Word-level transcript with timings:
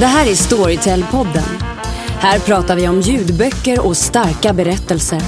Det 0.00 0.06
här 0.06 0.30
är 0.30 0.34
Storytel-podden. 0.34 1.62
Här 2.06 2.38
pratar 2.38 2.76
vi 2.76 2.88
om 2.88 3.00
ljudböcker 3.00 3.86
och 3.86 3.96
starka 3.96 4.52
berättelser. 4.52 5.22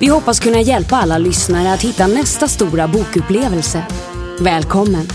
Vi 0.00 0.06
hoppas 0.06 0.40
kunna 0.40 0.60
hjälpa 0.60 0.96
alla 0.96 1.18
lyssnare 1.18 1.72
att 1.72 1.82
hitta 1.82 2.06
nästa 2.06 2.48
stora 2.48 2.88
bokupplevelse. 2.88 3.82
Välkommen! 4.40 5.06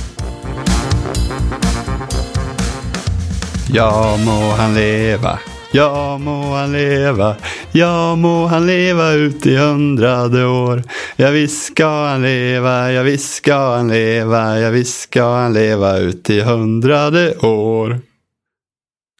Ja 3.70 4.18
må 4.26 4.52
han 4.52 4.76
leva, 4.76 5.40
ja 5.72 6.18
må 6.18 6.56
han 6.56 6.72
leva, 6.72 7.36
ja 7.72 8.16
må 8.16 8.46
han 8.46 8.68
leva 8.68 9.12
ut 9.12 9.46
i 9.46 9.56
hundrade 9.56 10.46
år. 10.46 10.84
Ja 11.16 11.30
visst 11.30 11.66
ska 11.66 12.08
han 12.08 12.22
leva, 12.22 12.92
ja 12.92 13.04
visst 13.04 13.34
ska 13.34 13.76
han 13.76 13.88
leva, 13.88 14.60
ja 14.60 14.70
visst 14.70 15.02
ska 15.02 15.36
han 15.36 15.54
leva 15.54 15.98
ut 15.98 16.30
i 16.30 16.42
hundrade 16.42 17.38
år. 17.38 18.13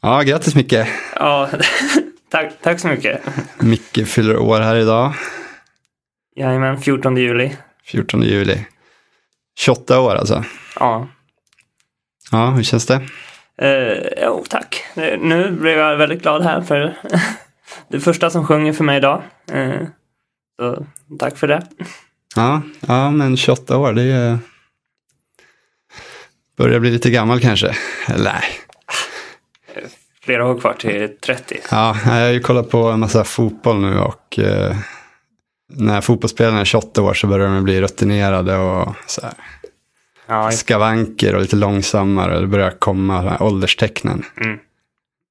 Ja, 0.06 0.22
grattis 0.22 0.56
Micke. 0.56 0.88
Ja, 1.16 1.50
tack, 2.30 2.54
tack 2.62 2.80
så 2.80 2.88
mycket. 2.88 3.22
Micke 3.60 4.08
fyller 4.08 4.38
år 4.38 4.60
här 4.60 4.76
idag, 4.76 5.14
Jajamän, 6.36 6.82
14 6.82 7.18
juli. 7.18 7.52
14 7.86 8.22
juli. 8.22 8.66
28 9.60 10.00
år 10.00 10.16
alltså. 10.16 10.44
Ja. 10.80 11.08
Ja, 12.32 12.50
hur 12.50 12.64
känns 12.64 12.86
det? 12.86 13.02
Eh, 13.58 14.24
jo, 14.24 14.46
tack. 14.50 14.84
Nu 15.20 15.52
blev 15.52 15.78
jag 15.78 15.98
väldigt 15.98 16.22
glad 16.22 16.44
här 16.44 16.62
för 16.62 16.98
det 17.88 18.00
första 18.00 18.30
som 18.30 18.46
sjunger 18.48 18.74
för 18.74 18.84
mig 18.84 18.98
idag. 18.98 19.22
Eh, 19.52 19.82
så 20.60 20.86
tack 21.20 21.38
för 21.38 21.48
det. 21.48 21.68
Ja, 22.36 22.62
ja 22.88 23.12
men 23.12 23.38
28 23.38 23.78
år, 23.78 23.94
det 23.94 24.04
är... 24.04 24.38
Börjar 26.58 26.80
bli 26.80 26.92
lite 26.92 27.10
gammal 27.10 27.40
kanske. 27.40 27.76
Eller 28.08 28.24
nej. 28.24 28.63
Flera 30.26 30.46
år 30.46 30.60
kvar 30.60 30.74
till 30.74 31.10
30. 31.26 31.60
Ja, 31.72 31.98
jag 32.06 32.12
har 32.12 32.30
ju 32.30 32.40
kollat 32.40 32.70
på 32.70 32.90
en 32.90 33.00
massa 33.00 33.24
fotboll 33.24 33.80
nu 33.80 34.00
och 34.00 34.40
eh, 34.40 34.76
när 35.74 36.02
fotbollsspelarna 36.02 36.60
är 36.60 36.66
28 36.66 37.02
år 37.02 37.14
så 37.14 37.28
börjar 37.28 37.48
de 37.48 37.64
bli 37.64 37.82
rutinerade 37.82 38.58
och 38.58 38.96
så 39.08 39.22
här, 39.22 39.34
Ja, 40.28 40.52
skavanker 40.52 41.36
och 41.36 41.42
lite 41.42 41.56
långsammare. 41.56 42.40
Det 42.40 42.48
börjar 42.48 42.72
komma 42.72 43.24
de 43.24 43.46
ålderstecknen. 43.46 44.24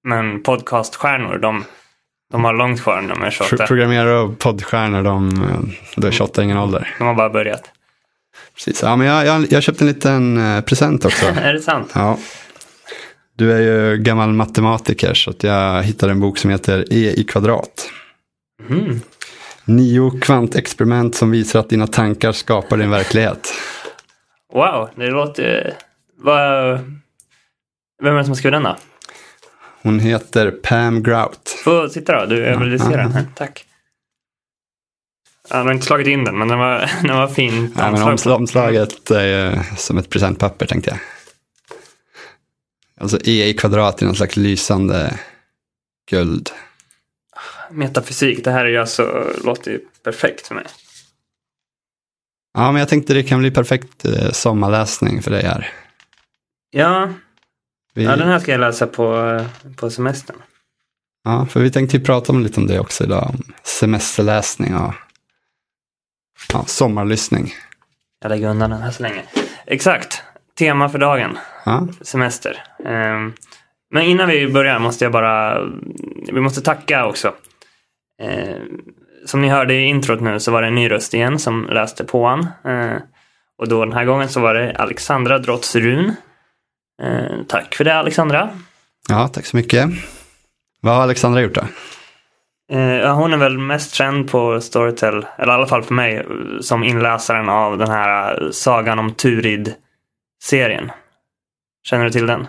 men 0.04 0.42
podcaststjärnor, 0.42 1.38
de, 1.38 1.64
de 2.32 2.44
har 2.44 2.54
långt 2.54 2.82
kvar 2.82 3.00
när 3.00 3.08
de 3.08 3.22
är 3.22 3.30
Pro 3.30 3.46
28. 3.46 3.66
programmerare 3.66 4.18
och 4.18 4.38
poddstjärnor, 4.38 5.02
de, 5.02 5.44
då 5.96 6.06
är 6.06 6.10
28 6.12 6.42
ingen 6.42 6.58
ålder. 6.58 6.94
De 6.98 7.06
har 7.06 7.14
bara 7.14 7.30
börjat. 7.30 7.70
Precis. 8.54 8.82
Ja, 8.82 8.96
men 8.96 9.06
jag, 9.06 9.26
jag, 9.26 9.52
jag 9.52 9.62
köpte 9.62 9.84
en 9.84 9.88
liten 9.88 10.38
eh, 10.56 10.60
present 10.60 11.04
också. 11.04 11.26
är 11.42 11.52
det 11.52 11.60
sant? 11.60 11.90
Ja. 11.94 12.18
Du 13.36 13.52
är 13.52 13.60
ju 13.60 13.96
gammal 13.96 14.32
matematiker 14.32 15.14
så 15.14 15.32
jag 15.40 15.82
hittade 15.82 16.12
en 16.12 16.20
bok 16.20 16.38
som 16.38 16.50
heter 16.50 16.92
E 16.92 17.14
i 17.16 17.24
kvadrat. 17.24 17.90
Mm. 18.70 19.00
Nio 19.64 20.20
kvantexperiment 20.20 21.14
som 21.14 21.30
visar 21.30 21.60
att 21.60 21.68
dina 21.68 21.86
tankar 21.86 22.32
skapar 22.32 22.76
din 22.76 22.90
verklighet. 22.90 23.54
Wow, 24.52 24.88
det 24.96 25.10
låter... 25.10 25.74
Vad... 26.16 26.78
Vem 28.02 28.14
är 28.14 28.18
det 28.18 28.24
som 28.24 28.30
har 28.30 28.34
skrivit 28.34 28.54
den 28.54 28.62
då? 28.62 28.76
Hon 29.82 30.00
heter 30.00 30.50
Pam 30.50 31.02
Grout. 31.02 31.60
Få 31.64 31.88
sitta 31.88 32.20
då, 32.20 32.26
du 32.26 32.44
överliserar 32.44 33.02
den 33.02 33.12
här. 33.12 33.24
Tack. 33.34 33.64
Ja, 35.50 35.56
de 35.56 35.66
har 35.66 35.72
inte 35.74 35.86
slagit 35.86 36.06
in 36.06 36.24
den, 36.24 36.38
men 36.38 36.48
den 36.48 36.58
var, 36.58 36.90
den 37.02 37.16
var 37.16 37.28
fin. 37.28 37.74
Ja, 37.76 38.34
omslaget 38.34 39.10
är 39.10 39.62
som 39.76 39.98
ett 39.98 40.10
presentpapper 40.10 40.66
tänkte 40.66 40.90
jag. 40.90 40.98
Alltså 43.02 43.18
E 43.24 43.48
i 43.48 43.54
kvadrat 43.54 44.02
är 44.02 44.06
någon 44.06 44.16
slags 44.16 44.36
lysande 44.36 45.18
guld. 46.10 46.50
Metafysik, 47.70 48.44
det 48.44 48.50
här 48.50 48.64
är 48.64 48.68
ju 48.68 48.78
alltså, 48.78 49.26
låter 49.44 49.70
ju 49.70 49.80
perfekt 50.04 50.46
för 50.46 50.54
mig. 50.54 50.64
Ja, 52.54 52.72
men 52.72 52.80
jag 52.80 52.88
tänkte 52.88 53.14
det 53.14 53.22
kan 53.22 53.38
bli 53.38 53.50
perfekt 53.50 54.04
eh, 54.04 54.30
sommarläsning 54.30 55.22
för 55.22 55.30
dig 55.30 55.42
här. 55.44 55.72
Ja, 56.70 57.12
Vi, 57.94 58.04
ja 58.04 58.16
den 58.16 58.28
här 58.28 58.38
ska 58.38 58.52
jag 58.52 58.60
läsa 58.60 58.86
på, 58.86 59.38
på 59.76 59.90
semestern. 59.90 60.36
ja, 61.24 61.46
för 61.46 61.60
vi 61.60 61.70
tänkte 61.70 61.96
ju 61.96 62.04
prata 62.04 62.32
om 62.32 62.42
lite 62.42 62.60
om 62.60 62.66
det 62.66 62.80
också 62.80 63.04
idag. 63.04 63.30
Om 63.30 63.52
semesterläsning 63.62 64.76
och 64.76 64.94
ja, 66.52 66.64
sommarlyssning. 66.66 67.54
Jag 68.20 68.28
lägger 68.28 68.48
undan 68.48 68.70
den 68.70 68.82
här 68.82 68.90
så 68.90 69.02
länge. 69.02 69.24
Exakt, 69.66 70.21
tema 70.58 70.88
för 70.88 70.98
dagen, 70.98 71.38
Ja, 71.64 71.86
semester. 72.00 72.62
Ehm, 72.84 73.32
men 73.90 74.02
innan 74.02 74.28
vi 74.28 74.48
börjar 74.48 74.78
måste 74.78 75.04
jag 75.04 75.12
bara, 75.12 75.62
vi 76.32 76.40
måste 76.40 76.60
tacka 76.60 77.06
också. 77.06 77.34
Ehm, 78.22 78.80
som 79.26 79.40
ni 79.40 79.48
hörde 79.48 79.74
i 79.74 79.84
introt 79.84 80.20
nu 80.20 80.40
så 80.40 80.50
var 80.52 80.62
det 80.62 80.68
en 80.68 80.74
ny 80.74 80.90
röst 80.90 81.14
igen 81.14 81.38
som 81.38 81.66
läste 81.70 82.04
påan. 82.04 82.46
Ehm, 82.64 83.00
och 83.58 83.68
då 83.68 83.84
den 83.84 83.94
här 83.94 84.04
gången 84.04 84.28
så 84.28 84.40
var 84.40 84.54
det 84.54 84.76
Alexandra 84.76 85.38
Drottsrun. 85.38 86.14
Ehm, 87.02 87.44
tack 87.48 87.74
för 87.74 87.84
det 87.84 87.94
Alexandra. 87.94 88.48
ja, 89.08 89.28
tack 89.28 89.46
så 89.46 89.56
mycket. 89.56 89.90
Vad 90.80 90.94
har 90.94 91.02
Alexandra 91.02 91.40
gjort 91.40 91.54
då? 91.54 91.62
Hon 93.14 93.32
är 93.32 93.36
väl 93.36 93.58
mest 93.58 93.94
känd 93.94 94.30
på 94.30 94.60
Storytel, 94.60 95.26
eller 95.38 95.52
i 95.52 95.56
alla 95.56 95.66
fall 95.66 95.82
för 95.82 95.94
mig, 95.94 96.26
som 96.60 96.84
inläsaren 96.84 97.48
av 97.48 97.78
den 97.78 97.90
här 97.90 98.42
eh, 98.42 98.50
Sagan 98.50 98.98
om 98.98 99.14
Turid-serien. 100.42 100.90
Känner 101.84 102.04
du 102.04 102.10
till 102.10 102.26
den? 102.26 102.46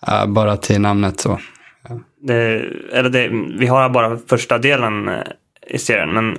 Ja, 0.00 0.26
bara 0.26 0.56
till 0.56 0.80
namnet 0.80 1.20
så. 1.20 1.40
Det, 2.20 2.64
eller 2.92 3.10
det, 3.10 3.28
vi 3.58 3.66
har 3.66 3.88
bara 3.88 4.18
första 4.18 4.58
delen 4.58 5.08
eh, 5.08 5.22
i 5.66 5.78
serien, 5.78 6.10
men 6.14 6.38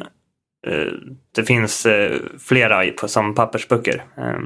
eh, 0.68 0.94
det 1.36 1.44
finns 1.44 1.86
eh, 1.86 2.20
flera 2.40 2.92
på, 2.92 3.08
som 3.08 3.36
pappersböcker. 3.36 4.04
Eh, 4.18 4.40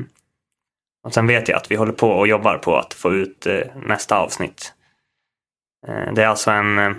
och 1.04 1.14
sen 1.14 1.28
vet 1.28 1.50
jag 1.50 1.58
att 1.58 1.72
vi 1.72 1.76
håller 1.76 1.94
på 1.94 2.10
och 2.10 2.28
jobbar 2.28 2.58
på 2.58 2.78
att 2.78 2.94
få 2.94 3.14
ut 3.14 3.48
nästa 3.86 4.18
avsnitt. 4.18 4.74
Det 6.16 6.24
är 6.24 6.28
alltså 6.28 6.52
en 6.52 6.96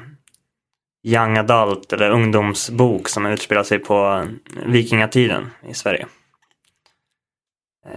young 1.07 1.37
adult 1.37 1.93
eller 1.93 2.11
ungdomsbok 2.11 3.09
som 3.09 3.27
utspelar 3.27 3.63
sig 3.63 3.79
på 3.79 4.27
vikingatiden 4.67 5.51
i 5.69 5.75
Sverige. 5.75 6.07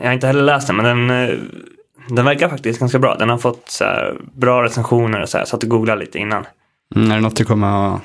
Jag 0.01 0.05
har 0.07 0.13
inte 0.13 0.27
heller 0.27 0.43
läst 0.43 0.67
den, 0.67 0.75
men 0.75 0.85
den, 1.07 1.29
eh, 1.29 1.35
den 2.09 2.25
verkar 2.25 2.49
faktiskt 2.49 2.79
ganska 2.79 2.99
bra. 2.99 3.15
Den 3.15 3.29
har 3.29 3.37
fått 3.37 3.69
så 3.69 3.83
här, 3.83 4.17
bra 4.33 4.63
recensioner 4.63 5.21
och 5.21 5.29
så 5.29 5.37
här, 5.37 5.45
så 5.45 5.55
att 5.55 5.61
du 5.61 5.67
googlade 5.67 5.99
lite 5.99 6.17
innan. 6.19 6.45
Mm, 6.95 7.11
är 7.11 7.15
det 7.15 7.21
något 7.21 7.35
du 7.35 7.45
kommer 7.45 7.95
att 7.95 8.01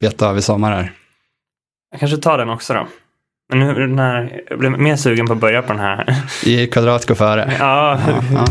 beta 0.00 0.28
av 0.28 0.38
i 0.38 0.42
sommar 0.42 0.72
här? 0.72 0.92
Jag 1.90 2.00
kanske 2.00 2.16
tar 2.16 2.38
den 2.38 2.48
också 2.50 2.74
då. 2.74 2.86
Men 3.48 3.58
nu 3.58 3.74
den 3.74 3.98
här, 3.98 4.40
jag 4.50 4.58
blev 4.58 4.72
mer 4.80 4.96
sugen 4.96 5.26
på 5.26 5.32
att 5.32 5.38
börja 5.40 5.62
på 5.62 5.72
den 5.72 5.82
här. 5.82 6.22
I 6.44 6.66
kvadrat 6.66 7.06
går 7.06 7.14
före. 7.14 7.54
Ja, 7.58 8.00
Ja, 8.06 8.22
ja. 8.32 8.44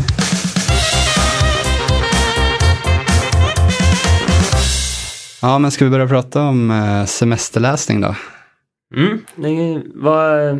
ja, 5.42 5.58
men 5.58 5.70
ska 5.70 5.84
vi 5.84 5.90
börja 5.90 6.08
prata 6.08 6.42
om 6.42 6.70
eh, 6.70 7.04
semesterläsning 7.04 8.00
då? 8.00 8.14
mm, 8.96 9.24
det 9.36 9.82
vad, 9.94 10.58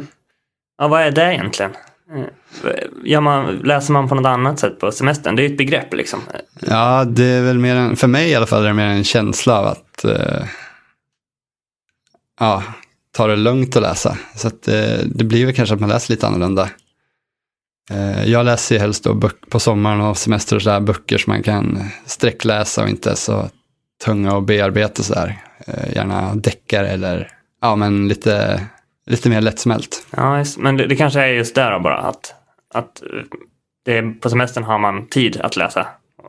ja, 0.79 0.89
vad 0.89 1.03
är 1.03 1.11
det 1.11 1.35
egentligen? 1.35 1.73
Eh, 2.15 2.71
ja, 3.05 3.21
man, 3.21 3.57
läser 3.57 3.93
man 3.93 4.09
på 4.09 4.15
något 4.15 4.27
annat 4.27 4.59
sätt 4.59 4.81
på 4.81 4.93
semestern? 4.93 5.37
Det 5.37 5.43
är 5.43 5.45
ju 5.45 5.53
ett 5.53 5.59
begrepp 5.59 5.95
liksom. 5.95 6.21
Ja, 6.61 7.05
det 7.05 7.25
är 7.25 7.43
väl 7.43 7.59
mer 7.59 7.77
en, 7.77 7.97
för 7.97 8.09
mig 8.09 8.31
i 8.31 8.35
alla 8.35 8.47
fall 8.47 8.63
är 8.63 8.69
det 8.69 8.75
mer 8.75 8.87
en 8.87 9.05
känsla 9.05 9.59
av 9.59 9.67
att 9.67 10.05
eh, 10.05 10.45
ja, 12.41 12.63
ta 13.13 13.27
det 13.27 13.37
lugnt 13.37 13.77
och 13.77 13.83
läsa. 13.83 14.19
Så 14.35 14.49
att, 14.49 14.69
eh, 14.69 14.99
det 15.05 15.25
blir 15.25 15.47
väl 15.47 15.55
kanske 15.55 15.75
att 15.75 15.81
man 15.81 15.89
läser 15.89 16.13
lite 16.13 16.27
annorlunda. 16.27 16.71
Eh, 17.91 18.25
jag 18.25 18.45
läser 18.45 18.75
ju 18.75 18.81
helst 18.81 19.05
då 19.05 19.15
böck, 19.15 19.37
på 19.51 19.61
sommaren 19.61 20.01
och 20.01 20.19
semester 20.19 20.57
och 20.57 20.63
sådär 20.63 20.81
böcker 20.81 21.19
som 21.19 21.33
man 21.33 21.43
kan 21.43 21.79
sträckläsa 22.07 22.83
och 22.83 22.89
inte 22.89 23.17
så 23.17 23.49
tunga 24.05 24.35
och 24.35 24.43
bearbeta 24.43 25.03
sådär. 25.03 25.43
Eh, 25.67 25.95
gärna 25.95 26.35
deckare 26.35 26.89
eller 26.89 27.31
ja, 27.61 27.77
men 27.77 28.09
lite, 28.09 28.67
lite 29.09 29.29
mer 29.29 29.41
lättsmält. 29.41 30.07
Ja, 30.11 30.45
men 30.59 30.77
det, 30.77 30.87
det 30.87 30.97
kanske 30.97 31.21
är 31.21 31.27
just 31.27 31.55
där 31.55 31.79
bara 31.79 31.99
att, 31.99 32.35
att 32.75 33.03
eh, 33.03 33.09
det 33.85 34.03
på 34.03 34.31
semestern 34.31 34.65
har 34.65 34.79
man 34.79 35.07
tid 35.07 35.41
att 35.41 35.57
läsa 35.57 35.87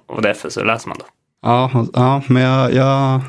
och 0.07 0.21
därför 0.21 0.49
så 0.49 0.63
läser 0.63 0.87
man 0.87 0.97
då. 0.99 1.05
Ja, 1.41 1.85
ja 1.93 2.21
men 2.27 2.43
jag, 2.43 2.73
jag, 2.73 3.21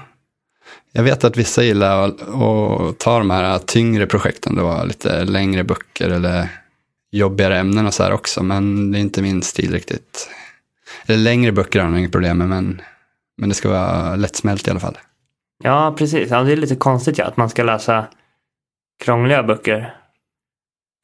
jag 0.93 1.02
vet 1.02 1.25
att 1.25 1.37
vissa 1.37 1.62
gillar 1.62 2.05
att, 2.05 2.23
att 2.23 2.99
ta 2.99 3.19
de 3.19 3.31
här 3.31 3.58
tyngre 3.58 4.06
projekten, 4.06 4.55
då, 4.55 4.85
lite 4.85 5.25
längre 5.25 5.64
böcker 5.64 6.11
eller 6.11 6.49
jobbigare 7.12 7.58
ämnen 7.58 7.87
och 7.87 7.94
så 7.94 8.02
här 8.02 8.12
också, 8.12 8.43
men 8.43 8.93
det 8.93 8.99
är 8.99 9.00
inte 9.00 9.23
min 9.23 9.43
stil 9.43 9.73
riktigt. 9.73 10.31
Eller 11.06 11.19
längre 11.19 11.52
böcker 11.52 11.81
har 11.81 11.88
jag 11.88 11.99
inget 11.99 12.12
problem 12.12 12.38
med, 12.38 12.49
men, 12.49 12.82
men 13.37 13.49
det 13.49 13.55
ska 13.55 13.69
vara 13.69 14.17
lättsmält 14.17 14.69
i 14.69 14.70
alla 14.70 14.81
fall. 14.81 14.99
Ja, 15.62 15.94
precis. 15.99 16.31
Ja, 16.31 16.43
det 16.43 16.52
är 16.52 16.56
lite 16.56 16.76
konstigt 16.76 17.19
ja, 17.19 17.25
att 17.25 17.37
man 17.37 17.50
ska 17.50 17.62
läsa 17.62 18.06
krångliga 19.00 19.43
böcker 19.43 19.94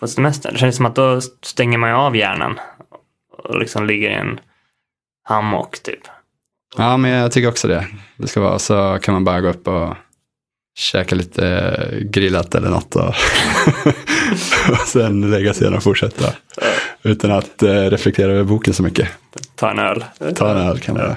på 0.01 0.09
semestern. 0.09 0.53
Det 0.53 0.59
känns 0.59 0.77
som 0.77 0.87
att 0.87 0.95
då 0.95 1.21
stänger 1.43 1.79
man 1.79 1.91
ju 1.91 1.97
av 1.97 2.17
hjärnan 2.17 2.61
och 3.33 3.59
liksom 3.59 3.87
ligger 3.87 4.11
i 4.11 4.15
en 4.15 4.41
hammock 5.25 5.83
typ. 5.83 6.01
Ja, 6.77 6.97
men 6.97 7.11
jag 7.11 7.33
tycker 7.33 7.49
också 7.49 7.69
det. 7.69 7.87
Det 8.17 8.27
ska 8.27 8.41
vara 8.41 8.59
så 8.59 8.99
kan 9.03 9.15
man 9.15 9.25
bara 9.25 9.41
gå 9.41 9.49
upp 9.49 9.69
och 9.69 9.97
käka 10.79 11.15
lite 11.15 11.75
grillat 12.01 12.55
eller 12.55 12.69
något 12.69 12.97
och, 12.97 13.09
och 14.71 14.87
sen 14.87 15.31
lägga 15.31 15.55
sig 15.55 15.69
och 15.69 15.83
fortsätta. 15.83 16.33
Utan 17.03 17.31
att 17.31 17.63
eh, 17.63 17.91
reflektera 17.91 18.33
över 18.33 18.45
boken 18.45 18.75
så 18.75 18.83
mycket. 18.83 19.09
Ta 19.55 19.71
en 19.71 19.79
öl. 19.79 20.05
Ta 20.35 20.51
en 20.51 20.57
öl 20.57 20.81
kan 20.81 20.95
man 20.95 21.05
göra. 21.05 21.17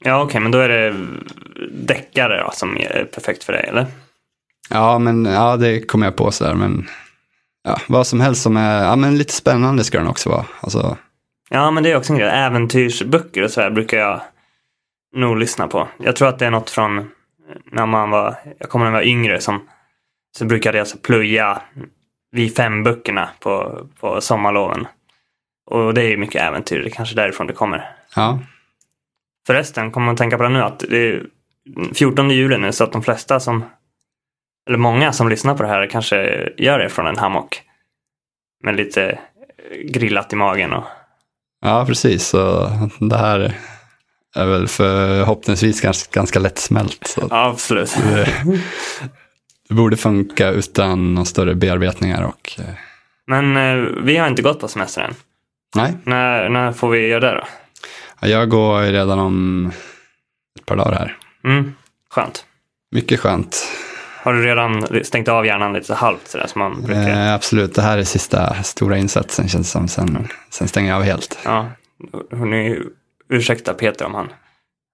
Ja, 0.00 0.22
okej, 0.22 0.40
men 0.40 0.52
då 0.52 0.58
är 0.58 0.68
det 0.68 1.06
deckare 1.70 2.42
då, 2.42 2.50
som 2.52 2.76
är 2.76 3.08
perfekt 3.14 3.44
för 3.44 3.52
dig, 3.52 3.64
eller? 3.68 3.86
Ja, 4.70 4.98
men 4.98 5.24
ja, 5.24 5.56
det 5.56 5.80
kommer 5.80 6.06
jag 6.06 6.16
på 6.16 6.30
sådär. 6.30 6.54
Men 6.54 6.88
ja, 7.64 7.80
vad 7.86 8.06
som 8.06 8.20
helst 8.20 8.42
som 8.42 8.56
är 8.56 8.84
ja, 8.84 8.96
men 8.96 9.18
lite 9.18 9.32
spännande 9.32 9.84
ska 9.84 9.98
den 9.98 10.08
också 10.08 10.30
vara. 10.30 10.44
Alltså, 10.60 10.96
Ja, 11.50 11.70
men 11.70 11.82
det 11.82 11.92
är 11.92 11.96
också 11.96 12.12
en 12.12 12.18
grej. 12.18 12.30
Äventyrsböcker 12.30 13.42
och 13.42 13.50
sådär 13.50 13.70
brukar 13.70 13.98
jag 13.98 14.20
nog 15.16 15.36
lyssna 15.36 15.68
på. 15.68 15.88
Jag 15.98 16.16
tror 16.16 16.28
att 16.28 16.38
det 16.38 16.46
är 16.46 16.50
något 16.50 16.70
från 16.70 17.10
när 17.72 17.86
man 17.86 18.10
var, 18.10 18.34
jag 18.58 18.68
kommer 18.68 18.84
när 18.84 18.92
jag 18.92 18.98
var 18.98 19.06
yngre 19.06 19.40
som 19.40 19.68
så 20.38 20.44
brukade 20.44 20.78
jag 20.78 20.82
alltså 20.82 20.98
plöja 20.98 21.62
vid 22.32 22.56
fem 22.56 22.82
böckerna 22.82 23.28
på, 23.40 23.86
på 24.00 24.20
sommarloven. 24.20 24.86
Och 25.70 25.94
det 25.94 26.02
är 26.02 26.08
ju 26.08 26.16
mycket 26.16 26.42
äventyr, 26.42 26.80
det 26.80 26.88
är 26.88 26.90
kanske 26.90 27.14
därifrån 27.14 27.46
det 27.46 27.52
kommer. 27.52 27.90
ja, 28.16 28.38
Förresten, 29.46 29.90
kommer 29.90 30.06
man 30.06 30.16
tänka 30.16 30.36
på 30.36 30.42
det 30.42 30.48
nu 30.48 30.62
att 30.62 30.78
det 30.78 30.98
är 30.98 31.26
14 31.94 32.30
juli 32.30 32.58
nu 32.58 32.72
så 32.72 32.84
att 32.84 32.92
de 32.92 33.02
flesta 33.02 33.40
som, 33.40 33.64
eller 34.68 34.78
många 34.78 35.12
som 35.12 35.28
lyssnar 35.28 35.54
på 35.54 35.62
det 35.62 35.68
här 35.68 35.86
kanske 35.86 36.48
gör 36.56 36.78
det 36.78 36.88
från 36.88 37.06
en 37.06 37.18
hammock. 37.18 37.62
Med 38.64 38.76
lite 38.76 39.18
grillat 39.84 40.32
i 40.32 40.36
magen 40.36 40.72
och 40.72 40.84
ja, 41.64 41.84
precis. 41.86 42.26
Så 42.28 42.70
det 43.00 43.16
här 43.16 43.54
är 44.36 44.46
väl 44.46 44.68
förhoppningsvis 44.68 45.80
ganska, 45.80 46.10
ganska 46.20 46.38
lättsmält. 46.38 47.06
Så 47.06 47.28
absolut. 47.30 47.96
det, 47.96 48.28
det 49.68 49.74
borde 49.74 49.96
funka 49.96 50.48
utan 50.50 51.14
några 51.14 51.24
större 51.24 51.54
bearbetningar. 51.54 52.22
Och, 52.22 52.52
eh, 52.58 52.74
Men 53.26 53.56
eh, 53.56 53.88
vi 54.02 54.16
har 54.16 54.28
inte 54.28 54.42
gått 54.42 54.60
på 54.60 54.68
semester 54.68 55.02
än. 55.02 55.14
nej, 55.74 55.92
När, 56.04 56.48
när 56.48 56.72
får 56.72 56.90
vi 56.90 57.06
göra 57.08 57.20
det 57.20 57.34
då? 57.40 57.44
Ja, 58.20 58.28
Jag 58.28 58.48
går 58.48 58.80
redan 58.82 59.18
om 59.18 59.66
ett 60.60 60.66
par 60.66 60.76
dagar 60.76 60.92
här. 60.98 61.16
Mm, 61.44 61.74
skönt. 62.10 62.44
Mycket 62.90 63.20
skönt. 63.20 63.68
Har 64.22 64.32
du 64.32 64.42
redan 64.42 64.86
stängt 65.04 65.28
av 65.28 65.46
hjärnan 65.46 65.72
lite 65.72 65.86
så 65.86 65.94
halvt 65.94 66.28
sådär 66.28 66.46
som 66.46 66.58
man 66.58 66.82
brukar? 66.82 67.08
Eh, 67.08 67.34
absolut, 67.34 67.74
det 67.74 67.82
här 67.82 67.98
är 67.98 68.02
sista 68.04 68.54
stora 68.62 68.96
insatsen 68.96 69.48
känns 69.48 69.66
det 69.66 69.70
som. 69.72 69.88
Sen, 69.88 70.28
sen 70.50 70.68
stänger 70.68 70.88
jag 70.90 70.96
av 70.96 71.02
helt. 71.02 71.38
Ja. 71.44 71.66
Hörrni, 72.30 72.78
ursäkta 73.28 73.74
Peter 73.74 74.04
om 74.04 74.14
han 74.14 74.28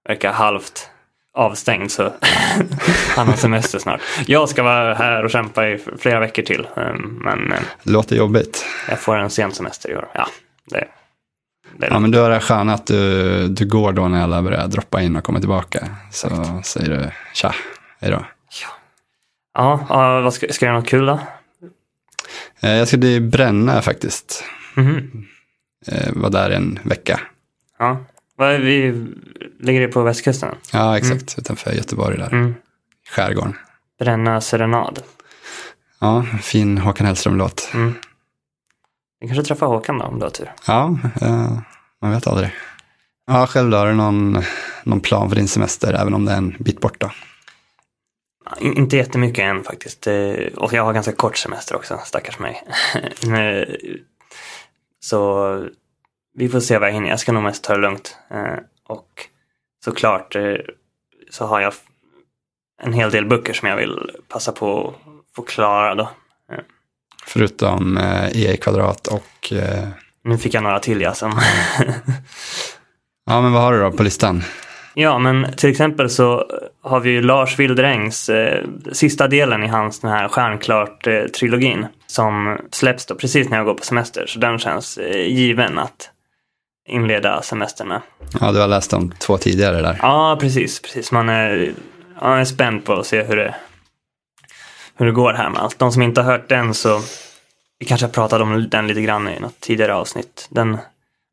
verkar 0.07 0.31
halvt 0.33 0.89
avstängd 1.37 1.91
så 1.91 2.03
han 3.15 3.27
har 3.27 3.35
semester 3.35 3.79
snart. 3.79 4.01
Jag 4.27 4.49
ska 4.49 4.63
vara 4.63 4.93
här 4.93 5.23
och 5.23 5.29
kämpa 5.31 5.67
i 5.67 5.79
flera 5.99 6.19
veckor 6.19 6.43
till. 6.43 6.67
eh, 6.77 6.93
Men 6.99 7.51
eh, 7.51 7.59
Det 7.83 7.91
låter 7.91 8.15
jobbigt. 8.15 8.65
jag 8.89 8.99
får 8.99 9.15
en 9.17 9.29
sen 9.29 9.51
semester 9.51 9.91
i 9.91 9.95
år. 9.95 10.07
Ja, 10.13 10.27
det, 10.69 10.87
det 11.77 11.85
är 11.87 11.91
Ja, 11.91 11.99
men 11.99 12.11
du 12.11 12.19
har 12.19 12.29
det 12.29 12.39
sköna 12.39 12.73
att 12.73 12.87
du, 12.87 13.47
du 13.47 13.65
går 13.65 13.91
då 13.91 14.07
när 14.07 14.23
alla 14.23 14.41
börjar 14.41 14.67
droppa 14.67 15.01
in 15.01 15.15
och 15.15 15.23
kommer 15.23 15.39
tillbaka. 15.39 15.87
Så 16.11 16.29
säger 16.63 16.89
du 16.89 17.09
tja, 17.33 17.55
hej 18.01 18.11
då. 18.11 18.25
Ja, 19.55 19.85
vad 20.23 20.33
ska, 20.33 20.47
ska 20.53 20.65
jag 20.65 20.71
göra 20.71 20.79
något 20.79 20.89
kul 20.89 21.05
då? 21.05 21.19
Eh, 22.59 22.71
Jag 22.75 22.87
ska 22.87 22.97
bränna 23.21 23.81
faktiskt. 23.81 24.43
Eh, 25.87 26.09
Var 26.13 26.29
där 26.29 26.49
en 26.49 26.79
vecka. 26.83 27.19
Ja. 27.79 27.97
Vi 28.37 29.05
ligger 29.59 29.81
det 29.81 29.87
på 29.87 30.01
västkusten? 30.01 30.55
Ja, 30.73 30.97
exakt. 30.97 31.35
Utanför 31.37 31.71
Göteborg 31.71 32.17
där. 32.17 32.27
Mm. 32.33 32.55
Skärgården. 33.09 33.55
Bränna 33.99 34.41
serenad. 34.41 35.01
Ja, 35.99 36.25
fin 36.41 36.77
Håkan 36.77 37.07
Hellström-låt. 37.07 37.69
Mm. 37.73 37.93
Vi 39.19 39.27
kanske 39.27 39.43
träffar 39.43 39.67
Håkan 39.67 39.97
då 39.97 40.05
om 40.05 40.19
du 40.19 40.25
har 40.25 40.29
tur. 40.29 40.51
Ja, 40.67 40.97
eh, 41.21 41.57
man 42.01 42.11
vet 42.11 42.27
aldrig. 42.27 42.49
Ja, 43.27 43.47
själv 43.47 43.69
då, 43.71 43.77
har 43.77 43.87
du 43.87 43.93
någon, 43.93 44.41
någon 44.83 44.99
plan 44.99 45.29
för 45.29 45.35
din 45.35 45.47
semester, 45.47 45.93
även 45.93 46.13
om 46.13 46.25
det 46.25 46.31
är 46.31 46.37
en 46.37 46.55
bit 46.59 46.81
borta? 46.81 47.11
In- 48.59 48.77
Inte 48.77 48.97
jättemycket 48.97 49.43
än 49.43 49.63
faktiskt. 49.63 50.07
Eh, 50.07 50.33
Och 50.55 50.73
jag 50.73 50.83
har 50.83 50.93
ganska 50.93 51.11
kort 51.11 51.37
semester 51.37 51.75
också, 51.75 51.99
stackars 52.05 52.39
mig. 52.39 52.63
Men, 53.27 53.65
så 54.99 55.67
vi 56.37 56.49
får 56.49 56.59
se 56.59 56.77
vad 56.77 56.87
jag 56.89 56.93
hinner. 56.93 57.09
Jag 57.09 57.19
ska 57.19 57.31
nog 57.31 57.43
mest 57.43 57.63
ta 57.63 57.73
det 57.73 57.79
lugnt. 57.81 58.17
Eh, 58.31 58.59
Och 58.87 59.09
såklart 59.85 60.35
eh, 60.35 60.53
så 61.29 61.45
har 61.45 61.61
jag 61.61 61.73
en 62.83 62.93
hel 62.93 63.11
del 63.11 63.25
böcker 63.25 63.53
som 63.53 63.67
jag 63.69 63.77
vill 63.77 64.11
passa 64.27 64.51
på 64.51 64.87
att 64.89 65.35
få 65.35 65.41
klara 65.41 65.95
då. 65.95 66.09
Förutom 67.27 67.97
eh, 67.97 68.37
EA 68.41 68.57
kvadrat 68.57 69.07
och... 69.07 69.53
Eh, 69.53 69.87
Nu 70.23 70.37
fick 70.37 70.53
jag 70.53 70.63
några 70.63 70.79
till 70.79 71.01
ja, 71.01 71.13
som 71.13 71.39
ja, 73.25 73.41
men 73.41 73.51
vad 73.53 73.61
har 73.61 73.73
du 73.73 73.79
då 73.79 73.91
på 73.91 74.03
listan? 74.03 74.43
Ja, 74.93 75.19
men 75.19 75.53
till 75.53 75.69
exempel 75.71 76.09
så 76.09 76.49
har 76.85 76.99
vi 76.99 77.21
Lars 77.21 77.59
Wilderängs 77.59 78.29
eh, 78.29 78.63
sista 78.91 79.27
delen 79.27 79.63
i 79.63 79.67
hans 79.67 79.99
den 79.99 80.11
här 80.11 80.27
Stjärnklart-trilogin 80.27 81.87
som 82.07 82.57
släpps 82.71 83.05
då 83.05 83.15
precis 83.15 83.49
när 83.49 83.57
jag 83.57 83.65
går 83.65 83.73
på 83.73 83.85
semester. 83.85 84.25
Så 84.27 84.39
den 84.39 84.59
känns 84.59 84.97
eh, 84.97 85.27
given 85.27 85.79
att 85.79 86.09
inleda 86.87 87.41
semestern 87.41 87.87
med. 87.87 88.01
Ja, 88.39 88.51
du 88.51 88.59
har 88.59 88.67
läst 88.67 88.91
de 88.91 89.11
två 89.11 89.37
tidigare 89.37 89.81
där. 89.81 89.99
Ja, 90.01 90.37
precis. 90.41 90.81
precis. 90.81 91.11
Man 91.11 91.29
är, 91.29 91.73
man 92.21 92.39
är 92.39 92.45
spänd 92.45 92.85
på 92.85 92.93
att 92.93 93.07
se 93.07 93.23
hur 93.23 93.35
det, 93.35 93.55
hur 94.97 95.05
det 95.05 95.11
går 95.11 95.33
här 95.33 95.49
med 95.49 95.61
allt. 95.61 95.79
De 95.79 95.91
som 95.91 96.01
inte 96.01 96.21
har 96.21 96.31
hört 96.31 96.49
den 96.49 96.73
så 96.73 97.01
vi 97.79 97.85
kanske 97.85 98.05
har 98.05 98.11
pratat 98.11 98.41
om 98.41 98.69
den 98.69 98.87
lite 98.87 99.01
grann 99.01 99.29
i 99.29 99.39
något 99.39 99.59
tidigare 99.59 99.95
avsnitt. 99.95 100.47
Den, 100.51 100.77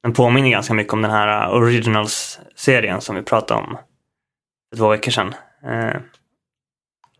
den 0.03 0.13
påminner 0.13 0.51
ganska 0.51 0.75
mycket 0.75 0.93
om 0.93 1.03
den 1.03 1.11
här 1.11 1.51
Originals-serien 1.51 3.01
som 3.01 3.17
vi 3.17 3.23
pratade 3.23 3.61
om 3.61 3.77
för 4.73 4.77
två 4.77 4.89
veckor 4.89 5.11
sedan. 5.13 5.35
Eh, 5.65 6.01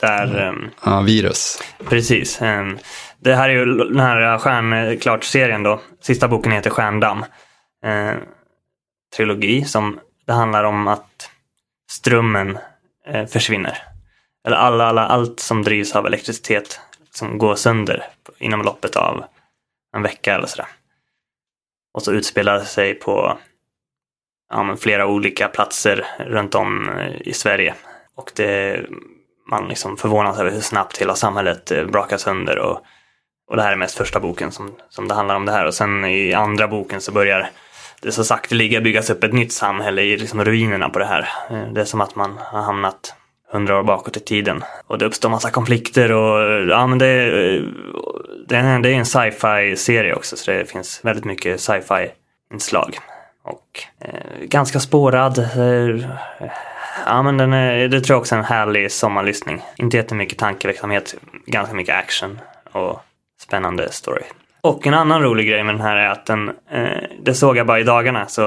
där, 0.01 0.71
Ja, 0.85 1.01
virus. 1.01 1.63
precis. 1.89 2.43
ehm, 2.43 2.79
det 3.19 3.35
här 3.35 3.49
är 3.49 3.53
ju 3.53 3.65
den 3.65 4.01
här 4.01 4.39
Stjärnklart-serien 4.39 5.63
då. 5.63 5.81
Sista 6.01 6.29
boken 6.29 6.53
heter 6.53 6.71
Stjärndamm. 6.71 7.25
Eh, 7.85 8.15
trilogi 9.17 9.65
som 9.65 10.01
det 10.27 10.33
handlar 10.33 10.65
om 10.65 10.89
att 10.89 11.31
strömmen 11.91 12.59
eh, 13.07 13.27
försvinner. 13.27 13.79
Eller 14.47 14.57
alla, 14.57 14.85
alla, 14.87 15.07
allt 15.07 15.41
som 15.41 15.63
drivs 15.63 15.97
av 15.97 16.07
elektricitet 16.07 16.81
som 17.11 17.39
går 17.39 17.55
sönder 17.55 18.05
inom 18.39 18.63
loppet 18.63 18.97
av 18.97 19.25
en 19.97 20.03
vecka 20.03 20.35
eller 20.35 20.47
sådär. 20.47 20.67
Och 21.95 22.03
så 22.03 22.13
utspelar 22.13 22.55
det 22.59 22.65
sig 22.65 22.95
på 22.95 23.39
ja, 24.53 24.63
men 24.63 24.77
flera 24.77 25.07
olika 25.07 25.49
platser 25.49 26.07
runt 26.19 26.55
om 26.55 26.89
eh, 26.89 27.29
i 27.29 27.33
Sverige. 27.33 27.75
Och 28.17 28.33
det, 28.37 28.81
man 29.51 29.69
liksom 29.69 29.97
förvånas 29.97 30.39
över 30.41 30.51
hur 30.51 30.61
snabbt 30.61 30.99
hela 30.99 31.15
samhället 31.15 31.71
eh, 31.71 31.85
brakar 31.85 32.17
sönder. 32.17 32.59
Och, 32.59 32.81
och 33.51 33.57
det 33.57 33.63
här 33.63 33.73
är 33.73 33.77
mest 33.77 33.99
första 33.99 34.21
boken 34.21 34.53
som, 34.53 34.71
som 34.89 35.09
det 35.09 35.15
handlar 35.15 35.37
om 35.37 35.45
det 35.47 35.53
här. 35.53 35.67
Och 35.67 35.75
sen 35.75 36.05
i 36.05 36.35
andra 36.35 36.69
boken 36.69 37.01
så 37.01 37.13
börjar 37.13 37.51
det 38.01 38.13
så 38.13 38.25
sakteliga 38.25 38.81
byggas 38.81 39.11
upp 39.11 39.25
ett 39.25 39.33
nytt 39.33 39.53
samhälle 39.53 40.03
i 40.03 40.17
liksom 40.17 40.45
ruinerna 40.45 40.89
på 40.89 40.99
det 40.99 41.05
här. 41.05 41.29
Eh, 41.51 41.73
det 41.73 41.81
är 41.81 41.85
som 41.85 42.01
att 42.01 42.17
man 42.17 42.39
har 42.39 42.63
hamnat 42.63 43.15
hundra 43.53 43.79
år 43.79 43.83
bakåt 43.83 44.17
i 44.17 44.21
tiden. 44.21 44.65
Och 44.87 44.99
det 44.99 45.05
uppstår 45.07 45.29
massa 45.31 45.51
konflikter 45.51 46.13
och 46.13 46.69
ja 46.71 46.87
men 46.87 46.99
det, 46.99 47.25
det, 48.49 48.57
är, 48.57 48.65
en- 48.65 48.83
det 48.83 48.89
är 48.89 48.95
en 48.95 49.05
sci-fi 49.07 49.77
serie 49.77 50.15
också 50.15 50.37
så 50.37 50.51
det 50.51 50.71
finns 50.71 51.01
väldigt 51.05 51.25
mycket 51.25 51.61
sci-fi 51.61 52.11
inslag. 52.53 52.99
Och 53.43 53.81
eh, 54.01 54.41
ganska 54.41 54.81
spårad. 54.81 55.39
Eh, 55.39 56.09
ja 57.07 57.23
men 57.23 57.37
den 57.37 57.53
är, 57.53 57.89
det 57.89 58.01
tror 58.01 58.15
jag 58.15 58.21
också 58.21 58.35
är 58.35 58.39
en 58.39 58.45
härlig 58.45 58.93
sommarlyssning. 58.93 59.63
Inte 59.77 59.97
jättemycket 59.97 60.39
tankeverksamhet, 60.39 61.15
ganska 61.47 61.75
mycket 61.75 61.97
action 61.97 62.39
och 62.73 63.01
spännande 63.41 63.93
story. 63.93 64.23
Och 64.61 64.87
en 64.87 64.95
annan 64.95 65.23
rolig 65.23 65.49
grej 65.49 65.65
med 65.65 65.75
den 65.75 65.83
här 65.83 65.97
är 65.97 66.09
att 66.09 66.27
den, 66.27 66.49
eh, 66.71 67.03
det 67.23 67.35
såg 67.35 67.57
jag 67.57 67.67
bara 67.67 67.81
i 67.81 67.85
dagarna 67.85 68.27
så 68.27 68.47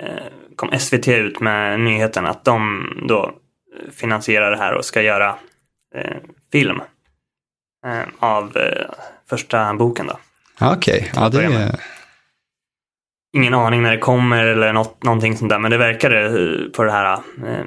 eh, 0.00 0.24
kom 0.56 0.78
SVT 0.78 1.08
ut 1.08 1.40
med 1.40 1.80
nyheten 1.80 2.26
att 2.26 2.44
de 2.44 2.86
då 3.08 3.32
finansierar 3.92 4.50
det 4.50 4.56
här 4.56 4.74
och 4.74 4.84
ska 4.84 5.02
göra 5.02 5.36
eh, 5.94 6.16
film 6.52 6.82
av 8.18 8.56
första 9.30 9.74
boken 9.74 10.06
då. 10.06 10.18
Ja, 10.58 10.74
Okej, 10.76 11.12
ja, 11.14 11.28
det 11.28 11.44
är... 11.44 11.99
Ingen 13.36 13.54
aning 13.54 13.82
när 13.82 13.90
det 13.90 13.98
kommer 13.98 14.44
eller 14.46 14.72
något, 14.72 15.02
någonting 15.04 15.36
sånt 15.36 15.50
där 15.50 15.58
men 15.58 15.70
det 15.70 15.76
verkade 15.78 16.30
på 16.76 16.84
det 16.84 16.92
här 16.92 17.12
eh, 17.14 17.64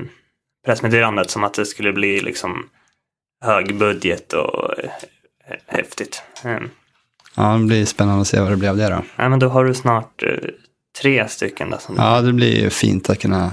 pressmeddelandet 0.65 1.29
som 1.29 1.43
att 1.43 1.53
det 1.53 1.65
skulle 1.65 1.93
bli 1.93 2.20
liksom 2.20 2.70
hög 3.46 3.75
budget 3.77 4.34
och 4.34 4.79
eh, 4.79 4.89
häftigt. 5.67 6.24
Eh, 6.46 6.58
Ja, 7.36 7.43
det 7.43 7.65
blir 7.65 7.86
spännande 7.86 8.22
att 8.22 8.27
se 8.27 8.39
vad 8.39 8.51
det 8.51 8.58
blev 8.58 8.77
det 8.77 8.89
då. 8.89 9.01
Nej, 9.15 9.29
men 9.29 9.39
då 9.39 9.48
har 9.50 9.65
du 9.65 9.74
snart 9.74 10.24
eh, 10.24 10.29
tre 11.01 11.27
stycken. 11.27 11.70
Då, 11.70 11.77
som 11.77 11.96
Ja, 11.98 12.22
det 12.22 12.34
blir 12.34 12.62
ju 12.63 12.70
fint 12.70 13.10
att 13.10 13.20
kunna 13.20 13.51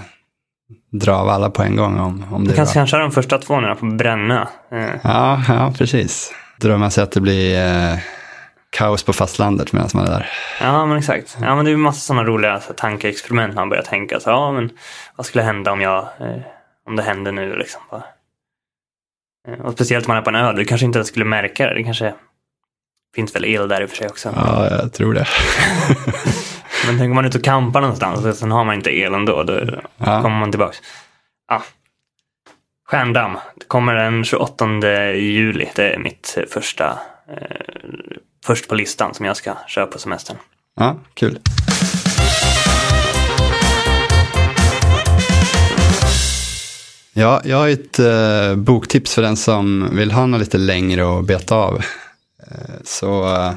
dra 0.92 1.12
av 1.12 1.28
alla 1.28 1.50
på 1.50 1.62
en 1.62 1.76
gång 1.76 1.98
om, 1.98 2.24
om 2.32 2.44
det 2.44 2.50
du 2.50 2.52
är 2.52 2.56
kan 2.56 2.66
kanske 2.66 2.96
ha 2.96 3.02
de 3.02 3.12
första 3.12 3.38
två 3.38 3.60
nu 3.60 3.74
på 3.74 3.86
Brännö. 3.86 4.46
Eh, 4.72 4.88
Ja, 5.04 5.42
ja, 5.48 5.74
precis. 5.78 6.32
Drömmer 6.60 6.88
sig 6.88 7.04
att 7.04 7.12
det 7.12 7.20
blir 7.20 7.58
eh, 7.66 7.98
kaos 8.70 9.02
på 9.02 9.12
fastlandet 9.12 9.72
medan 9.72 9.88
man 9.94 10.06
är 10.06 10.10
där. 10.10 10.30
Ja, 10.60 10.86
men 10.86 10.98
exakt. 10.98 11.36
Ja, 11.40 11.56
men 11.56 11.64
det 11.64 11.70
är 11.70 11.76
massa 11.76 12.00
sådana 12.00 12.24
roliga 12.24 12.60
så, 12.60 12.72
tankeexperiment 12.72 13.54
man 13.54 13.68
börjar 13.68 13.82
tänka. 13.82 14.20
Så, 14.20 14.30
ja, 14.30 14.52
men 14.52 14.70
vad 15.16 15.26
skulle 15.26 15.44
hända 15.44 15.72
om 15.72 15.80
jag, 15.80 15.98
eh, 16.20 16.36
om 16.86 16.96
det 16.96 17.02
händer 17.02 17.32
nu 17.32 17.56
liksom? 17.56 17.80
Bara. 17.90 18.02
Eh, 19.48 19.60
och 19.60 19.72
speciellt 19.72 20.06
om 20.06 20.10
man 20.10 20.16
är 20.16 20.22
på 20.22 20.30
en 20.30 20.36
ö, 20.36 20.52
du 20.52 20.64
kanske 20.64 20.84
inte 20.84 20.98
ens 20.98 21.08
skulle 21.08 21.24
märka 21.24 21.66
det. 21.66 21.74
Det 21.74 21.82
kanske 21.84 22.14
finns 23.14 23.34
väl 23.36 23.44
el 23.44 23.68
där 23.68 23.82
i 23.82 23.84
och 23.84 23.90
för 23.90 23.96
sig 23.96 24.08
också. 24.08 24.32
Ja, 24.36 24.68
jag 24.70 24.92
tror 24.92 25.14
det. 25.14 25.26
Men 26.86 26.98
tänk 26.98 27.10
om 27.10 27.14
man 27.14 27.24
är 27.24 27.28
ute 27.28 27.38
och 27.38 27.44
campar 27.44 27.80
någonstans 27.80 28.24
och 28.24 28.34
sen 28.34 28.50
har 28.50 28.64
man 28.64 28.74
inte 28.74 28.90
el 28.98 29.14
ändå. 29.14 29.42
Då 29.42 29.60
Ja. 29.96 30.22
kommer 30.22 30.38
man 30.38 30.50
tillbaks. 30.50 30.78
Ja. 31.48 31.62
Stjärndamm. 32.88 33.38
Det 33.56 33.66
kommer 33.66 33.94
den 33.94 34.24
28 34.24 34.66
juli. 35.14 35.68
Det 35.74 35.94
är 35.94 35.98
mitt 35.98 36.38
första, 36.50 36.98
eh, 37.28 38.16
först 38.44 38.68
på 38.68 38.74
listan 38.74 39.14
som 39.14 39.26
jag 39.26 39.36
ska 39.36 39.56
köra 39.66 39.86
på 39.86 39.98
semestern. 39.98 40.36
Ja, 40.76 41.00
kul. 41.14 41.38
Ja, 47.12 47.40
jag 47.44 47.56
har 47.56 47.68
ett 47.68 47.98
eh, 47.98 48.56
boktips 48.56 49.14
för 49.14 49.22
den 49.22 49.36
som 49.36 49.96
vill 49.96 50.10
ha 50.10 50.26
något 50.26 50.40
lite 50.40 50.58
längre 50.58 51.18
att 51.18 51.26
beta 51.26 51.54
av. 51.54 51.84
Eh, 52.46 52.74
så 52.84 53.36
eh, 53.36 53.52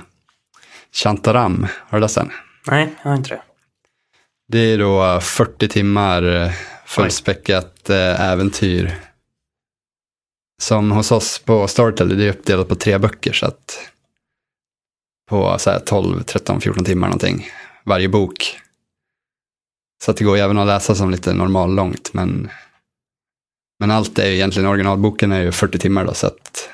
Shantaram, 0.91 1.67
har 1.87 1.97
du 1.97 2.01
läst 2.01 2.15
den? 2.15 2.31
Nej, 2.67 2.95
jag 3.03 3.09
har 3.09 3.17
inte 3.17 3.29
det. 3.29 3.41
Det 4.47 4.59
är 4.59 4.77
då 4.77 5.03
eh, 5.03 5.19
40 5.19 5.67
timmar 5.67 6.23
eh, 6.23 6.51
fullspäckat 6.85 7.89
eh, 7.89 8.21
äventyr. 8.21 8.95
Som 10.61 10.91
hos 10.91 11.11
oss 11.11 11.39
på 11.39 11.67
Storytel, 11.67 12.17
det 12.17 12.25
är 12.25 12.29
uppdelat 12.29 12.67
på 12.67 12.75
tre 12.75 12.97
böcker. 12.97 13.33
Så 13.33 13.45
att 13.45 13.79
på 15.33 15.59
så 15.59 15.69
här 15.71 15.79
12, 15.79 16.23
13, 16.23 16.61
14 16.61 16.85
timmar 16.85 17.07
någonting. 17.07 17.47
Varje 17.85 18.09
bok. 18.09 18.59
Så 20.03 20.11
att 20.11 20.17
det 20.17 20.23
går 20.23 20.37
även 20.37 20.57
att 20.57 20.67
läsa 20.67 20.95
som 20.95 21.09
lite 21.11 21.33
normal 21.33 21.75
långt. 21.75 22.13
Men, 22.13 22.49
men 23.79 23.91
allt 23.91 24.19
är 24.19 24.25
ju 24.27 24.33
egentligen, 24.33 24.69
originalboken 24.69 25.31
är 25.31 25.41
ju 25.41 25.51
40 25.51 25.79
timmar 25.79 26.05
då. 26.05 26.13
Så 26.13 26.27
att 26.27 26.69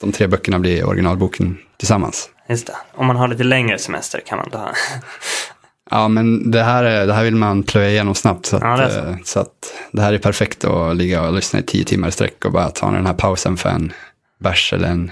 de 0.00 0.12
tre 0.12 0.26
böckerna 0.26 0.58
blir 0.58 0.84
originalboken 0.84 1.58
tillsammans. 1.76 2.30
Just 2.48 2.66
det. 2.66 2.76
Om 2.94 3.06
man 3.06 3.16
har 3.16 3.28
lite 3.28 3.44
längre 3.44 3.78
semester 3.78 4.20
kan 4.26 4.38
man 4.38 4.50
ta. 4.50 4.70
Ja, 5.90 6.08
men 6.08 6.50
det 6.50 6.62
här, 6.62 6.84
är, 6.84 7.06
det 7.06 7.12
här 7.14 7.24
vill 7.24 7.36
man 7.36 7.62
plöja 7.62 7.90
igenom 7.90 8.14
snabbt. 8.14 8.46
Så 8.46 8.56
att, 8.56 8.62
Ja, 8.62 8.90
så. 8.90 8.98
eh, 8.98 9.16
så 9.24 9.40
att 9.40 9.72
det 9.92 10.02
här 10.02 10.12
är 10.12 10.18
perfekt 10.18 10.64
att 10.64 10.96
ligga 10.96 11.22
och 11.22 11.32
lyssna 11.34 11.58
i 11.58 11.62
tio 11.62 11.84
timmar 11.84 12.08
i 12.08 12.12
sträck 12.12 12.44
och 12.44 12.52
bara 12.52 12.70
ta 12.70 12.90
den 12.90 13.06
här 13.06 13.14
pausen 13.14 13.56
för 13.56 13.68
en 13.68 13.92
bärs 14.40 14.72
eller 14.72 14.88
en 14.88 15.10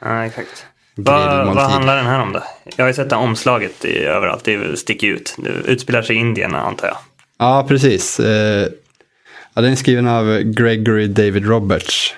Ja, 0.00 0.24
exakt. 0.24 0.66
Grilled 0.96 1.54
Vad, 1.54 1.70
handlar 1.70 1.96
den 1.96 2.06
här 2.06 2.20
om 2.20 2.32
då? 2.32 2.42
Jag 2.76 2.84
har 2.84 2.88
ju 2.88 2.94
sett 2.94 3.10
det 3.10 3.16
omslaget 3.16 3.84
i, 3.84 3.98
överallt. 3.98 4.44
Det 4.44 4.78
sticker 4.78 5.06
ut. 5.06 5.34
Det 5.38 5.50
utspelar 5.50 6.02
sig 6.02 6.16
i 6.16 6.18
Indien 6.18 6.54
antar 6.54 6.86
jag. 6.86 6.96
Ja, 7.38 7.64
precis. 7.68 8.20
Eh, 8.20 8.68
ja, 9.54 9.62
den 9.62 9.72
är 9.72 9.76
skriven 9.76 10.08
av 10.08 10.40
Gregory 10.40 11.06
David 11.06 11.46
Roberts. 11.46 12.14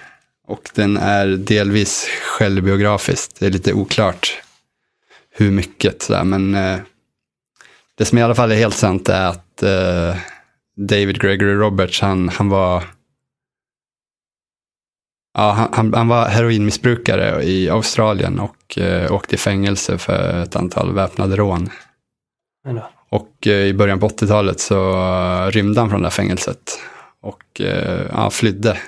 Och 0.48 0.70
den 0.74 0.96
är 0.96 1.26
delvis 1.26 2.08
självbiografiskt. 2.22 3.40
Det 3.40 3.46
är 3.46 3.50
lite 3.50 3.72
oklart 3.72 4.42
hur 5.30 5.50
mycket. 5.50 6.02
Sådär. 6.02 6.24
Men 6.24 6.54
eh, 6.54 6.78
det 7.94 8.04
som 8.04 8.18
i 8.18 8.22
alla 8.22 8.34
fall 8.34 8.52
är 8.52 8.56
helt 8.56 8.76
sant 8.76 9.08
är 9.08 9.26
att 9.26 9.62
eh, 9.62 10.16
David 10.76 11.20
Gregory 11.20 11.54
Roberts, 11.54 12.00
han, 12.00 12.28
han 12.28 12.48
var 12.48 12.82
Ja, 15.38 15.68
han, 15.72 15.94
han, 15.94 16.08
var 16.08 16.28
heroinmissbrukare 16.28 17.42
i 17.42 17.70
Australien 17.70 18.40
och 18.40 18.78
eh, 18.78 19.12
åkte 19.12 19.34
i 19.34 19.38
fängelse 19.38 19.98
för 19.98 20.42
ett 20.42 20.56
antal 20.56 20.94
väpnade 20.94 21.36
rån. 21.36 21.70
Då. 22.64 22.90
Och 23.08 23.46
eh, 23.46 23.66
i 23.66 23.74
början 23.74 24.00
på 24.00 24.08
80-talet 24.08 24.60
så 24.60 24.90
eh, 24.90 25.50
rymde 25.50 25.80
han 25.80 25.90
från 25.90 26.00
det 26.00 26.06
här 26.06 26.10
fängelset. 26.10 26.80
Och 27.20 27.60
eh, 27.60 28.06
ja, 28.12 28.30
flydde. 28.30 28.78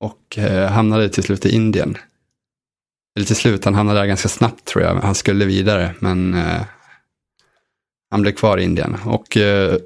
Och 0.00 0.38
eh, 0.38 0.70
hamnade 0.70 1.08
till 1.08 1.22
slut 1.22 1.46
i 1.46 1.54
Indien. 1.54 1.96
Eller 3.16 3.26
till 3.26 3.36
slut, 3.36 3.64
han 3.64 3.74
hamnade 3.74 4.00
där 4.00 4.06
ganska 4.06 4.28
snabbt 4.28 4.64
tror 4.64 4.84
jag. 4.84 4.94
Han 4.94 5.14
skulle 5.14 5.44
vidare, 5.44 5.94
men 5.98 6.34
eh, 6.34 6.62
han 8.10 8.22
blev 8.22 8.32
kvar 8.32 8.58
i 8.58 8.64
Indien. 8.64 8.96
Och 9.04 9.36
eh, 9.36 9.76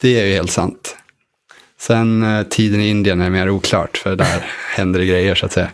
det 0.00 0.20
är 0.20 0.26
ju 0.26 0.32
helt 0.32 0.50
sant. 0.50 0.96
Sen 1.80 2.22
eh, 2.22 2.42
tiden 2.42 2.80
i 2.80 2.88
Indien 2.88 3.20
är 3.20 3.30
mer 3.30 3.50
oklart, 3.50 3.96
för 3.96 4.16
där 4.16 4.46
händer 4.76 5.00
det 5.00 5.06
grejer 5.06 5.34
så 5.34 5.46
att 5.46 5.52
säga. 5.52 5.70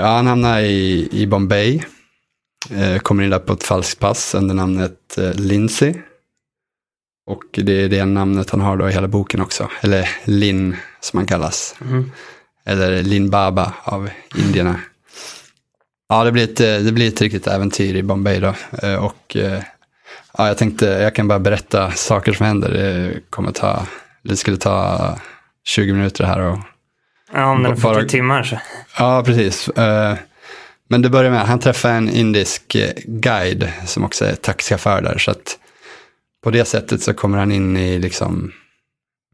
Ja, 0.00 0.06
han 0.06 0.26
hamnar 0.26 0.60
i, 0.60 1.08
i 1.12 1.26
Bombay. 1.26 1.82
Eh, 2.70 2.98
kommer 2.98 3.22
in 3.22 3.30
där 3.30 3.38
på 3.38 3.52
ett 3.52 3.62
falskt 3.62 4.00
pass 4.00 4.34
under 4.34 4.54
namnet 4.54 5.18
eh, 5.18 5.34
Lindsay. 5.34 5.94
Och 7.26 7.42
det 7.52 7.72
är 7.72 7.88
det 7.88 8.04
namnet 8.04 8.50
han 8.50 8.60
har 8.60 8.76
då 8.76 8.88
i 8.88 8.92
hela 8.92 9.08
boken 9.08 9.40
också. 9.40 9.70
Eller 9.80 10.08
Lin 10.24 10.76
som 11.00 11.16
han 11.16 11.26
kallas. 11.26 11.74
Mhm. 11.78 12.12
Eller 12.64 13.02
Lin 13.02 13.30
Baba 13.30 13.74
av 13.82 14.10
indierna. 14.36 14.80
Ja, 16.08 16.24
det 16.24 16.32
blir, 16.32 16.44
ett, 16.44 16.84
det 16.84 16.92
blir 16.92 17.08
ett 17.08 17.20
riktigt 17.20 17.46
äventyr 17.46 17.96
i 17.96 18.02
Bombay 18.02 18.40
då. 18.40 18.54
Och 19.00 19.36
ja, 20.38 20.48
jag 20.48 20.58
tänkte, 20.58 20.86
jag 20.86 21.14
kan 21.14 21.28
bara 21.28 21.38
berätta 21.38 21.90
saker 21.90 22.32
som 22.32 22.46
händer. 22.46 22.70
Det 22.70 23.20
kommer 23.30 23.52
ta, 23.52 23.86
det 24.28 24.36
skulle 24.36 24.56
ta 24.56 25.18
20 25.64 25.92
minuter 25.92 26.24
här 26.24 26.40
och 26.40 26.58
Ja, 27.32 27.44
om 27.50 27.62
den 27.62 27.72
är 27.72 27.76
40 27.76 27.82
Bara- 27.82 28.04
timmar 28.04 28.42
så. 28.42 28.58
Ja, 28.98 29.22
precis. 29.26 29.68
Eh, 29.68 30.16
Men 30.90 31.02
det 31.02 31.10
börjar 31.10 31.30
med 31.30 31.42
att 31.42 31.48
han 31.48 31.58
träffar 31.58 31.90
en 31.90 32.10
indisk 32.10 32.74
eh, 32.74 32.92
guide 33.06 33.72
som 33.86 34.04
också 34.04 34.24
är 34.24 34.34
taxichaufför 34.34 35.02
där. 35.02 35.18
Så 35.18 35.30
att 35.30 35.58
på 36.44 36.50
det 36.50 36.64
sättet 36.64 37.02
så 37.02 37.14
kommer 37.14 37.38
han 37.38 37.52
in 37.52 37.76
i 37.76 37.98
liksom 37.98 38.52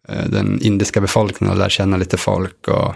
eh, 0.08 0.24
den 0.26 0.60
indiska 0.62 1.00
befolkningen 1.00 1.52
och 1.52 1.58
lär 1.58 1.68
känna 1.68 1.96
lite 1.96 2.16
folk. 2.16 2.68
Och, 2.68 2.94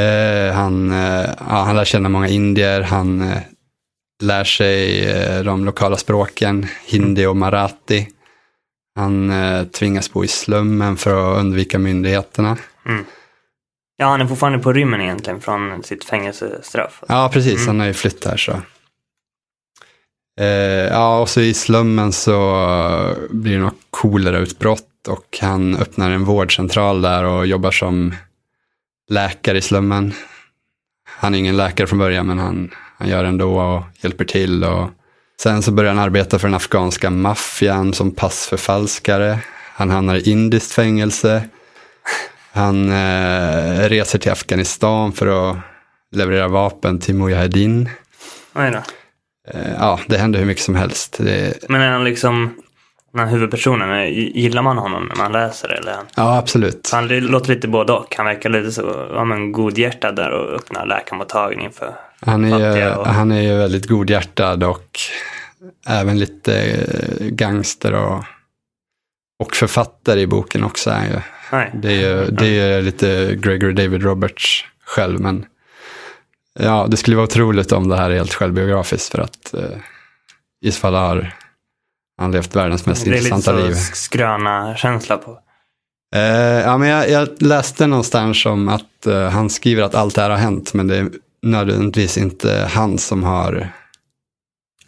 eh, 0.00 0.54
han, 0.54 0.90
eh, 0.90 1.30
ja, 1.38 1.62
han 1.62 1.76
lär 1.76 1.84
känna 1.84 2.08
många 2.08 2.28
indier. 2.28 2.80
Han 2.80 3.20
eh, 3.22 3.38
lär 4.22 4.44
sig 4.44 5.04
de 5.44 5.64
lokala 5.64 5.96
språken, 5.96 6.66
hindi 6.86 7.26
och 7.26 7.36
marathi. 7.36 8.08
Han 8.94 9.30
eh, 9.30 9.64
tvingas 9.64 10.12
bo 10.12 10.24
i 10.24 10.28
slummen 10.28 10.96
för 10.96 11.32
att 11.32 11.38
undvika 11.38 11.78
myndigheterna. 11.78 12.56
Ja, 13.96 14.06
han 14.06 14.20
är 14.20 14.26
fortfarande 14.26 14.58
på 14.58 14.72
rymmen 14.72 15.00
egentligen 15.00 15.40
från 15.40 15.82
sitt 15.82 16.04
fängelsestraff. 16.04 17.02
Ja, 17.08 17.30
precis. 17.32 17.66
Han 17.66 17.80
har 17.80 17.86
ju 17.86 17.94
flytt 17.94 18.24
här 18.24 18.36
så. 18.36 18.52
Eh, 20.40 20.88
ja, 20.88 21.20
och 21.20 21.28
så 21.28 21.40
i 21.40 21.54
slummen 21.54 22.12
så 22.12 22.64
eh, 22.64 23.16
blir 23.30 23.52
det 23.52 23.62
något 23.62 23.80
coolare 23.90 24.38
utbrott 24.38 25.08
och 25.08 25.38
han 25.40 25.76
öppnar 25.76 26.10
en 26.10 26.24
vårdcentral 26.24 27.02
där 27.02 27.24
och 27.24 27.46
jobbar 27.46 27.70
som 27.70 28.14
läkare 29.10 29.58
i 29.58 29.62
slummen. 29.62 30.12
Han 31.08 31.34
är 31.34 31.38
ingen 31.38 31.56
läkare 31.56 31.86
från 31.86 31.98
början 31.98 32.26
men 32.26 32.38
han, 32.38 32.70
han 32.98 33.08
gör 33.08 33.24
ändå 33.24 33.60
och 33.60 33.82
hjälper 34.00 34.24
till. 34.24 34.64
Och 34.64 34.90
sen 35.42 35.62
så 35.62 35.72
börjar 35.72 35.94
han 35.94 36.04
arbeta 36.04 36.38
för 36.38 36.48
den 36.48 36.54
afghanska 36.54 37.10
maffian 37.10 37.92
som 37.92 38.10
passförfalskare. 38.10 39.38
Han 39.74 39.90
hamnar 39.90 40.14
i 40.14 40.30
indiskt 40.30 40.72
fängelse. 40.72 41.42
Han 42.52 42.92
eh, 42.92 43.88
reser 43.88 44.18
till 44.18 44.32
Afghanistan 44.32 45.12
för 45.12 45.50
att 45.50 45.56
leverera 46.12 46.48
vapen 46.48 46.98
till 46.98 47.14
Mujahedin. 47.14 47.88
Eh, 49.48 49.72
ja, 49.78 50.00
det 50.06 50.18
händer 50.18 50.38
hur 50.38 50.46
mycket 50.46 50.64
som 50.64 50.74
helst. 50.74 51.16
Det, 51.18 51.68
Men 51.68 51.80
är 51.80 51.90
han 51.90 52.04
liksom 52.04 52.54
den 53.12 53.20
här 53.20 53.32
huvudpersonen, 53.32 53.90
eh, 53.90 54.08
gillar 54.38 54.62
man 54.62 54.78
honom 54.78 55.06
när 55.06 55.16
man 55.16 55.32
läser 55.32 55.68
det? 55.68 55.74
Eller? 55.74 55.96
ja, 56.14 56.38
absolut. 56.38 56.90
Han 56.92 57.08
låter 57.08 57.54
lite 57.54 57.68
både 57.68 57.92
och. 57.92 58.14
Han 58.16 58.26
verkar 58.26 58.50
lite 58.50 58.72
så, 58.72 59.08
ja 59.14 59.24
men 59.24 59.52
godhjärtad 59.52 60.16
där 60.16 60.30
och 60.30 60.54
öppnar 60.54 60.86
läkarmottagning 60.86 61.70
för 61.72 61.94
Han 62.20 62.44
är, 62.44 62.76
ju, 62.76 62.94
och- 62.94 63.06
han 63.06 63.30
är 63.32 63.40
ju 63.40 63.54
väldigt 63.56 63.86
godhjärtad 63.86 64.62
och 64.64 64.98
även 65.86 66.18
lite 66.18 66.62
eh, 66.62 67.26
gangster 67.26 67.92
och, 67.94 68.24
och 69.38 69.56
författare 69.56 70.20
i 70.20 70.26
boken 70.26 70.64
också. 70.64 70.90
Är 70.90 71.04
ju. 71.06 71.20
Nej. 71.52 71.70
Det 71.74 71.88
är 71.92 72.00
ju 72.24 72.30
det 72.30 72.46
är 72.46 72.82
lite 72.82 73.36
Gregory 73.36 73.72
David 73.72 74.02
Roberts 74.02 74.64
själv, 74.86 75.20
men 75.20 75.46
ja, 76.58 76.86
det 76.90 76.96
skulle 76.96 77.16
vara 77.16 77.24
otroligt 77.26 77.72
om 77.72 77.88
det 77.88 77.96
här 77.96 78.10
är 78.10 78.16
helt 78.16 78.34
självbiografiskt 78.34 79.08
för 79.12 79.18
att 79.18 79.54
eh, 79.54 79.78
i 80.64 80.72
så 80.72 80.80
fall 80.80 80.94
har 80.94 81.34
han 82.18 82.32
levt 82.32 82.56
världens 82.56 82.86
mest 82.86 83.04
Det 83.04 83.10
är 83.10 83.12
lite 83.14 83.28
intressanta 83.28 83.60
så 83.60 83.66
liv. 83.66 83.74
skröna 83.74 84.76
känsla 84.76 85.16
på. 85.16 85.38
Eh, 86.14 86.20
ja, 86.60 86.78
men 86.78 86.88
jag, 86.88 87.10
jag 87.10 87.28
läste 87.42 87.86
någonstans 87.86 88.46
om 88.46 88.68
att 88.68 89.06
eh, 89.06 89.28
han 89.28 89.50
skriver 89.50 89.82
att 89.82 89.94
allt 89.94 90.14
det 90.14 90.22
här 90.22 90.30
har 90.30 90.36
hänt, 90.36 90.74
men 90.74 90.86
det 90.86 90.96
är 90.96 91.10
nödvändigtvis 91.42 92.18
inte 92.18 92.68
han 92.72 92.98
som 92.98 93.24
har 93.24 93.68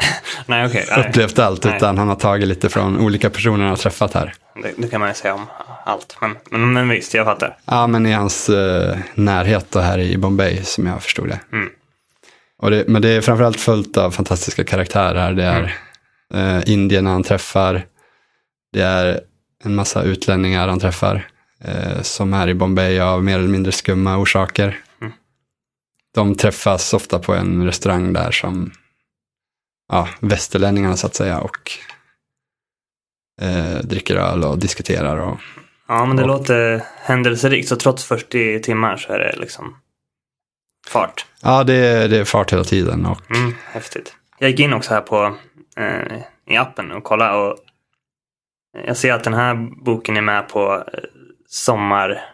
Nej, 0.47 0.67
okej. 0.67 0.87
nej. 0.91 1.09
upplevt 1.09 1.39
allt, 1.39 1.65
Nej. 1.65 1.77
utan 1.77 1.99
han 1.99 2.09
har 2.09 2.17
tagit 2.17 2.49
lite 2.49 2.69
från 2.69 2.99
olika 3.01 3.31
personer 3.31 3.59
han 3.59 3.69
har 3.69 3.77
träffat 3.77 4.15
här. 4.15 4.35
Det, 4.63 4.73
det 4.77 4.89
kan 4.89 5.01
man 5.01 5.09
ju 5.09 5.15
säga 5.15 5.35
om 5.35 5.47
allt. 5.85 6.17
Men, 6.21 6.37
men, 6.51 6.73
men 6.73 6.89
visst, 6.89 7.15
jag 7.15 7.27
fattar. 7.27 7.57
Ja, 7.65 7.87
men 7.87 8.07
i 8.07 8.13
hans 8.13 8.49
eh, 8.49 8.99
närhet 9.15 9.67
då 9.71 9.81
här 9.81 9.99
i 9.99 10.17
Bombay, 10.17 10.63
som 10.65 10.87
jag 10.87 11.03
förstod 11.03 11.29
det. 11.29 11.41
Mm. 11.53 11.69
Och 12.59 12.71
det 12.71 12.85
men 12.89 13.03
det 13.03 13.09
är 13.09 13.21
framförallt 13.21 13.61
fullt 13.61 13.97
av 13.97 14.11
fantastiska 14.11 14.65
karaktärer. 14.65 15.33
Det 15.33 15.45
är 15.45 15.75
eh, 16.35 16.73
indierna 16.73 17.11
han 17.11 17.23
träffar. 17.23 17.85
Det 18.73 18.83
är 18.83 19.21
en 19.65 19.75
massa 19.75 20.03
utlänningar 20.03 20.69
han 20.69 20.81
träffar. 20.81 21.27
Eh, 21.65 22.03
som 22.03 22.35
är 22.35 22.49
i 22.49 22.55
Bombay 22.55 23.01
av 23.01 23.25
mer 23.25 23.39
eller 23.39 23.49
mindre 23.49 23.73
skumma 23.73 24.17
orsaker. 24.19 24.79
De 26.15 26.35
träffas 26.35 26.95
ofta 26.95 27.19
på 27.19 27.35
en 27.35 27.67
restaurang 27.67 28.13
där 28.13 28.31
som 28.31 28.73
ja, 29.89 30.09
västerlänningarna 30.21 30.97
så 30.97 31.07
att 31.07 31.15
säga. 31.15 31.39
Och 31.41 31.71
eh, 33.43 33.79
dricker 33.85 34.17
öl 34.17 34.45
och 34.45 34.59
diskuterar. 34.59 35.17
Och, 35.17 35.39
Ja, 35.89 36.05
men 36.05 36.17
det 36.17 36.23
Och- 36.23 36.29
låter 36.29 36.83
händelserikt. 36.97 37.69
Så 37.69 37.77
trots 37.77 38.05
40 38.05 38.61
timmar 38.63 38.97
så 38.97 39.13
är 39.13 39.19
det 39.19 39.37
liksom 39.37 39.77
fart. 40.87 41.27
ja, 41.43 41.65
det, 41.65 41.75
är- 41.75 42.09
det 42.09 42.19
är 42.19 42.25
fart 42.25 42.53
hela 42.53 42.65
tiden. 42.65 43.07
Och, 43.07 43.31
Mm, 43.37 43.55
häftigt. 43.65 44.17
Jag 44.39 44.51
gick 44.51 44.61
in 44.61 44.73
också 44.73 44.95
här 44.95 45.01
på 45.01 45.37
eh, 45.77 46.19
i 46.47 46.57
appen 46.57 46.93
och 46.93 47.05
kollade 47.05 47.39
och 47.39 47.59
jag 48.87 48.97
ser 48.97 49.13
att 49.13 49.25
den 49.25 49.35
här 49.35 49.55
boken 49.85 50.17
är 50.17 50.21
med 50.23 50.49
på 50.49 50.75
eh, 50.93 50.99
sommar, 51.47 52.25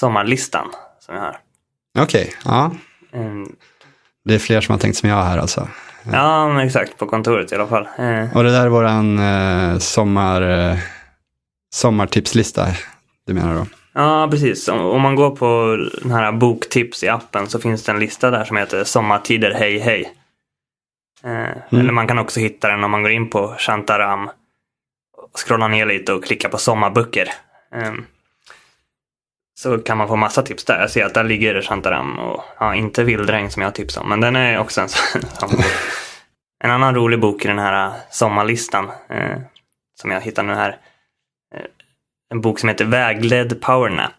sommarlistan 0.00 0.70
som 1.00 1.14
jag 1.14 1.22
har. 1.22 1.38
Okej, 1.98 2.34
ja. 2.44 2.70
Mm, 3.16 3.52
Det 4.24 4.34
är 4.34 4.38
fler 4.38 4.60
som 4.60 4.72
har 4.72 4.78
tänkt 4.80 4.96
som 4.96 5.08
jag 5.08 5.22
här 5.22 5.38
alltså. 5.38 5.68
ja, 6.12 6.48
men 6.48 6.66
exakt. 6.66 6.98
På 6.98 7.06
kontoret 7.06 7.52
i 7.52 7.54
alla 7.54 7.66
fall. 7.66 7.88
Eh, 7.98 8.36
Och 8.36 8.42
det 8.44 8.50
där 8.50 8.64
är 8.64 8.68
våran 8.68 9.18
eh, 9.18 9.78
sommar, 9.78 10.42
eh, 10.42 10.78
sommartipslista, 11.74 12.66
du 13.26 13.34
menar 13.34 13.54
då? 13.54 13.66
Ja, 13.92 14.28
precis. 14.30 14.68
Om, 14.68 15.02
man 15.02 15.14
går 15.14 15.30
på 15.36 15.76
den 16.02 16.10
här 16.10 16.32
boktips 16.32 17.04
i 17.04 17.08
appen 17.08 17.46
så 17.46 17.58
finns 17.60 17.82
det 17.84 17.92
en 17.92 17.98
lista 17.98 18.30
där 18.30 18.44
som 18.44 18.56
heter 18.56 18.84
Sommartider 18.84 19.54
hej 19.54 19.78
hej. 19.78 20.12
Eh, 21.24 21.78
Eller 21.80 21.92
man 21.92 22.06
kan 22.08 22.18
också 22.18 22.40
hitta 22.40 22.68
den 22.68 22.84
om 22.84 22.90
man 22.90 23.02
går 23.02 23.10
in 23.12 23.30
på 23.30 23.54
Shantaram, 23.58 24.30
scrollar 25.34 25.68
ner 25.68 25.86
lite 25.86 26.12
och 26.12 26.24
klickar 26.24 26.48
på 26.48 26.58
sommarböcker. 26.58 27.28
Eh, 29.56 29.62
så 29.62 29.78
kan 29.78 29.98
man 29.98 30.08
få 30.08 30.16
massa 30.16 30.42
tips 30.42 30.64
där. 30.64 30.80
Jag 30.80 30.90
ser 30.90 31.04
att 31.04 31.14
där 31.14 31.24
ligger 31.24 31.62
Shantaram 31.62 32.18
och 32.18 32.44
ja, 32.58 32.74
inte 32.74 33.04
Vildräng 33.04 33.50
som 33.50 33.62
jag 33.62 33.74
tipsade 33.74 34.04
om, 34.04 34.08
men 34.08 34.20
den 34.20 34.36
är 34.36 34.58
också 34.58 34.80
en 34.80 34.88
sån. 34.88 35.50
En 36.64 36.70
annan 36.70 36.94
rolig 36.94 37.20
bok 37.20 37.44
i 37.44 37.48
den 37.48 37.58
här 37.58 37.92
sommarlistan 38.10 38.90
eh, 39.10 39.38
som 40.00 40.10
jag 40.10 40.20
hittar 40.20 40.42
nu 40.42 40.54
här 40.54 40.78
en 42.30 42.40
bok 42.40 42.58
som 42.58 42.68
heter 42.68 42.84
Vägledd 42.84 43.60
powernap. 43.60 44.12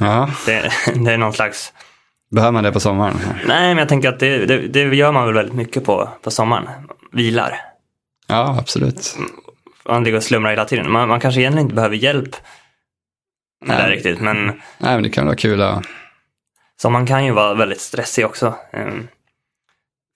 Ja, 0.00 0.30
Det, 0.46 0.72
det 1.04 1.12
är 1.12 1.18
någon 1.18 1.32
slags... 1.32 1.72
behöver 2.30 2.52
man 2.52 2.64
det 2.64 2.72
på 2.72 2.80
sommaren? 2.80 3.16
Nej, 3.46 3.68
men 3.68 3.78
jag 3.78 3.88
tänker 3.88 4.08
att 4.08 4.20
det, 4.20 4.46
det, 4.46 4.58
det 4.58 4.96
gör 4.96 5.12
man 5.12 5.24
väl 5.26 5.34
väldigt 5.34 5.54
mycket 5.54 5.84
på, 5.84 6.08
på 6.22 6.30
sommaren. 6.30 6.68
Vilar. 7.12 7.60
Ja, 8.26 8.56
absolut. 8.60 9.16
Man 9.84 10.04
ligger 10.04 10.16
och 10.16 10.24
slumrar 10.24 10.50
hela 10.50 10.64
tiden. 10.64 10.92
Man, 10.92 11.08
man 11.08 11.20
kanske 11.20 11.40
egentligen 11.40 11.66
inte 11.66 11.74
behöver 11.74 11.96
hjälp 11.96 12.36
Nej. 13.64 13.90
riktigt, 13.90 14.20
men 14.20 14.46
Nej, 14.46 14.94
men 14.94 15.02
det 15.02 15.10
kan 15.10 15.26
vara 15.26 15.36
kul 15.36 15.62
att... 15.62 15.84
sommaren 16.80 17.06
kan 17.06 17.24
ju 17.24 17.32
vara 17.32 17.54
väldigt 17.54 17.80
stressig 17.80 18.26
också. 18.26 18.54
Um, 18.72 19.08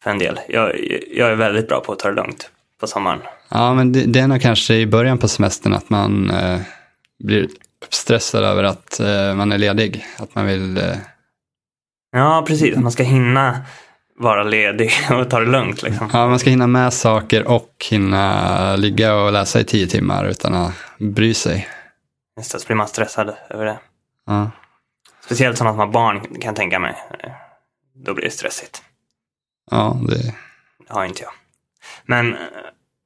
för 0.02 0.10
en 0.10 0.18
del. 0.18 0.40
Jag, 0.48 0.72
jag 1.12 1.30
är 1.30 1.34
väldigt 1.34 1.68
bra 1.68 1.80
på 1.80 1.92
att 1.92 1.98
ta 1.98 2.08
det 2.08 2.14
lugnt 2.14 2.50
på 2.80 2.86
sommaren. 2.86 3.20
Ja, 3.48 3.74
men 3.74 3.92
det, 3.92 4.04
det 4.06 4.20
är 4.20 4.28
nog 4.28 4.40
kanske 4.40 4.74
i 4.74 4.86
början 4.86 5.18
på 5.18 5.28
semestern 5.28 5.74
att 5.74 5.90
man 5.90 6.30
eh, 6.30 6.60
blir 7.24 7.48
uppstressad 7.84 8.44
över 8.44 8.64
att 8.64 9.00
eh, 9.00 9.34
man 9.34 9.52
är 9.52 9.58
ledig. 9.58 10.06
Att 10.18 10.34
man 10.34 10.46
vill... 10.46 10.78
Eh, 10.78 10.96
Ja, 12.12 12.44
precis. 12.46 12.76
Man 12.76 12.92
ska 12.92 13.02
hinna 13.02 13.60
vara 14.18 14.42
ledig 14.42 14.90
och 15.10 15.30
ta 15.30 15.40
det 15.40 15.50
lugnt. 15.50 15.82
Liksom. 15.82 16.10
ja, 16.12 16.28
man 16.28 16.38
ska 16.38 16.50
hinna 16.50 16.66
med 16.66 16.92
saker 16.92 17.48
och 17.48 17.86
hinna 17.90 18.76
ligga 18.76 19.14
och 19.14 19.32
läsa 19.32 19.60
i 19.60 19.64
tio 19.64 19.86
timmar 19.86 20.24
utan 20.24 20.54
att 20.54 20.72
bry 20.98 21.34
sig. 21.34 21.68
Så 22.42 22.58
blir 22.66 22.76
man 22.76 22.88
stressad 22.88 23.34
över 23.50 23.64
det. 23.64 23.78
Ja, 24.26 24.50
Speciellt 25.24 25.58
sådana 25.58 25.72
som 25.72 25.78
har 25.78 25.86
barn 25.86 26.20
kan 26.20 26.40
jag 26.48 26.56
tänka 26.56 26.78
mig. 26.78 26.94
Eh, 27.24 27.30
Då 27.94 28.14
blir 28.14 28.24
det 28.24 28.30
stressigt. 28.30 28.82
ja 29.70 29.96
det... 30.08 30.34
Det 30.88 30.94
har 30.94 31.04
inte 31.04 31.22
jag. 31.22 31.32
Men 32.04 32.34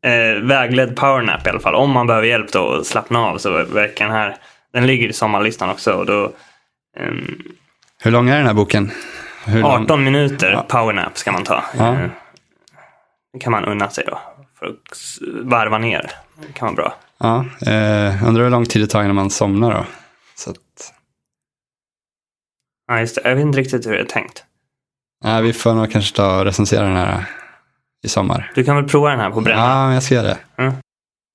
eh, 0.06 0.42
vägledd 0.42 0.96
powernap 0.96 1.46
i 1.46 1.50
alla 1.50 1.60
fall. 1.60 1.74
Om 1.74 1.90
man 1.90 2.06
behöver 2.06 2.26
hjälp 2.26 2.52
då 2.52 2.72
att 2.74 2.86
slappna 2.86 3.18
av 3.18 3.38
så 3.38 3.50
verkar 3.64 4.04
den 4.04 4.14
här. 4.14 4.36
Den 4.72 4.86
ligger 4.86 5.08
i 5.08 5.12
sommarlistan 5.12 5.70
också. 5.70 5.92
Och 5.92 6.06
då, 6.06 6.32
ehm, 6.96 7.42
Hur 8.02 8.10
lång 8.10 8.28
är 8.28 8.36
den 8.36 8.46
här 8.46 8.54
boken? 8.54 8.90
Hur 9.46 9.60
lång- 9.62 9.82
18 9.84 10.04
minuter 10.04 10.50
Ja. 10.52 10.62
powernap 10.68 11.18
ska 11.18 11.32
man 11.32 11.44
ta. 11.44 11.64
Ja. 11.78 11.92
Eh, 11.94 12.08
Det 13.32 13.38
kan 13.40 13.50
man 13.52 13.64
unna 13.64 13.90
sig 13.90 14.04
då. 14.06 14.18
För 14.58 14.66
att 14.66 15.18
varva 15.42 15.78
ner. 15.78 16.10
Det 16.46 16.52
kan 16.52 16.66
vara 16.66 16.76
bra. 16.76 16.94
Ja, 17.18 17.44
eh, 17.72 18.24
undrar 18.28 18.42
hur 18.42 18.50
lång 18.50 18.66
tid 18.66 18.82
det 18.82 18.86
tar 18.86 19.02
innan 19.02 19.14
man 19.16 19.30
somnar 19.30 19.70
då. 19.74 19.86
Så 20.36 20.50
att, 20.50 20.56
Ja, 22.88 23.00
just 23.00 23.14
det. 23.14 23.28
Jag 23.28 23.36
vet 23.36 23.42
inte 23.42 23.58
riktigt 23.58 23.86
hur 23.86 23.92
det 23.92 24.00
är 24.00 24.04
tänkt. 24.04 24.44
ja, 25.24 25.40
vi 25.40 25.52
får 25.52 25.74
nog 25.74 25.90
kanske 25.92 26.16
ta 26.16 26.38
och 26.38 26.44
recensera 26.44 26.86
den 26.86 26.96
här 26.96 27.24
i 28.04 28.08
sommar. 28.08 28.52
Du 28.54 28.64
kan 28.64 28.76
väl 28.76 28.88
prova 28.88 29.10
den 29.10 29.20
här 29.20 29.30
på 29.30 29.40
Bränna? 29.40 29.62
Ja, 29.62 29.94
jag 29.94 30.02
ska 30.02 30.14
göra 30.14 30.26
det. 30.26 30.38
Mm. 30.56 30.74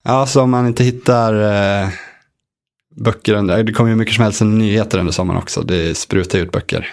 Ja, 0.03 0.25
så 0.25 0.41
om 0.41 0.51
man 0.51 0.67
inte 0.67 0.84
hittar 0.84 1.34
eh, 1.84 1.89
böcker 2.95 3.34
under, 3.34 3.63
det 3.63 3.73
kommer 3.73 3.89
ju 3.89 3.95
mycket 3.95 4.15
som 4.15 4.23
helst 4.23 4.41
nyheter 4.41 4.99
under 4.99 5.12
sommaren 5.12 5.41
också. 5.41 5.62
Det 5.62 5.97
sprutar 5.97 6.39
ut 6.39 6.51
böcker. 6.51 6.88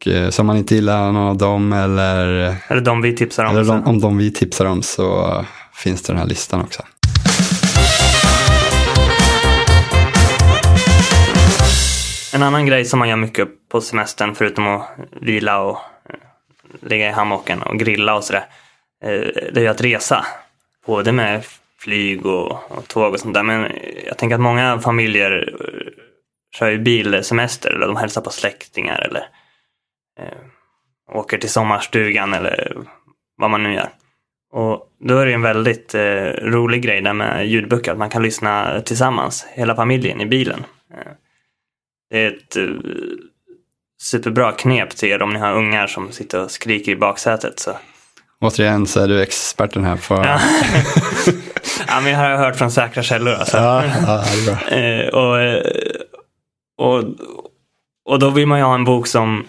Och 0.00 0.06
eh, 0.06 0.30
så 0.30 0.42
om 0.42 0.46
man 0.46 0.56
inte 0.56 0.74
gillar 0.74 1.12
någon 1.12 1.16
av 1.28 1.36
dem 1.36 1.72
eller, 1.72 2.26
Eller 2.68 2.80
de 2.80 3.02
vi 3.02 3.16
tipsar 3.16 3.44
om. 3.44 3.50
eller 3.56 3.64
de, 3.64 3.84
om 3.86 4.00
de 4.00 4.18
vi 4.18 4.32
tipsar 4.32 4.64
om 4.64 4.82
så 4.82 5.44
finns 5.74 6.02
det 6.02 6.12
den 6.12 6.20
här 6.20 6.26
listan 6.28 6.60
också. 6.60 6.82
En 12.34 12.42
annan 12.42 12.66
grej 12.66 12.84
som 12.84 12.98
man 12.98 13.08
gör 13.08 13.16
mycket 13.16 13.48
på 13.68 13.80
semestern 13.80 14.34
förutom 14.34 14.66
att 14.68 14.86
vila 15.20 15.60
och 15.62 15.78
eh, 16.08 16.16
ligga 16.88 17.08
i 17.08 17.12
hammocken 17.12 17.62
och 17.62 17.78
grilla 17.78 18.14
och 18.14 18.24
sådär. 18.24 18.44
eh, 19.04 19.10
Det 19.52 19.56
är 19.56 19.60
ju 19.60 19.66
att 19.68 19.80
resa. 19.80 20.26
Både 20.86 21.12
med 21.12 21.44
flyg 21.80 22.26
och, 22.26 22.50
och 22.70 22.88
tåg 22.88 23.12
och 23.12 23.20
sånt 23.20 23.34
där. 23.34 23.42
Men 23.42 23.72
jag 24.06 24.18
tänker 24.18 24.34
att 24.34 24.40
många 24.40 24.78
familjer 24.80 25.54
eh, 25.60 25.92
kör 26.58 26.70
ju 26.70 26.78
bilsemester 26.78 27.70
eller 27.70 27.86
de 27.86 27.96
hälsar 27.96 28.20
på 28.20 28.30
släktingar 28.30 29.00
eller 29.10 29.22
eh, 30.20 31.16
åker 31.16 31.38
till 31.38 31.50
sommarstugan 31.50 32.34
eller 32.34 32.76
vad 33.36 33.50
man 33.50 33.62
nu 33.62 33.74
gör. 33.74 33.88
Och 34.52 34.86
då 35.00 35.18
är 35.18 35.26
det 35.26 35.32
en 35.32 35.42
väldigt 35.42 35.94
eh, 35.94 36.00
rolig 36.42 36.82
grej 36.82 37.00
där 37.00 37.12
med 37.12 37.48
ljudböcker, 37.48 37.92
att 37.92 37.98
man 37.98 38.10
kan 38.10 38.22
lyssna 38.22 38.80
tillsammans, 38.80 39.46
hela 39.52 39.76
familjen 39.76 40.20
i 40.20 40.26
bilen. 40.26 40.64
Eh, 40.94 41.12
det 42.10 42.18
är 42.24 42.28
ett 42.28 42.56
eh, 42.56 42.64
superbra 44.02 44.52
knep 44.52 44.90
till 44.90 45.08
er 45.08 45.22
om 45.22 45.32
ni 45.32 45.38
har 45.38 45.54
ungar 45.54 45.86
som 45.86 46.12
sitter 46.12 46.44
och 46.44 46.50
skriker 46.50 46.92
i 46.92 46.96
baksätet. 46.96 47.58
Så. 47.58 47.76
Återigen 48.40 48.86
så 48.86 49.00
är 49.00 49.08
du 49.08 49.22
experten 49.22 49.84
här 49.84 49.96
på... 49.96 50.14
Ja. 50.14 50.22
ja, 51.88 52.00
men 52.00 52.12
jag 52.12 52.18
har 52.18 52.36
hört 52.36 52.56
från 52.56 52.70
säkra 52.70 53.02
källor. 53.02 53.32
Alltså. 53.32 53.56
ja, 53.56 53.84
ja, 53.84 54.24
det 54.32 54.40
är 54.40 54.46
bra. 54.46 54.78
Eh, 54.78 55.08
och, 55.08 55.40
eh, 55.40 55.62
och, 56.78 57.04
och 58.04 58.18
då 58.18 58.30
vill 58.30 58.46
man 58.46 58.58
ju 58.58 58.64
ha 58.64 58.74
en 58.74 58.84
bok 58.84 59.06
som, 59.06 59.46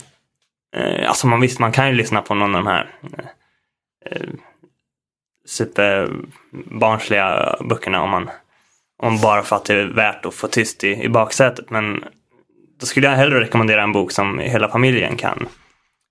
eh, 0.75 1.09
alltså 1.09 1.27
man 1.27 1.41
visst 1.41 1.59
man 1.59 1.71
kan 1.71 1.87
ju 1.87 1.93
lyssna 1.95 2.21
på 2.21 2.33
någon 2.35 2.55
av 2.55 2.63
de 2.63 2.69
här 2.69 2.95
eh, 4.05 4.21
superbarnsliga 5.45 7.55
böckerna 7.69 8.01
om 8.01 8.09
man, 8.09 8.29
om 9.03 9.21
bara 9.21 9.43
för 9.43 9.55
att 9.55 9.65
det 9.65 9.73
är 9.73 9.85
värt 9.85 10.25
att 10.25 10.33
få 10.33 10.47
tyst 10.47 10.83
i, 10.83 11.03
i 11.03 11.09
baksätet. 11.09 11.69
Men 11.69 12.03
då 12.79 12.85
skulle 12.85 13.07
jag 13.07 13.15
hellre 13.15 13.39
rekommendera 13.39 13.83
en 13.83 13.91
bok 13.91 14.11
som 14.11 14.39
hela 14.39 14.69
familjen 14.69 15.17
kan 15.17 15.47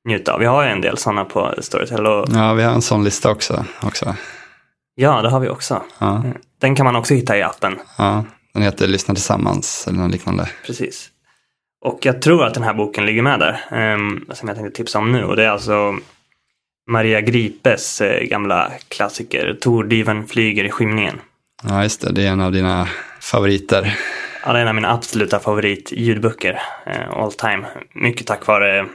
njuta 0.09 0.33
av. 0.33 0.41
Vi 0.41 0.47
har 0.47 0.63
ju 0.65 0.69
en 0.71 0.81
del 0.81 0.97
sådana 0.99 1.25
på 1.25 1.55
Storytel 1.59 2.07
och 2.07 2.27
Ja, 2.33 2.53
vi 2.53 2.63
har 2.63 2.73
en 2.73 2.83
sån 2.83 3.05
lista 3.05 3.31
också. 3.31 3.65
också. 3.83 4.15
ja, 4.95 5.23
det 5.23 5.29
har 5.31 5.41
vi 5.41 5.49
också. 5.49 5.83
Ja, 5.99 6.25
Den 6.61 6.75
kan 6.75 6.85
man 6.87 6.97
också 6.97 7.15
hitta 7.15 7.39
i 7.39 7.43
appen. 7.43 7.79
ja. 7.99 8.25
Den 8.55 8.63
heter 8.63 8.87
Lyssna 8.89 9.15
tillsammans 9.15 9.89
eller 9.89 9.99
något 9.99 10.11
liknande. 10.13 10.49
Precis. 10.67 11.09
Och 11.81 12.07
jag 12.07 12.23
tror 12.23 12.45
att 12.45 12.55
den 12.55 12.63
här 12.63 12.75
boken 12.75 13.07
ligger 13.07 13.23
med 13.23 13.41
där. 13.41 13.61
ehm, 13.71 14.25
som 14.33 14.49
jag 14.49 14.57
tänkte 14.57 14.77
tipsa 14.77 14.99
om 14.99 15.13
nu. 15.13 15.25
Och 15.25 15.37
det 15.37 15.45
är 15.45 15.49
alltså 15.51 15.99
Maria 16.91 17.21
Gripes 17.21 18.01
eh, 18.01 18.23
gamla 18.25 18.73
klassiker. 18.89 19.59
Tordiven 19.61 20.27
flyger 20.27 20.65
i 20.65 20.71
skymningen. 20.71 21.21
Ja, 21.63 21.83
just 21.83 22.01
det. 22.01 22.13
Det 22.13 22.27
är 22.27 22.31
en 22.31 22.41
av 22.41 22.53
dina 22.53 22.89
favoriter. 23.21 23.99
Ja, 24.45 24.53
det 24.53 24.59
är 24.59 24.63
en 24.63 24.69
av 24.69 24.75
mina 24.75 24.93
absoluta 24.93 25.41
favoritljudböcker. 25.41 26.61
Eh, 26.87 27.11
all 27.11 27.33
time. 27.33 27.67
Mycket 27.93 28.27
tack 28.27 28.47
vare 28.47 28.87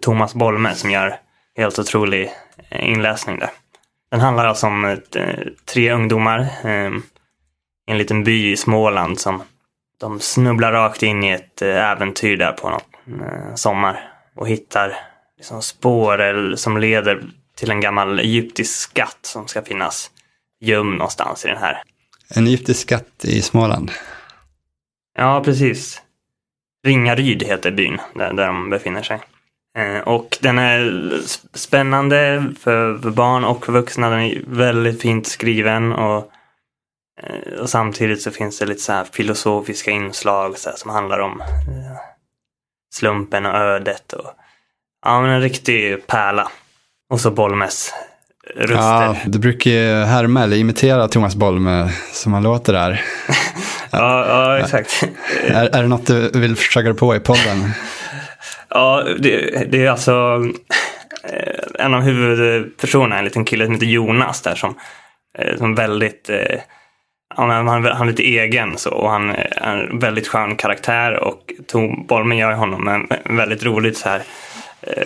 Thomas 0.00 0.34
Bolme 0.34 0.74
som 0.74 0.90
gör 0.90 1.16
helt 1.56 1.78
otrolig 1.78 2.30
eh, 2.70 2.88
inläsning 2.90 3.38
där. 3.38 3.50
Den 4.10 4.20
handlar 4.20 4.46
alltså 4.46 4.66
om 4.66 4.84
eh, 4.84 4.98
tre 5.64 5.92
ungdomar 5.92 6.40
eh, 6.64 6.90
i 7.88 7.90
en 7.90 7.98
liten 7.98 8.24
by 8.24 8.52
i 8.52 8.56
Småland 8.56 9.20
som 9.20 9.42
de 10.00 10.20
snubblar 10.20 10.72
rakt 10.72 11.02
in 11.02 11.24
i 11.24 11.30
ett 11.30 11.62
eh, 11.62 11.90
äventyr 11.90 12.36
där 12.36 12.52
på 12.52 12.70
något 12.70 12.88
eh, 13.20 13.54
sommar 13.54 14.12
och 14.36 14.48
hittar 14.48 14.96
liksom 15.36 15.62
spår 15.62 16.20
eller, 16.20 16.56
som 16.56 16.76
leder 16.76 17.22
till 17.56 17.70
en 17.70 17.80
gammal 17.80 18.18
egyptisk 18.18 18.78
skatt 18.78 19.18
som 19.22 19.48
ska 19.48 19.62
finnas 19.62 20.10
gömd 20.60 20.98
någonstans 20.98 21.44
i 21.44 21.48
den 21.48 21.56
här. 21.56 21.82
En 22.34 22.46
egyptisk 22.46 22.80
skatt 22.80 23.24
i 23.24 23.42
Småland. 23.42 23.90
Ja, 25.18 25.42
precis. 25.44 26.02
Ringaryd 26.86 27.42
heter 27.42 27.70
byn 27.70 27.98
där, 28.14 28.32
där 28.32 28.46
de 28.46 28.70
befinner 28.70 29.02
sig. 29.02 29.20
Eh, 29.78 30.00
och 30.00 30.38
den 30.40 30.58
är 30.58 31.12
spännande 31.54 32.44
för, 32.60 33.10
barn 33.10 33.44
och 33.44 33.68
vuxna. 33.68 34.10
Den 34.10 34.20
är 34.20 34.42
väldigt 34.46 35.02
fint 35.02 35.26
skriven 35.26 35.92
och, 35.92 36.32
och 37.60 37.70
samtidigt 37.70 38.22
så 38.22 38.30
finns 38.30 38.58
det 38.58 38.66
lite 38.66 38.80
så 38.80 39.04
filosofiska 39.12 39.90
inslag 39.90 40.58
så 40.58 40.70
som 40.76 40.90
handlar 40.90 41.18
om 41.18 41.40
eh, 41.40 41.96
slumpen 42.94 43.46
och 43.46 43.54
ödet. 43.54 44.12
Och, 44.12 44.30
ja, 45.04 45.20
men 45.20 45.30
en 45.30 45.40
riktig 45.40 46.06
pärla. 46.06 46.48
Och 47.10 47.20
så 47.20 47.30
Bolmes 47.30 47.94
röster. 48.54 48.76
Ja, 48.76 49.16
du 49.26 49.38
brukar 49.38 49.70
ju 49.70 50.04
härma 50.04 50.42
eller 50.42 50.56
imitera 50.56 51.08
Thomas 51.08 51.34
Bolme 51.34 51.90
som 52.12 52.32
han 52.32 52.42
låter 52.42 52.72
där. 52.72 53.04
ja, 53.90 54.26
ja, 54.28 54.58
exakt. 54.58 55.08
är, 55.46 55.76
är 55.76 55.82
det 55.82 55.88
något 55.88 56.06
du 56.06 56.30
vill 56.40 56.56
försöka 56.56 56.94
på 56.94 57.16
i 57.16 57.20
podden? 57.20 57.70
Ja, 58.68 59.04
det, 59.18 59.64
det 59.70 59.86
är 59.86 59.90
alltså 59.90 60.44
eh, 61.24 61.84
en 61.84 61.94
av 61.94 62.00
huvudpersonerna, 62.00 63.18
en 63.18 63.24
liten 63.24 63.44
kille 63.44 63.64
som 63.64 63.74
heter 63.74 63.86
Jonas 63.86 64.42
där 64.42 64.54
som, 64.54 64.74
eh, 65.38 65.58
som 65.58 65.74
väldigt 65.74 66.30
eh, 66.30 66.60
han, 67.36 67.50
han, 67.50 67.84
han 67.84 68.02
är 68.02 68.10
lite 68.10 68.22
egen 68.22 68.78
så 68.78 68.90
och 68.90 69.10
han 69.10 69.30
är 69.30 69.62
en 69.62 69.98
väldigt 69.98 70.28
skön 70.28 70.56
karaktär 70.56 71.12
och 71.12 71.52
Tom 71.66 72.06
Bolmen 72.06 72.38
gör 72.38 72.52
honom 72.52 72.88
en 73.24 73.36
väldigt 73.36 73.64
roligt 73.64 73.98
så 73.98 74.08
här 74.08 74.22
eh, 74.82 75.02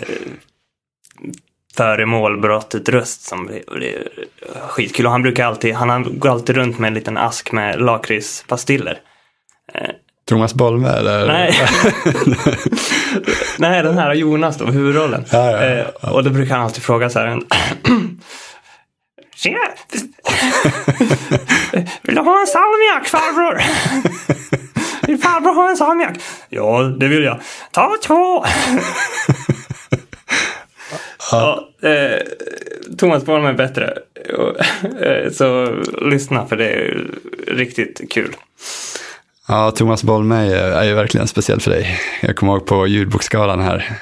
föremålbrottet 1.77 2.89
röst 2.89 3.23
som 3.23 3.47
blir, 3.47 3.63
blir 3.75 4.09
skitkul. 4.69 5.07
Och 5.07 5.13
han 5.13 5.23
brukar 5.23 5.47
alltid, 5.47 5.75
han 5.75 6.19
går 6.19 6.31
alltid 6.31 6.57
runt 6.57 6.79
med 6.79 6.89
en 6.89 6.95
liten 6.95 7.17
ask 7.17 7.53
med 7.53 7.81
lakritspastiller. 7.81 8.99
Eh, 9.75 9.91
Thomas 10.29 10.55
Bolme 10.55 10.89
eller? 10.89 11.27
Nej. 11.27 11.55
Nej, 13.59 13.83
den 13.83 13.99
här 13.99 14.15
Jonas 14.15 14.59
då, 14.59 14.65
huvudrollen. 14.65 15.25
Ja, 15.33 15.51
ja, 15.51 15.67
ja. 15.67 15.85
Eh, 16.05 16.15
och 16.15 16.25
då 16.25 16.31
brukar 16.31 16.55
han 16.55 16.65
alltid 16.65 16.83
fråga 16.83 17.11
så 17.11 17.19
här. 17.19 17.41
Tjena! 19.43 19.59
Vill 22.03 22.15
du 22.15 22.21
ha 22.21 22.41
en 22.41 22.47
salmiak 22.47 23.09
farbror? 23.09 23.63
Vill 25.07 25.19
farbror 25.19 25.55
ha 25.55 25.71
en 25.71 25.77
salmiak? 25.77 26.19
Ja, 26.49 26.83
det 26.83 27.09
vill 27.09 27.25
jag. 27.25 27.41
Ta 27.71 27.97
två! 28.03 28.45
ja, 31.31 31.69
eh, 31.83 32.19
Thomas 32.99 33.25
Bolme 33.25 33.49
är 33.49 33.53
bättre. 33.53 33.99
Eh, 35.01 35.33
så 35.33 35.67
lyssna 36.03 36.47
för 36.47 36.57
det 36.57 36.69
är 36.69 37.07
riktigt 37.47 38.01
kul. 38.11 38.37
Ja, 39.49 39.71
Thomas 39.71 40.05
Bolme 40.05 40.37
är 40.55 40.85
ju 40.85 40.95
verkligen 40.95 41.29
speciell 41.29 41.61
för 41.61 41.71
dig. 41.71 42.01
Jag 42.21 42.37
kommer 42.37 42.53
ihåg 42.53 42.67
på 42.67 42.87
ljudboksgalan 42.87 43.61
här. 43.61 43.99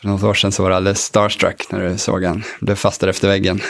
För 0.00 0.08
något 0.08 0.22
år 0.22 0.34
sedan 0.34 0.52
så 0.52 0.62
var 0.62 0.70
det 0.70 0.76
alldeles 0.76 1.02
starstruck 1.02 1.66
när 1.70 1.88
du 1.88 1.98
såg 1.98 2.24
han. 2.24 2.44
Blev 2.60 2.74
fastare 2.74 3.10
efter 3.10 3.28
väggen. 3.28 3.60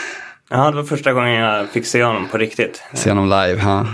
Ja, 0.55 0.71
det 0.71 0.77
var 0.77 0.83
första 0.83 1.13
gången 1.13 1.33
jag 1.33 1.69
fick 1.69 1.85
se 1.85 2.03
honom 2.03 2.27
på 2.27 2.37
riktigt. 2.37 2.83
Se 2.93 3.09
honom 3.09 3.25
live, 3.29 3.61
ja. 3.63 3.85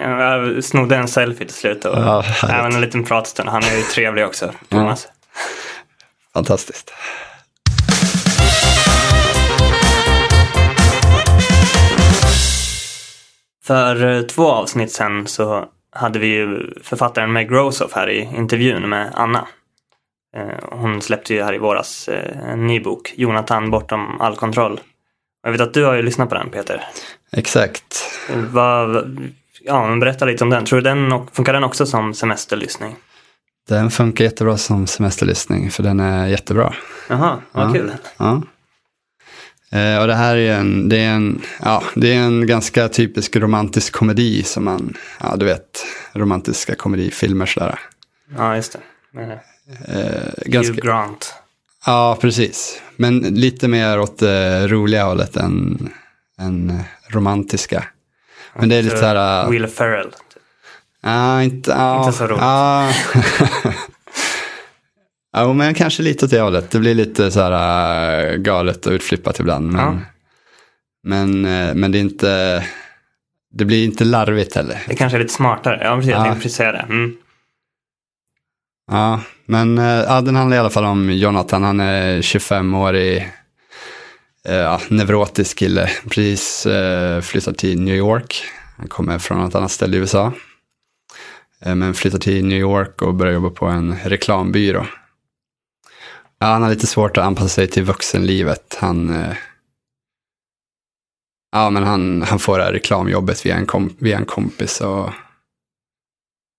Jag 0.00 0.64
snodde 0.64 0.96
en 0.96 1.08
selfie 1.08 1.46
till 1.46 1.56
slut 1.56 1.84
och 1.84 1.98
Ja, 1.98 2.24
även 2.48 2.72
en 2.74 2.80
liten 2.80 3.04
pratstund. 3.04 3.48
Han 3.48 3.62
är 3.62 3.76
ju 3.76 3.82
trevlig 3.82 4.26
också, 4.26 4.52
Thomas. 4.68 5.08
Fantastiskt. 6.34 6.90
För 13.64 14.06
eh, 14.16 14.22
två 14.22 14.46
avsnitt 14.50 14.92
sen 14.92 15.26
så 15.26 15.64
hade 15.92 16.18
vi 16.18 16.26
ju 16.26 16.74
författaren 16.82 17.32
Meg 17.32 17.52
Rosoff 17.52 17.92
här 17.92 18.10
i 18.10 18.28
intervjun 18.36 18.88
med 18.88 19.12
Anna. 19.14 19.46
Eh, 20.36 20.68
Hon 20.72 21.02
släppte 21.02 21.34
ju 21.34 21.42
här 21.42 21.54
i 21.54 21.58
våras 21.58 22.08
eh, 22.08 22.50
en 22.50 22.66
ny 22.66 22.80
bok, 22.80 23.14
Jonathan 23.16 23.70
bortom 23.70 24.20
all 24.20 24.36
kontroll. 24.36 24.80
Jag 25.42 25.52
vet 25.52 25.60
att 25.60 25.74
du 25.74 25.84
har 25.84 25.94
ju 25.94 26.02
lyssnat 26.02 26.28
på 26.28 26.34
den 26.34 26.50
Peter. 26.50 26.84
Exakt. 27.32 28.10
Vad, 28.50 29.18
ja, 29.64 29.88
men 29.88 30.00
berätta 30.00 30.24
lite 30.24 30.44
om 30.44 30.50
den. 30.50 30.64
Tror 30.64 30.80
du 30.80 30.82
den 30.82 31.26
funkar 31.32 31.52
den 31.52 31.64
också 31.64 31.86
som 31.86 32.14
semesterlyssning? 32.14 32.96
Den 33.68 33.90
funkar 33.90 34.24
jättebra 34.24 34.56
som 34.58 34.86
semesterlyssning 34.86 35.70
för 35.70 35.82
den 35.82 36.00
är 36.00 36.26
jättebra. 36.26 36.74
Jaha, 37.08 37.40
vad 37.52 37.68
Ja. 37.68 37.72
kul. 37.72 37.92
Ja. 38.16 38.42
Eh, 39.72 40.00
och 40.00 40.06
det 40.06 40.14
här 40.14 40.36
är 40.36 40.52
en, 40.58 40.88
det 40.88 40.96
är 40.98 41.10
en, 41.10 41.42
ja, 41.62 41.82
det 41.94 42.14
är 42.14 42.18
en 42.18 42.46
ganska 42.46 42.88
typisk 42.88 43.36
romantisk 43.36 43.92
komedi 43.92 44.42
som 44.42 44.64
man, 44.64 44.94
ja 45.20 45.36
du 45.36 45.44
vet, 45.46 45.86
romantiska 46.12 46.74
komedifilmer 46.74 47.46
sådär. 47.46 47.78
Ja, 48.36 48.56
just 48.56 48.72
det. 48.72 49.20
Eh, 49.22 49.38
Eh, 49.88 50.32
ganska, 50.46 50.72
Hugh 50.72 50.86
Grant. 50.86 51.34
Ja, 51.88 52.18
precis. 52.20 52.82
Men 52.96 53.18
lite 53.18 53.68
mer 53.68 54.00
åt 54.00 54.18
det 54.18 54.68
roliga 54.68 55.04
hållet 55.04 55.36
än, 55.36 55.88
än 56.40 56.70
eh, 56.70 56.76
romantiska. 57.14 57.84
Men 58.54 58.68
det 58.68 58.76
är 58.76 58.82
lite 58.82 58.96
så 58.96 59.04
här... 59.04 59.44
äh, 59.44 59.50
Will 59.50 59.66
Ferrell. 59.66 60.10
Ja, 61.02 61.42
inte, 61.42 61.70
ja, 61.70 62.04
Inte 62.06 62.18
så 62.18 62.26
roligt. 62.26 62.40
Ja. 62.42 62.90
ja, 65.32 65.52
men 65.52 65.74
kanske 65.74 66.02
lite 66.02 66.24
åt 66.24 66.30
det 66.30 66.40
hållet. 66.40 66.70
Det 66.70 66.78
blir 66.78 66.94
lite 66.94 67.30
så 67.30 67.40
här 67.40 68.36
galet 68.36 68.86
och 68.86 68.92
utflippat 68.92 69.40
ibland. 69.40 69.72
Men, 69.72 70.00
men, 71.02 71.40
men 71.80 71.92
det 71.92 71.98
är 71.98 72.00
inte, 72.00 72.64
det 73.54 73.64
blir 73.64 73.84
inte 73.84 74.04
larvigt 74.04 74.54
heller. 74.54 74.82
Det 74.88 74.94
kanske 74.96 75.18
är 75.18 75.20
lite 75.20 75.34
smartare. 75.34 75.80
Ja, 75.84 75.96
precis. 75.96 76.10
Jag 76.10 76.20
Ja. 76.20 76.24
tänkte 76.24 76.42
precis 76.42 76.56
säga 76.56 76.72
det. 76.72 76.78
Mm. 76.88 77.16
Ja, 78.88 79.20
men 79.46 79.78
eh, 79.78 79.84
ja, 79.84 80.20
den 80.20 80.36
handlar 80.36 80.56
i 80.56 80.60
alla 80.60 80.70
fall 80.70 80.84
om 80.84 81.10
Jonathan. 81.12 81.62
Han 81.62 81.80
är 81.80 82.22
25-årig, 82.22 83.32
eh, 84.44 84.54
ja, 84.54 84.80
neurotisk 84.88 85.58
kille. 85.58 85.90
Precis 86.10 86.66
eh, 86.66 87.20
flyttat 87.20 87.58
till 87.58 87.80
New 87.80 87.94
York. 87.96 88.42
Han 88.76 88.88
kommer 88.88 89.18
från 89.18 89.48
ett 89.48 89.54
annat 89.54 89.70
ställe 89.70 89.96
i 89.96 90.00
USA. 90.00 90.32
Eh, 91.60 91.74
Men 91.74 91.94
flyttar 91.94 92.18
till 92.18 92.44
New 92.46 92.58
York 92.58 93.02
och 93.02 93.14
börjar 93.14 93.34
jobba 93.34 93.50
på 93.50 93.66
en 93.66 93.96
reklambyrå. 94.04 94.86
Ja, 96.38 96.46
han 96.46 96.62
har 96.62 96.70
lite 96.70 96.86
svårt 96.86 97.16
att 97.16 97.24
anpassa 97.24 97.48
sig 97.48 97.68
till 97.68 97.82
vuxenlivet. 97.84 98.76
Han, 98.80 99.10
eh, 99.10 99.36
ja, 101.52 101.70
men 101.70 101.82
han, 101.82 102.22
han 102.22 102.38
får 102.38 102.58
det 102.58 102.64
här 102.64 102.72
reklamjobbet 102.72 103.46
via 103.46 103.56
en, 103.56 103.66
kom, 103.66 103.96
via 103.98 104.18
en 104.18 104.26
kompis. 104.26 104.80
Och, 104.80 105.10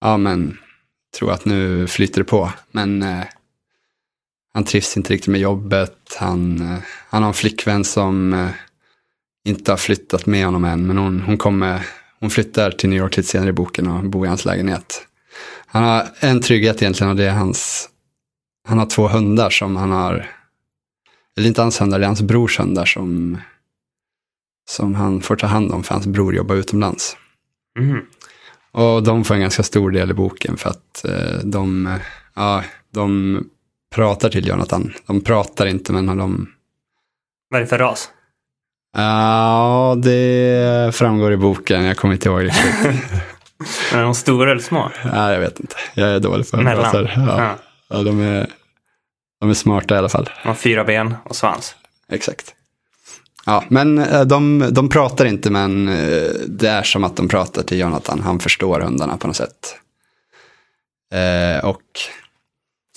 ja, 0.02 0.18
men 0.18 0.58
tror 1.18 1.32
att 1.32 1.46
nu 1.46 1.88
flyter 1.88 2.22
det 2.22 2.26
på. 2.26 2.52
Men 2.72 3.04
eh, 3.04 3.24
han 4.54 4.64
trivs 4.64 4.98
inte 4.98 5.14
riktigt 5.14 5.28
med 5.28 5.42
jobbet. 5.42 6.16
Han, 6.18 6.62
eh, 6.62 6.78
han 7.10 7.24
har 7.24 7.28
en 7.28 7.34
flickvän 7.34 7.84
som 7.84 8.34
eh, 8.34 8.50
inte 9.46 9.72
har 9.72 9.78
flyttat 9.78 10.26
med 10.26 10.46
honom 10.46 10.66
än. 10.66 10.88
Men 10.88 10.98
hon, 10.98 11.22
hon, 11.22 11.38
kommer, 11.38 11.86
hon 12.20 12.30
flyttar 12.30 12.72
till 12.72 12.90
New 12.90 13.00
York 13.00 13.18
lite 13.18 13.30
senare 13.30 13.50
i 13.50 13.54
boken 13.54 13.88
och 13.88 14.04
bor 14.04 14.26
i 14.26 14.30
hans 14.30 14.46
lägenhet. 14.46 15.06
Han 15.66 15.84
har 15.84 16.08
en 16.20 16.42
trygghet 16.42 16.82
egentligen 16.82 17.10
och 17.10 17.16
det 17.16 17.26
är 17.26 17.32
hans, 17.32 17.90
han 18.68 18.78
har 18.78 18.86
två 18.86 19.08
hundar 19.08 19.50
som 19.50 19.76
han 19.76 19.92
har, 19.92 20.32
eller 21.38 21.48
inte 21.48 21.62
hans 21.62 21.82
hundar, 21.82 22.00
det 22.00 22.06
är 22.06 22.08
hans 22.08 22.22
brors 22.22 22.60
hundar 22.60 22.86
som, 22.86 23.38
som 24.70 24.96
han 24.96 25.22
får 25.22 25.36
ta 25.36 25.48
hand 25.48 25.72
om 25.72 25.84
för 25.84 25.94
hans 25.94 26.08
bror 26.08 26.36
jobbar 26.36 26.56
utomlands. 26.56 27.18
Mm. 27.80 28.06
Och 28.80 29.04
de 29.04 29.24
får 29.24 29.36
en 29.36 29.42
ganska 29.42 29.64
stor 29.64 29.92
del 29.92 30.12
i 30.12 30.14
boken 30.14 30.58
för 30.58 30.70
att 30.70 31.06
eh, 31.06 31.40
de, 31.44 31.98
ja, 32.36 32.64
de 32.94 33.44
pratar 33.96 34.30
till 34.30 34.48
Jonathan. 34.48 34.94
De 35.08 35.22
pratar 35.22 35.66
inte 35.66 35.94
men 35.94 36.18
de, 36.18 36.50
Vad 37.50 37.58
är 37.58 37.62
det 37.64 37.70
för 37.70 37.78
ras? 37.78 38.10
ja 38.98 39.96
det 40.04 40.96
framgår 40.96 41.32
i 41.34 41.38
boken, 41.38 41.84
jag 41.84 41.98
kommer 41.98 42.14
inte 42.14 42.30
ihåg 42.30 42.44
riktigt. 42.44 42.86
Är 43.94 44.04
de 44.04 44.16
stora 44.16 44.52
eller 44.52 44.62
små? 44.62 44.92
Nej, 45.06 45.34
jag 45.34 45.40
vet 45.40 45.60
inte. 45.60 45.76
Jag 45.94 46.10
är 46.10 46.20
dålig 46.20 46.52
på 46.52 46.58
Mellan. 46.58 46.84
raser. 46.86 47.14
Ja. 47.16 47.42
Ja. 47.44 47.56
Ja, 47.90 48.04
de, 48.04 48.22
är, 48.22 48.48
de 49.40 49.50
är 49.50 49.54
smarta 49.54 49.96
i 49.96 49.98
alla 49.98 50.10
fall. 50.10 50.30
De 50.44 50.48
har 50.48 50.56
fyra 50.56 50.84
ben 50.84 51.16
och 51.26 51.36
svans. 51.36 51.76
Exakt. 52.12 52.56
Ja, 53.50 53.64
men 53.68 53.98
eh, 53.98 54.22
de, 54.22 54.68
de 54.72 54.90
pratar 54.90 55.26
inte, 55.26 55.50
men 55.50 55.88
eh, 55.88 56.30
det 56.48 56.70
är 56.70 56.84
som 56.84 57.04
att 57.04 57.16
de 57.16 57.28
pratar 57.28 57.64
till 57.64 57.80
Jonathan. 57.80 58.22
Han 58.22 58.40
förstår 58.40 58.80
hundarna 58.80 59.18
på 59.18 59.28
något 59.28 59.36
sätt. 59.36 59.76
Eh, 61.14 61.66
och 61.66 61.82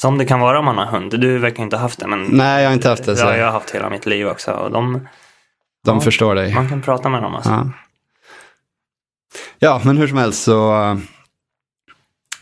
Som 0.01 0.19
det 0.19 0.25
kan 0.25 0.41
vara 0.41 0.59
om 0.59 0.65
man 0.65 0.79
har 0.79 0.87
hund. 0.87 1.21
Du 1.21 1.39
verkar 1.39 1.63
inte 1.63 1.77
ha 1.77 1.81
haft 1.83 1.99
det, 1.99 2.07
men 2.07 2.25
Nej, 2.25 2.63
jag 2.63 2.71
har 2.71 2.75
inte 2.75 2.89
haft 2.89 3.05
det. 3.05 3.17
Så 3.17 3.25
ja, 3.25 3.37
jag 3.37 3.45
har 3.45 3.53
haft 3.53 3.71
hela 3.71 3.91
mitt 3.91 4.07
liv 4.07 4.29
också. 4.29 4.51
Och 4.51 4.71
de, 4.71 5.09
de 5.85 5.97
ja. 5.97 6.01
förstår 6.01 6.35
dig. 6.35 6.55
man 6.55 6.69
kan 6.69 6.83
prata 6.83 7.09
med 7.09 7.23
dem 7.23 7.35
alltså. 7.35 7.51
Ja. 7.51 7.71
ja, 9.59 9.81
men 9.85 9.97
hur 9.97 10.09
som 10.09 10.19
helst 10.19 10.43
så 10.43 10.75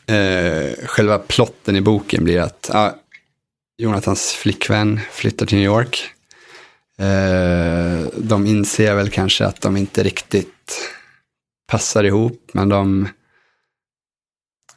eh, 0.07 0.87
själva 0.87 1.18
plotten 1.18 1.77
i 1.77 1.81
boken 1.81 2.25
blir 2.25 2.40
att 2.40 2.70
ja, 2.73 2.94
Jonathans 3.79 4.33
flickvän 4.33 5.01
flyttar 5.11 5.46
till 5.46 5.59
New 5.59 5.66
York. 5.66 6.14
Eh, 7.00 8.06
de 8.16 8.46
inser 8.46 8.94
väl 8.94 9.10
kanske 9.10 9.46
att 9.46 9.60
de 9.60 9.76
inte 9.76 10.02
riktigt 10.02 10.90
passar 11.68 12.04
ihop, 12.04 12.50
men 12.52 12.68
de, 12.68 13.08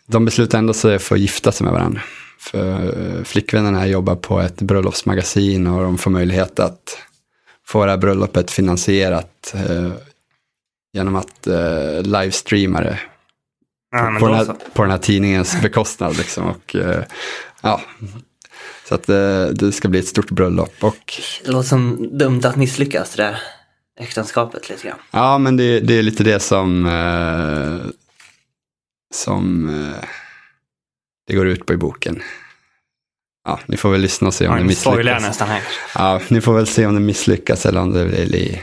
de 0.05 0.25
beslutar 0.25 0.57
ändå 0.57 0.73
sig 0.73 0.99
för 0.99 1.15
att 1.15 1.21
gifta 1.21 1.51
sig 1.51 1.65
med 1.65 1.73
varandra. 1.73 2.01
För 2.39 2.99
eh, 3.17 3.23
flickvännen 3.23 3.75
här 3.75 3.85
jobbar 3.85 4.15
på 4.15 4.39
ett 4.39 4.61
bröllopsmagasin 4.61 5.67
och 5.67 5.83
de 5.83 5.97
får 5.97 6.11
möjlighet 6.11 6.59
att 6.59 6.97
få 7.65 7.85
det 7.85 7.91
här 7.91 7.97
bröllopet 7.97 8.51
finansierat 8.51 9.53
eh, 9.55 9.91
genom 10.93 11.15
att 11.15 11.47
eh, 11.47 12.01
livestreama 12.01 12.81
det 12.81 12.99
Ja, 13.95 14.17
på, 14.19 14.27
den 14.27 14.35
här, 14.35 14.55
på 14.73 14.81
den 14.81 14.91
här 14.91 14.97
tidningens 14.97 15.61
bekostnad. 15.61 16.17
Liksom, 16.17 16.45
och, 16.45 16.75
eh, 16.75 17.03
ja. 17.61 17.81
Så 18.89 18.95
att 18.95 19.09
eh, 19.09 19.45
det 19.45 19.71
ska 19.71 19.87
bli 19.87 19.99
ett 19.99 20.07
stort 20.07 20.31
bröllop. 20.31 20.73
Och, 20.83 21.13
Det 21.45 21.51
låter 21.51 21.69
som 21.69 22.09
dumt 22.17 22.41
att 22.45 22.55
misslyckas 22.55 23.15
det 23.15 23.23
där 23.23 23.41
äktenskapet 23.99 24.69
lite 24.69 24.87
grann. 24.87 24.97
ja, 25.11 25.37
men 25.37 25.57
det, 25.57 25.79
det 25.79 25.93
är 25.99 26.03
lite 26.03 26.23
det 26.23 26.39
som, 26.39 26.85
eh, 26.85 27.89
som 29.13 29.69
eh, 29.69 30.03
det 31.27 31.35
går 31.35 31.47
ut 31.47 31.65
på 31.65 31.73
i 31.73 31.77
boken. 31.77 32.21
Ja, 33.45 33.59
ni 33.65 33.77
får 33.77 33.91
väl 33.91 34.01
lyssna 34.01 34.27
och 34.27 34.33
se 34.33 34.47
om 34.47 34.53
Ja, 34.53 34.59
det 34.59 34.65
misslyckas. 34.67 35.21
nästan 35.23 35.47
här. 35.47 35.61
Ja, 35.95 36.21
ni 36.29 36.41
får 36.41 36.53
väl 36.53 36.67
se 36.67 36.85
om 36.85 36.93
det 36.93 36.99
misslyckas 36.99 37.65
eller 37.65 37.79
om 37.81 37.91
det 37.93 38.05
blir 38.05 38.61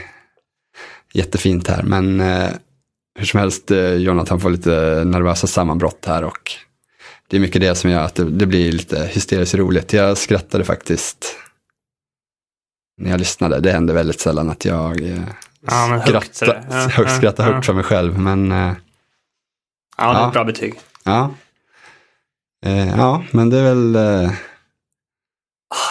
jättefint 1.13 1.67
här. 1.67 1.83
Men 1.83 2.19
eh, 2.21 2.49
hur 3.19 3.25
som 3.25 3.39
helst, 3.39 3.71
eh, 3.71 3.93
Jonathan 3.93 4.39
får 4.39 4.49
lite 4.49 5.03
nervösa 5.05 5.47
sammanbrott 5.47 6.05
här 6.05 6.23
och 6.23 6.51
det 7.31 7.37
är 7.37 7.41
mycket 7.41 7.61
det 7.61 7.75
som 7.75 7.89
gör 7.89 8.03
att 8.03 8.15
det, 8.15 8.23
det 8.29 8.45
blir 8.45 8.71
lite 8.71 9.03
hysteriskt 9.11 9.55
roligt. 9.55 9.93
Jag 9.93 10.17
skrattade 10.17 10.63
faktiskt 10.63 11.35
när 12.97 13.11
jag 13.11 13.19
lyssnade. 13.19 13.59
Det 13.59 13.71
händer 13.71 13.93
väldigt 13.93 14.19
sällan 14.19 14.49
att 14.49 14.65
jag 14.65 15.01
eh, 15.01 15.19
Ja, 15.67 16.01
skrattar, 16.05 16.63
Ja, 16.69 16.75
högt, 16.77 16.97
ja, 17.11 17.17
skrattar 17.17 17.43
högt 17.53 17.65
för 17.65 17.73
mig 17.73 17.83
själv. 17.83 18.19
Men 18.19 18.51
eh, 18.51 18.57
Ja, 19.97 20.03
det 20.13 20.17
är 20.17 20.21
Ja. 20.21 20.27
ett 20.27 20.33
bra 20.33 20.43
betyg. 20.43 20.73
ja. 21.03 21.31
Eh, 22.65 22.89
ja, 22.89 23.23
men 23.31 23.49
det 23.49 23.57
är 23.57 23.63
väl... 23.63 23.97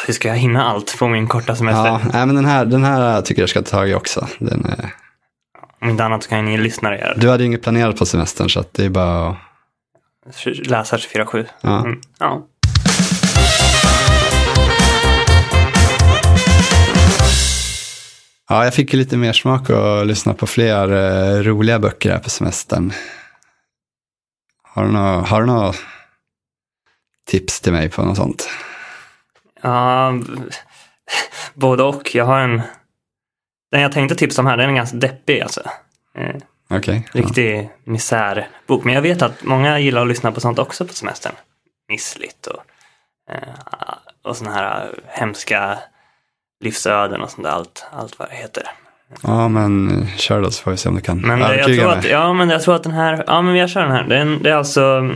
Hur 0.06 0.14
ska 0.14 0.28
jag 0.28 0.36
hinna 0.36 0.64
allt 0.64 0.98
på 0.98 1.08
min 1.08 1.28
korta 1.28 1.56
semester? 1.56 1.86
ja, 1.86 2.00
nej, 2.12 2.26
men 2.26 2.34
den 2.36 2.44
här, 2.44 2.64
den 2.64 2.84
här 2.84 3.22
tycker 3.22 3.42
jag 3.42 3.48
ska 3.48 3.62
ta 3.62 3.70
tag 3.70 3.88
i 3.90 3.94
också. 3.94 4.28
Den, 4.38 4.66
Om 5.80 5.88
inte 5.88 6.04
annat 6.04 6.22
så 6.22 6.28
kan 6.28 6.44
ni 6.44 6.58
lyssnare 6.58 6.98
göra 6.98 7.14
det. 7.14 7.20
du 7.20 7.28
hade 7.30 7.42
ju 7.42 7.46
inget 7.46 7.62
planerat 7.62 7.96
på 7.98 8.06
semestern 8.06 8.48
så 8.50 8.60
att 8.60 8.74
det 8.74 8.84
är 8.84 8.88
bara 8.90 9.28
att 9.30 9.36
Läsa 10.64 10.96
24-7. 10.96 11.46
Ja. 11.60 11.84
Mm. 11.84 12.00
Ja. 12.18 12.46
Ja, 18.48 18.64
jag 18.64 18.74
fick 18.74 18.92
ju 18.92 18.98
lite 18.98 19.16
mer 19.16 19.32
smak 19.32 19.70
att 19.70 20.06
lyssna 20.06 20.34
på 20.34 20.46
fler 20.46 20.92
eh, 20.92 21.42
roliga 21.42 21.78
böcker 21.78 22.10
här 22.10 22.18
på 22.18 22.30
semestern. 22.30 22.92
Har 24.62 24.84
du 24.84 24.92
några 24.92 25.20
har 25.20 25.42
du 25.42 25.78
tips 27.26 27.60
till 27.60 27.72
mig 27.72 27.90
på 27.90 28.02
något 28.02 28.16
sånt? 28.16 28.48
Ja, 29.62 30.12
både 31.54 31.82
och. 31.82 32.14
Jag 32.14 32.24
har 32.24 32.40
en... 32.40 32.62
Den 33.70 33.80
jag 33.80 33.92
tänkte 33.92 34.14
tipsa 34.14 34.42
om 34.42 34.46
här, 34.46 34.56
den 34.56 34.70
är 34.70 34.74
ganska 34.74 34.96
deppig 34.96 35.40
alltså. 35.40 35.60
Eh, 36.14 36.36
Ja. 36.70 36.80
riktig 37.12 37.70
misärbok. 37.84 38.84
Men 38.84 38.94
jag 38.94 39.02
vet 39.02 39.22
att 39.22 39.44
många 39.44 39.78
gillar 39.78 40.02
att 40.02 40.08
lyssna 40.08 40.32
på 40.32 40.40
sånt 40.40 40.58
också 40.58 40.86
på 40.86 40.92
semestern. 40.92 41.32
Missligt 41.88 42.46
och, 42.46 42.62
eh, 43.34 43.38
och 44.24 44.36
såna 44.36 44.50
här 44.52 44.90
hemska 45.08 45.78
livsöden 46.64 47.20
och 47.20 47.30
sånt 47.30 47.44
där. 47.44 47.50
Allt, 47.52 47.86
allt 47.92 48.18
vad 48.18 48.28
det 48.28 48.34
heter. 48.34 48.62
Ja, 49.22 49.48
men 49.48 50.06
kör 50.16 50.42
då 50.42 50.50
så 50.50 50.62
får 50.62 50.70
vi 50.70 50.76
se 50.76 50.88
om 50.88 50.94
du 50.94 51.00
kan 51.00 51.18
Men 51.20 51.38
det, 51.38 51.44
jag, 51.44 51.54
övertyga 51.54 51.80
tror 51.82 51.90
mig. 51.90 51.98
att, 51.98 52.10
ja, 52.10 52.32
men 52.32 52.50
jag 52.50 52.62
tror 52.62 52.74
att 52.76 52.82
den 52.82 52.92
här, 52.92 53.24
ja 53.26 53.42
men 53.42 53.56
jag 53.56 53.70
kör 53.70 53.80
den 53.82 53.90
här. 53.92 54.04
Det 54.04 54.16
är, 54.16 54.20
en- 54.20 54.42
det 54.42 54.50
är 54.50 54.54
alltså 54.54 55.10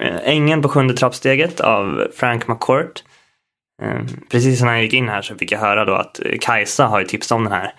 eh, 0.00 0.16
Ängeln 0.24 0.62
på 0.62 0.68
sjunde 0.68 0.94
trappsteget 0.94 1.60
av 1.60 2.06
Frank 2.16 2.48
McCourt. 2.48 3.02
Eh, 3.82 4.00
Precis 4.30 4.62
när 4.62 4.72
jag 4.72 4.82
gick 4.82 4.92
in 4.92 5.08
här 5.08 5.22
så 5.22 5.34
fick 5.34 5.52
jag 5.52 5.58
höra 5.58 5.84
då 5.84 5.94
att 5.94 6.20
Kajsa 6.40 6.86
har 6.86 7.00
ju 7.00 7.06
tipsat 7.06 7.36
om 7.36 7.44
den 7.44 7.52
här. 7.52 7.72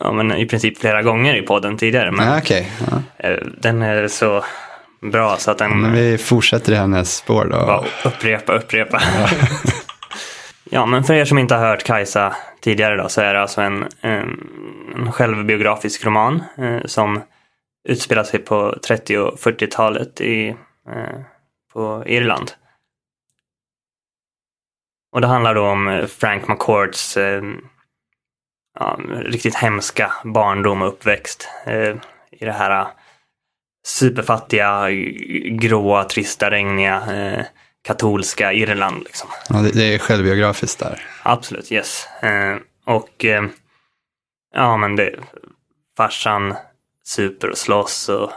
Ja, 0.00 0.12
men 0.12 0.32
i 0.32 0.46
princip 0.46 0.78
flera 0.78 1.02
gånger 1.02 1.34
i 1.36 1.42
podden 1.42 1.76
tidigare. 1.76 2.10
Men 2.10 2.26
Ja, 2.26 2.38
Okej, 2.38 2.72
ja. 2.90 3.02
eh, 3.28 3.38
den 3.58 3.82
är 3.82 4.08
så 4.08 4.44
bra 5.00 5.36
så 5.36 5.50
att 5.50 5.58
den 5.58 5.80
men 5.80 5.92
vi 5.92 6.18
fortsätter 6.18 6.72
i 6.72 6.76
hennes 6.76 7.16
spår 7.16 7.44
då. 7.44 7.66
bara 7.66 7.84
upprepa, 8.04 8.52
upprepa. 8.52 9.00
ja, 10.70 10.86
men 10.86 11.04
för 11.04 11.14
er 11.14 11.24
som 11.24 11.38
inte 11.38 11.54
har 11.54 11.66
hört 11.68 11.82
Kajsa 11.84 12.36
tidigare 12.60 12.96
då 12.96 13.08
så 13.08 13.20
är 13.20 13.34
det 13.34 13.40
alltså 13.40 13.60
en, 13.60 13.88
en, 14.00 14.48
en 14.96 15.12
självbiografisk 15.12 16.04
roman 16.06 16.42
eh, 16.58 16.78
som 16.84 17.22
utspelar 17.88 18.24
sig 18.24 18.40
på 18.40 18.76
30 18.86 19.18
och 19.18 19.38
40-talet 19.38 20.20
i, 20.20 20.48
eh, 20.88 21.20
på 21.72 22.02
Irland. 22.06 22.52
Och 25.12 25.20
det 25.20 25.26
handlar 25.26 25.54
då 25.54 25.62
om 25.66 26.06
Frank 26.18 26.48
McCourts 26.48 27.16
eh, 27.16 27.42
ja, 28.78 28.98
riktigt 29.08 29.54
hemska 29.54 30.12
barndom 30.24 30.82
och 30.82 30.88
uppväxt 30.88 31.48
eh, 31.66 31.96
i 32.30 32.44
det 32.44 32.52
här 32.52 32.80
eh, 32.80 32.86
superfattiga, 33.86 34.90
gråa, 35.50 36.04
trista, 36.04 36.50
regniga 36.50 37.02
eh, 37.12 37.44
katolska 37.82 38.52
Irland. 38.52 39.04
Liksom. 39.04 39.28
Ja, 39.48 39.56
det, 39.56 39.70
det 39.70 39.94
är 39.94 39.98
självbiografiskt 39.98 40.78
där. 40.78 41.02
Absolut, 41.22 41.72
yes. 41.72 42.06
Eh, 42.22 42.56
och 42.84 43.24
eh, 43.24 43.44
ja, 44.54 44.76
men 44.76 44.96
det, 44.96 45.14
farsan 45.96 46.54
super 47.04 47.50
och 47.50 47.58
slåss 47.58 48.08
och 48.08 48.32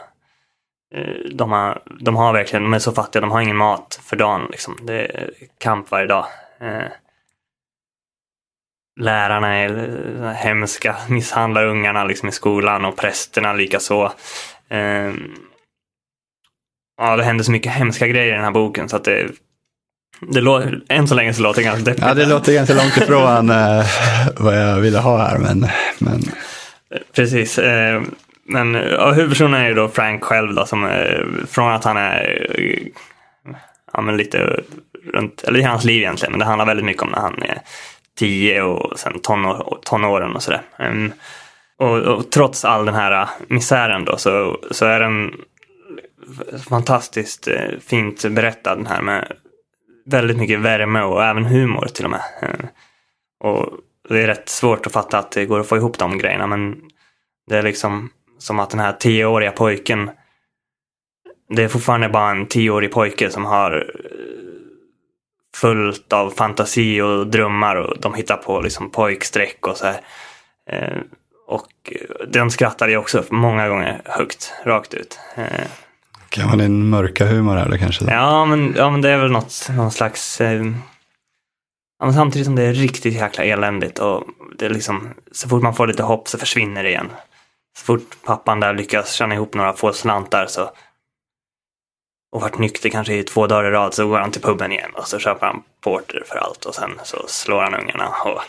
eh, 0.95 1.31
de, 1.31 1.51
har, 1.51 1.81
de 1.99 2.15
har 2.15 2.33
verkligen, 2.33 2.63
de 2.63 2.73
är 2.73 2.79
så 2.79 2.91
fattiga, 2.91 3.21
de 3.21 3.31
har 3.31 3.41
ingen 3.41 3.57
mat 3.57 3.99
för 4.03 4.15
dagen. 4.15 4.47
Liksom. 4.51 4.77
Det 4.81 5.05
är 5.05 5.29
kamp 5.57 5.91
varje 5.91 6.07
dag. 6.07 6.25
Lärarna 8.97 9.55
är 9.55 10.33
hemska, 10.33 10.95
misshandlar 11.09 11.65
ungarna 11.65 12.03
liksom, 12.05 12.29
i 12.29 12.31
skolan 12.31 12.85
och 12.85 12.97
prästerna 12.97 13.53
likaså. 13.53 14.11
Eh, 14.69 15.11
ja, 16.97 17.15
det 17.15 17.23
händer 17.23 17.43
så 17.43 17.51
mycket 17.51 17.71
hemska 17.71 18.07
grejer 18.07 18.27
i 18.27 18.35
den 18.35 18.43
här 18.43 18.51
boken 18.51 18.89
så 18.89 18.95
att 18.95 19.03
det, 19.03 19.27
det 20.21 20.81
än 20.89 21.07
så 21.07 21.15
länge 21.15 21.33
så 21.33 21.41
låter 21.41 21.61
det 21.61 21.65
ganska 21.65 21.83
deppigt. 21.83 22.05
Ja, 22.07 22.13
det 22.13 22.25
låter 22.25 22.53
ganska 22.53 22.73
långt 22.75 22.97
ifrån 22.97 23.49
eh, 23.49 23.85
vad 24.37 24.61
jag 24.61 24.75
ville 24.75 24.99
ha 24.99 25.17
här, 25.17 25.37
men, 25.37 25.67
men 25.99 26.21
Precis. 27.15 27.59
Eh, 27.59 28.01
men 28.43 28.73
ja, 28.73 29.11
huvudpersonen 29.11 29.61
är 29.61 29.67
ju 29.67 29.73
då 29.73 29.89
Frank 29.89 30.23
själv 30.23 30.53
då, 30.53 30.65
som 30.65 30.85
eh, 30.85 31.19
från 31.47 31.73
att 31.73 31.83
han 31.83 31.97
är 31.97 32.49
ja, 33.93 34.01
men 34.01 34.17
lite 34.17 34.63
runt, 35.13 35.43
eller 35.43 35.59
är 35.59 35.67
hans 35.67 35.83
liv 35.83 36.01
egentligen, 36.01 36.31
men 36.31 36.39
det 36.39 36.45
handlar 36.45 36.65
väldigt 36.65 36.85
mycket 36.85 37.03
om 37.03 37.09
när 37.09 37.19
han 37.19 37.41
är 37.41 37.61
tio 38.17 38.61
och 38.61 38.99
sen 38.99 39.19
tonår, 39.19 39.79
tonåren 39.83 40.35
och 40.35 40.43
sådär. 40.43 40.61
Ehm, 40.77 41.13
och, 41.77 41.97
och 41.97 42.31
trots 42.31 42.65
all 42.65 42.85
den 42.85 42.95
här 42.95 43.21
äh, 43.21 43.29
misären 43.47 44.05
då 44.05 44.17
så, 44.17 44.59
så 44.71 44.85
är 44.85 44.99
den 44.99 45.33
fantastiskt 46.69 47.47
äh, 47.47 47.79
fint 47.87 48.25
berättad 48.29 48.75
den 48.75 48.87
här 48.87 49.01
med 49.01 49.31
väldigt 50.05 50.37
mycket 50.37 50.59
värme 50.59 51.01
och 51.01 51.23
även 51.23 51.45
humor 51.45 51.85
till 51.85 52.05
och 52.05 52.11
med. 52.11 52.23
Ehm, 52.41 52.67
och 53.39 53.69
det 54.09 54.23
är 54.23 54.27
rätt 54.27 54.49
svårt 54.49 54.85
att 54.85 54.93
fatta 54.93 55.17
att 55.17 55.31
det 55.31 55.45
går 55.45 55.59
att 55.59 55.67
få 55.67 55.77
ihop 55.77 55.97
de 55.97 56.17
grejerna 56.17 56.47
men 56.47 56.81
det 57.47 57.57
är 57.57 57.63
liksom 57.63 58.09
som 58.37 58.59
att 58.59 58.69
den 58.69 58.79
här 58.79 58.93
tioåriga 58.93 59.51
pojken 59.51 60.09
det 61.49 61.63
är 61.63 61.67
fortfarande 61.67 62.09
bara 62.09 62.31
en 62.31 62.45
tioårig 62.45 62.91
pojke 62.91 63.29
som 63.29 63.45
har 63.45 63.71
äh, 63.71 64.46
fullt 65.55 66.13
av 66.13 66.29
fantasi 66.31 67.01
och 67.01 67.27
drömmar 67.27 67.75
och 67.75 68.01
de 68.01 68.13
hittar 68.13 68.37
på 68.37 68.61
liksom 68.61 68.89
pojkstreck 68.89 69.67
och 69.67 69.77
så 69.77 69.85
här. 69.85 70.01
Eh, 70.69 70.97
Och 71.47 71.67
den 72.27 72.51
skrattade 72.51 72.91
jag 72.91 73.01
också 73.01 73.23
många 73.29 73.69
gånger 73.69 74.01
högt, 74.05 74.53
rakt 74.65 74.93
ut. 74.93 75.19
Eh, 75.35 75.67
kan 76.29 76.49
man 76.49 76.59
en 76.61 76.89
mörka 76.89 77.25
humor 77.25 77.67
då 77.71 77.77
kanske? 77.77 78.05
Ja, 78.05 78.45
men, 78.45 78.73
ja, 78.77 78.89
men 78.89 79.01
det 79.01 79.09
är 79.09 79.17
väl 79.17 79.31
något, 79.31 79.67
någon 79.75 79.91
slags... 79.91 80.41
Eh, 80.41 80.65
ja, 81.99 82.13
samtidigt 82.13 82.45
som 82.45 82.55
det 82.55 82.63
är 82.63 82.73
riktigt 82.73 83.13
jäkla 83.13 83.43
eländigt 83.43 83.99
och 83.99 84.23
det 84.59 84.65
är 84.65 84.69
liksom, 84.69 85.09
så 85.31 85.49
fort 85.49 85.63
man 85.63 85.73
får 85.75 85.87
lite 85.87 86.03
hopp 86.03 86.27
så 86.27 86.37
försvinner 86.37 86.83
det 86.83 86.89
igen. 86.89 87.09
Så 87.77 87.85
fort 87.85 88.17
pappan 88.25 88.59
där 88.59 88.73
lyckas 88.73 89.13
tjäna 89.13 89.35
ihop 89.35 89.53
några 89.53 89.73
få 89.73 89.93
slantar 89.93 90.45
så 90.47 90.69
och 92.31 92.41
varit 92.41 92.57
nykter 92.57 92.89
kanske 92.89 93.13
i 93.13 93.23
två 93.23 93.47
dagar 93.47 93.69
i 93.69 93.71
rad 93.71 93.93
så 93.93 94.07
går 94.07 94.19
han 94.19 94.31
till 94.31 94.41
puben 94.41 94.71
igen 94.71 94.91
och 94.93 95.07
så 95.07 95.19
köper 95.19 95.47
han 95.47 95.63
porter 95.81 96.23
för 96.27 96.35
allt 96.37 96.65
och 96.65 96.75
sen 96.75 96.91
så 97.03 97.25
slår 97.27 97.61
han 97.61 97.75
ungarna. 97.75 98.09
Och, 98.25 98.41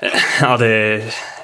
eh, 0.00 0.12
ja, 0.40 0.56
det, 0.56 0.94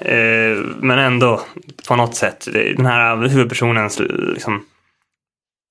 eh, 0.00 0.56
men 0.76 0.98
ändå 0.98 1.40
på 1.88 1.96
något 1.96 2.14
sätt, 2.14 2.48
den 2.52 2.86
här 2.86 3.16
huvudpersonens 3.16 4.00
liksom, 4.34 4.64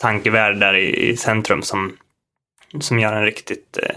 tankevärld 0.01 0.59
där 0.59 0.73
i, 0.73 1.09
i 1.09 1.17
centrum 1.17 1.61
som, 1.61 1.97
som 2.79 2.99
gör 2.99 3.13
en 3.13 3.25
riktigt 3.25 3.77
eh, 3.83 3.95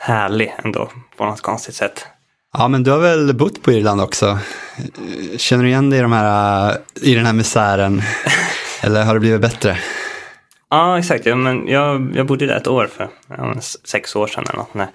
härlig 0.00 0.54
ändå 0.64 0.90
på 1.16 1.24
något 1.24 1.40
konstigt 1.40 1.74
sätt. 1.74 2.06
Ja, 2.52 2.68
men 2.68 2.82
du 2.82 2.90
har 2.90 2.98
väl 2.98 3.34
bott 3.34 3.62
på 3.62 3.72
Irland 3.72 4.00
också? 4.00 4.38
Känner 5.36 5.64
du 5.64 5.70
igen 5.70 5.90
dig 5.90 5.98
i, 5.98 6.02
de 6.02 6.12
här, 6.12 6.76
i 7.02 7.14
den 7.14 7.26
här 7.26 7.32
misären? 7.32 8.02
Eller 8.82 9.04
har 9.04 9.14
det 9.14 9.20
blivit 9.20 9.40
bättre? 9.40 9.78
Ja, 10.70 10.98
exakt. 10.98 11.26
Ja, 11.26 11.36
men 11.36 11.68
jag, 11.68 12.12
jag 12.16 12.26
bodde 12.26 12.46
där 12.46 12.56
ett 12.56 12.66
år 12.66 12.86
för 12.86 13.08
ja, 13.28 13.54
sex 13.84 14.16
år 14.16 14.26
sedan 14.26 14.44
eller 14.48 14.58
något. 14.58 14.72
Där. 14.72 14.88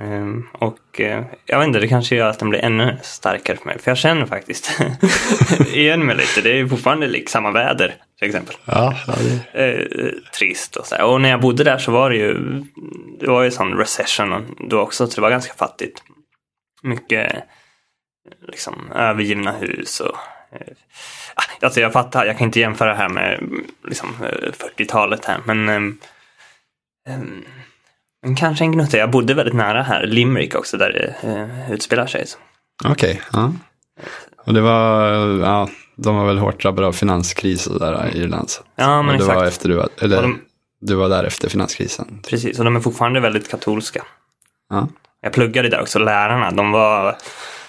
Um, 0.00 0.48
och 0.52 1.00
uh, 1.00 1.24
jag 1.46 1.58
vet 1.58 1.66
inte, 1.66 1.80
det 1.80 1.88
kanske 1.88 2.16
gör 2.16 2.28
att 2.28 2.38
den 2.38 2.50
blir 2.50 2.60
ännu 2.60 2.96
starkare 3.02 3.56
för 3.56 3.66
mig. 3.66 3.78
För 3.78 3.90
jag 3.90 3.98
känner 3.98 4.26
faktiskt 4.26 4.80
igen 5.72 6.06
mig 6.06 6.16
lite. 6.16 6.40
Det 6.40 6.60
är 6.60 6.66
fortfarande 6.66 7.06
liksom 7.06 7.32
samma 7.32 7.50
väder 7.50 7.94
till 8.18 8.28
exempel. 8.28 8.56
Ja, 8.64 8.94
ja 9.06 9.14
det... 9.52 9.76
uh, 9.78 10.12
trist 10.38 10.76
och 10.76 10.86
så. 10.86 11.04
Och 11.04 11.20
när 11.20 11.28
jag 11.28 11.40
bodde 11.40 11.64
där 11.64 11.78
så 11.78 11.92
var 11.92 12.10
det 12.10 12.16
ju, 12.16 12.34
det 13.20 13.26
var 13.26 13.42
ju 13.42 13.50
sån 13.50 13.78
recession 13.78 14.56
då 14.70 14.80
också, 14.80 15.06
så 15.06 15.14
det 15.14 15.20
var 15.20 15.30
ganska 15.30 15.54
fattigt. 15.54 16.02
Mycket 16.82 17.44
liksom 18.48 18.92
övergivna 18.94 19.52
hus 19.52 20.00
och 20.00 20.16
uh, 20.54 20.74
Alltså 21.60 21.80
jag 21.80 21.92
fattar, 21.92 22.26
jag 22.26 22.38
kan 22.38 22.44
inte 22.44 22.60
jämföra 22.60 22.94
här 22.94 23.08
med 23.08 23.40
liksom, 23.88 24.08
40-talet 24.76 25.24
här, 25.24 25.38
men 25.44 25.68
um, 25.68 25.98
um, 28.24 28.36
kanske 28.36 28.64
en 28.64 28.72
gnutta. 28.72 28.96
Jag 28.96 29.10
bodde 29.10 29.34
väldigt 29.34 29.54
nära 29.54 29.82
här, 29.82 30.06
Limerick 30.06 30.54
också, 30.54 30.76
där 30.76 30.92
det 30.92 31.28
uh, 31.28 31.72
utspelar 31.72 32.06
sig. 32.06 32.24
Okej, 32.84 32.92
okay, 32.92 33.22
ja. 33.32 33.52
Och 34.46 34.54
det 34.54 34.60
var, 34.60 35.12
ja, 35.40 35.68
de 35.96 36.16
var 36.16 36.26
väl 36.26 36.38
hårt 36.38 36.62
drabbade 36.62 36.86
av 36.86 36.92
finanskris 36.92 37.66
och 37.66 37.80
där 37.80 38.10
i 38.14 38.18
Irland. 38.18 38.48
Ja, 38.76 39.02
men 39.02 39.14
och 39.14 39.18
det 39.18 39.24
exakt. 39.24 39.36
Var 39.38 39.46
efter 39.46 39.68
du, 39.68 39.74
var, 39.74 39.88
eller, 40.00 40.22
de, 40.22 40.40
du 40.80 40.94
var 40.94 41.08
där 41.08 41.24
efter 41.24 41.48
finanskrisen. 41.48 42.22
Precis, 42.28 42.58
och 42.58 42.64
de 42.64 42.76
är 42.76 42.80
fortfarande 42.80 43.20
väldigt 43.20 43.50
katolska. 43.50 44.04
Ja. 44.70 44.88
Jag 45.20 45.32
pluggade 45.32 45.68
där 45.68 45.80
också, 45.80 45.98
lärarna, 45.98 46.50
de 46.50 46.70
var 46.70 47.16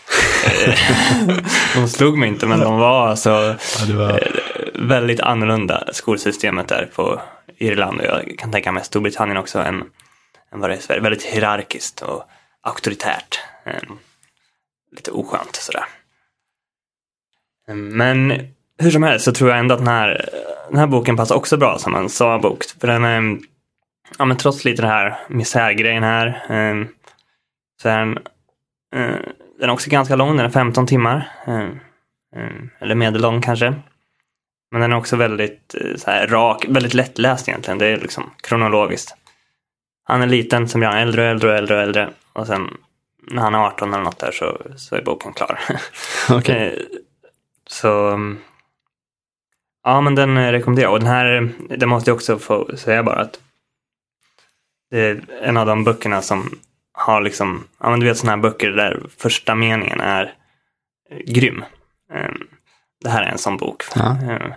de 1.75 1.87
slog 1.87 2.17
mig 2.17 2.29
inte 2.29 2.45
men 2.45 2.59
de 2.59 2.77
var 2.77 3.07
alltså 3.07 3.29
ja, 3.29 3.95
var... 3.95 4.09
Eh, 4.09 4.27
väldigt 4.73 5.19
annorlunda 5.19 5.83
skolsystemet 5.91 6.67
där 6.67 6.89
på 6.95 7.21
Irland 7.57 7.99
och 7.99 8.05
jag 8.05 8.35
kan 8.37 8.51
tänka 8.51 8.71
mig 8.71 8.83
Storbritannien 8.83 9.37
också 9.37 9.59
än, 9.59 9.83
än 10.53 10.59
vad 10.59 10.69
det 10.69 10.73
är 10.73 10.77
i 10.77 10.81
Sverige. 10.81 11.01
Väldigt 11.01 11.23
hierarkiskt 11.23 12.01
och 12.01 12.23
auktoritärt. 12.61 13.39
Lite 14.91 15.11
oskönt 15.11 15.55
sådär. 15.55 15.85
Men 17.75 18.47
hur 18.77 18.91
som 18.91 19.03
helst 19.03 19.25
så 19.25 19.31
tror 19.31 19.49
jag 19.49 19.59
ändå 19.59 19.73
att 19.73 19.79
den 19.79 19.87
här, 19.87 20.29
den 20.69 20.79
här 20.79 20.87
boken 20.87 21.17
passar 21.17 21.35
också 21.35 21.57
bra 21.57 21.77
som 21.77 21.95
en 21.95 22.09
sagobok. 22.09 22.63
För 22.79 22.87
den 22.87 23.03
är, 23.03 23.37
ja 24.17 24.25
men 24.25 24.37
trots 24.37 24.65
lite 24.65 24.81
den 24.81 24.91
här 24.91 25.19
misärgrejen 25.29 26.03
här, 26.03 26.43
så 27.81 27.89
är 27.89 27.99
den 27.99 28.19
den 29.59 29.69
är 29.69 29.73
också 29.73 29.89
ganska 29.89 30.15
lång, 30.15 30.37
den 30.37 30.45
är 30.45 30.49
15 30.49 30.87
timmar. 30.87 31.31
Mm. 31.47 31.79
Mm. 32.35 32.69
Eller 32.79 32.95
medellång 32.95 33.41
kanske. 33.41 33.73
Men 34.71 34.81
den 34.81 34.91
är 34.91 34.97
också 34.97 35.15
väldigt 35.15 35.75
eh, 35.75 35.95
så 35.95 36.11
här, 36.11 36.27
rak, 36.27 36.65
väldigt 36.69 36.93
lättläst 36.93 37.49
egentligen. 37.49 37.77
Det 37.77 37.85
är 37.85 37.97
liksom 37.97 38.31
kronologiskt. 38.41 39.15
Han 40.03 40.21
är 40.21 40.27
liten, 40.27 40.69
sen 40.69 40.79
blir 40.79 40.89
han 40.89 40.97
äldre 40.97 41.21
och 41.21 41.27
äldre 41.27 41.49
och 41.49 41.57
äldre 41.57 41.75
och 41.75 41.81
äldre. 41.81 42.09
Och 42.33 42.47
sen 42.47 42.77
när 43.31 43.41
han 43.41 43.55
är 43.55 43.59
18 43.59 43.93
eller 43.93 44.03
något 44.03 44.19
där 44.19 44.31
så, 44.31 44.61
så 44.77 44.95
är 44.95 45.01
boken 45.01 45.33
klar. 45.33 45.59
okay. 46.37 46.67
Eh, 46.67 46.79
så 47.67 48.19
ja, 49.83 50.01
men 50.01 50.15
den 50.15 50.51
rekommenderar 50.51 50.85
jag. 50.85 50.93
Och 50.93 50.99
den 50.99 51.09
här, 51.09 51.49
det 51.77 51.85
måste 51.85 52.09
jag 52.09 52.15
också 52.15 52.39
få 52.39 52.77
säga 52.77 53.03
bara 53.03 53.21
att 53.21 53.39
det 54.91 54.99
är 54.99 55.21
en 55.41 55.57
av 55.57 55.65
de 55.65 55.83
böckerna 55.83 56.21
som 56.21 56.59
har 56.93 57.21
liksom, 57.21 57.67
ja 57.79 57.89
men 57.89 57.99
du 57.99 58.05
vet 58.05 58.17
sådana 58.17 58.35
här 58.35 58.41
böcker 58.41 58.69
där 58.69 59.03
första 59.17 59.55
meningen 59.55 60.01
är 60.01 60.33
grym. 61.25 61.63
Ehm, 62.13 62.47
det 63.03 63.09
här 63.09 63.23
är 63.23 63.31
en 63.31 63.37
sån 63.37 63.57
bok. 63.57 63.83
Ja. 63.95 64.17
Ehm, 64.29 64.53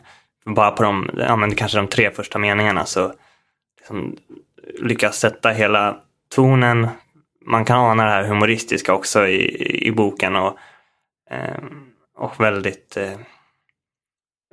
bara 0.55 0.71
på 0.71 0.83
de, 0.83 1.11
ja 1.19 1.37
men 1.37 1.55
kanske 1.55 1.79
de 1.79 1.89
tre 1.89 2.11
första 2.11 2.39
meningarna 2.39 2.85
så 2.85 3.13
liksom 3.79 4.17
lyckas 4.81 5.19
sätta 5.19 5.51
hela 5.51 5.97
tonen. 6.35 6.89
Man 7.47 7.65
kan 7.65 7.79
ana 7.79 8.05
det 8.05 8.11
här 8.11 8.25
humoristiska 8.25 8.95
också 8.95 9.27
i, 9.27 9.87
i 9.87 9.93
boken 9.93 10.37
och, 10.37 10.59
ehm, 11.31 11.87
och 12.19 12.41
väldigt 12.41 12.97
eh, 12.97 13.19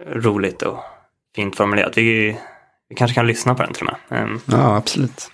roligt 0.06 0.62
och 0.62 0.80
fint 1.36 1.56
formulerat. 1.56 1.98
Vi, 1.98 2.40
vi 2.90 2.96
kanske 2.96 3.16
kan 3.16 3.28
lyssna 3.28 3.56
på 3.56 3.64
den 3.64 3.74
till 3.74 3.88
och 3.88 3.94
med. 4.10 4.40
Ja, 4.46 4.78
absolut. 4.78 5.32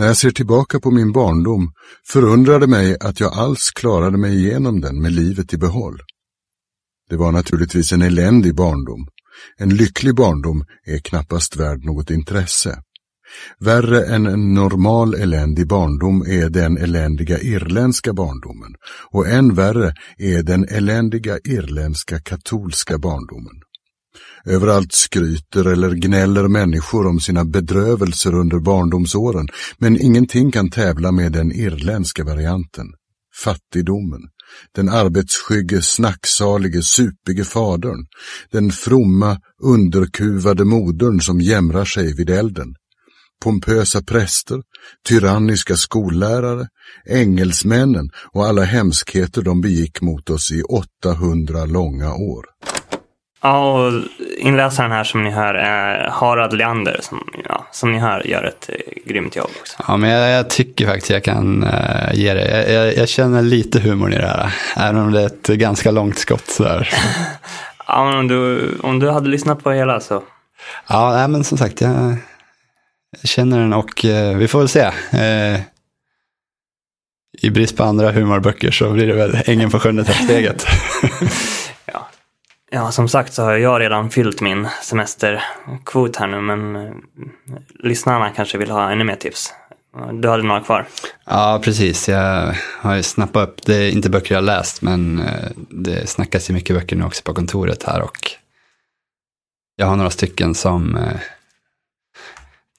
När 0.00 0.06
jag 0.06 0.16
ser 0.16 0.30
tillbaka 0.30 0.80
på 0.80 0.90
min 0.90 1.12
barndom 1.12 1.72
förundrar 2.06 2.60
det 2.60 2.66
mig 2.66 2.96
att 3.00 3.20
jag 3.20 3.32
alls 3.32 3.70
klarade 3.70 4.18
mig 4.18 4.34
igenom 4.34 4.80
den 4.80 5.02
med 5.02 5.12
livet 5.12 5.54
i 5.54 5.58
behåll. 5.58 6.00
Det 7.10 7.16
var 7.16 7.32
naturligtvis 7.32 7.92
en 7.92 8.02
eländig 8.02 8.54
barndom. 8.54 9.06
En 9.56 9.68
lycklig 9.68 10.14
barndom 10.14 10.64
är 10.86 10.98
knappast 10.98 11.56
värd 11.56 11.84
något 11.84 12.10
intresse. 12.10 12.82
Värre 13.58 14.04
än 14.04 14.26
en 14.26 14.54
normal 14.54 15.14
eländig 15.14 15.66
barndom 15.66 16.22
är 16.22 16.48
den 16.48 16.78
eländiga 16.78 17.38
irländska 17.38 18.12
barndomen 18.12 18.74
och 19.10 19.28
än 19.28 19.54
värre 19.54 19.94
är 20.18 20.42
den 20.42 20.64
eländiga 20.64 21.38
irländska 21.44 22.20
katolska 22.20 22.98
barndomen. 22.98 23.62
Överallt 24.44 24.92
skryter 24.92 25.64
eller 25.64 25.90
gnäller 25.90 26.48
människor 26.48 27.06
om 27.06 27.20
sina 27.20 27.44
bedrövelser 27.44 28.34
under 28.34 28.58
barndomsåren, 28.58 29.48
men 29.78 30.00
ingenting 30.00 30.52
kan 30.52 30.70
tävla 30.70 31.12
med 31.12 31.32
den 31.32 31.52
irländska 31.52 32.24
varianten. 32.24 32.86
Fattigdomen, 33.44 34.20
den 34.74 34.88
arbetsskygge, 34.88 35.82
snacksalige, 35.82 36.82
supige 36.82 37.44
fadern, 37.44 38.06
den 38.52 38.70
fromma, 38.70 39.38
underkuvade 39.62 40.64
modern 40.64 41.20
som 41.20 41.40
jämrar 41.40 41.84
sig 41.84 42.14
vid 42.16 42.30
elden, 42.30 42.74
pompösa 43.42 44.02
präster, 44.02 44.62
tyranniska 45.08 45.76
skollärare, 45.76 46.68
engelsmännen 47.06 48.10
och 48.32 48.46
alla 48.46 48.62
hemskheter 48.62 49.42
de 49.42 49.60
begick 49.60 50.00
mot 50.00 50.30
oss 50.30 50.52
i 50.52 50.62
800 50.62 51.64
långa 51.64 52.14
år. 52.14 52.44
Ja, 53.42 53.86
och 53.86 54.02
inläsaren 54.38 54.90
här 54.90 55.04
som 55.04 55.24
ni 55.24 55.30
hör 55.30 55.54
är 55.54 56.08
Harald 56.08 56.52
Leander 56.52 57.00
som, 57.02 57.28
ja, 57.48 57.66
som 57.72 57.92
ni 57.92 57.98
hör 57.98 58.26
gör 58.26 58.44
ett 58.44 58.68
eh, 58.68 59.02
grymt 59.04 59.36
jobb 59.36 59.50
också. 59.60 59.76
Ja, 59.88 59.96
men 59.96 60.10
jag, 60.10 60.30
jag 60.30 60.50
tycker 60.50 60.86
faktiskt 60.86 61.10
jag 61.10 61.24
kan 61.24 61.64
uh, 61.64 62.14
ge 62.14 62.34
det. 62.34 62.50
Jag, 62.50 62.70
jag, 62.70 62.96
jag, 62.96 63.08
känner 63.08 63.42
lite 63.42 63.80
humor 63.80 64.12
i 64.12 64.16
det 64.16 64.26
här, 64.26 64.54
även 64.76 65.02
om 65.02 65.12
det 65.12 65.22
är 65.22 65.26
ett 65.26 65.46
ganska 65.46 65.90
långt 65.90 66.18
skott. 66.18 66.48
Sådär. 66.48 66.88
ja, 67.86 68.04
men 68.04 68.18
om 68.18 68.28
du, 68.28 68.70
om 68.82 68.98
du 68.98 69.10
hade 69.10 69.28
lyssnat 69.28 69.64
på 69.64 69.70
hela 69.70 70.00
så. 70.00 70.22
Ja, 70.88 71.12
nej, 71.12 71.28
men 71.28 71.44
som 71.44 71.58
sagt, 71.58 71.80
jag, 71.80 72.16
känner 73.24 73.58
den 73.58 73.72
och 73.72 74.04
uh, 74.04 74.36
vi 74.36 74.48
får 74.48 74.58
väl 74.58 74.68
se. 74.68 74.86
Uh, 75.14 75.60
I 77.42 77.50
brist 77.50 77.76
på 77.76 77.84
andra 77.84 78.12
humorböcker 78.12 78.70
så 78.70 78.90
blir 78.90 79.06
det 79.06 79.14
väl 79.14 79.38
Ängen 79.46 79.70
på 79.70 79.78
sjunde 79.78 80.04
trappsteget. 80.04 80.66
Ja, 82.72 82.92
som 82.92 83.08
sagt 83.08 83.34
så 83.34 83.42
har 83.42 83.56
jag 83.56 83.80
redan 83.80 84.10
fyllt 84.10 84.40
min 84.40 84.68
semesterkvot 84.82 86.16
här 86.16 86.26
nu, 86.26 86.40
men 86.40 86.76
eh, 86.76 86.92
lyssnarna 87.78 88.30
kanske 88.30 88.58
vill 88.58 88.70
ha 88.70 88.90
ännu 88.90 89.04
mer 89.04 89.16
tips. 89.16 89.52
Du 90.12 90.28
hade 90.28 90.42
några 90.42 90.60
kvar? 90.60 90.86
Ja, 91.24 91.60
precis. 91.64 92.08
Jag 92.08 92.54
har 92.80 92.94
ju 92.94 93.02
snappat 93.02 93.48
upp, 93.48 93.62
det 93.66 93.74
är 93.74 93.90
inte 93.90 94.10
böcker 94.10 94.34
jag 94.34 94.40
har 94.40 94.46
läst, 94.46 94.82
men 94.82 95.18
eh, 95.18 95.50
det 95.70 96.08
snackas 96.08 96.50
ju 96.50 96.54
mycket 96.54 96.76
böcker 96.76 96.96
nu 96.96 97.04
också 97.04 97.22
på 97.22 97.34
kontoret 97.34 97.82
här 97.82 98.02
och 98.02 98.30
jag 99.76 99.86
har 99.86 99.96
några 99.96 100.10
stycken 100.10 100.54
som 100.54 100.96
eh, 100.96 101.20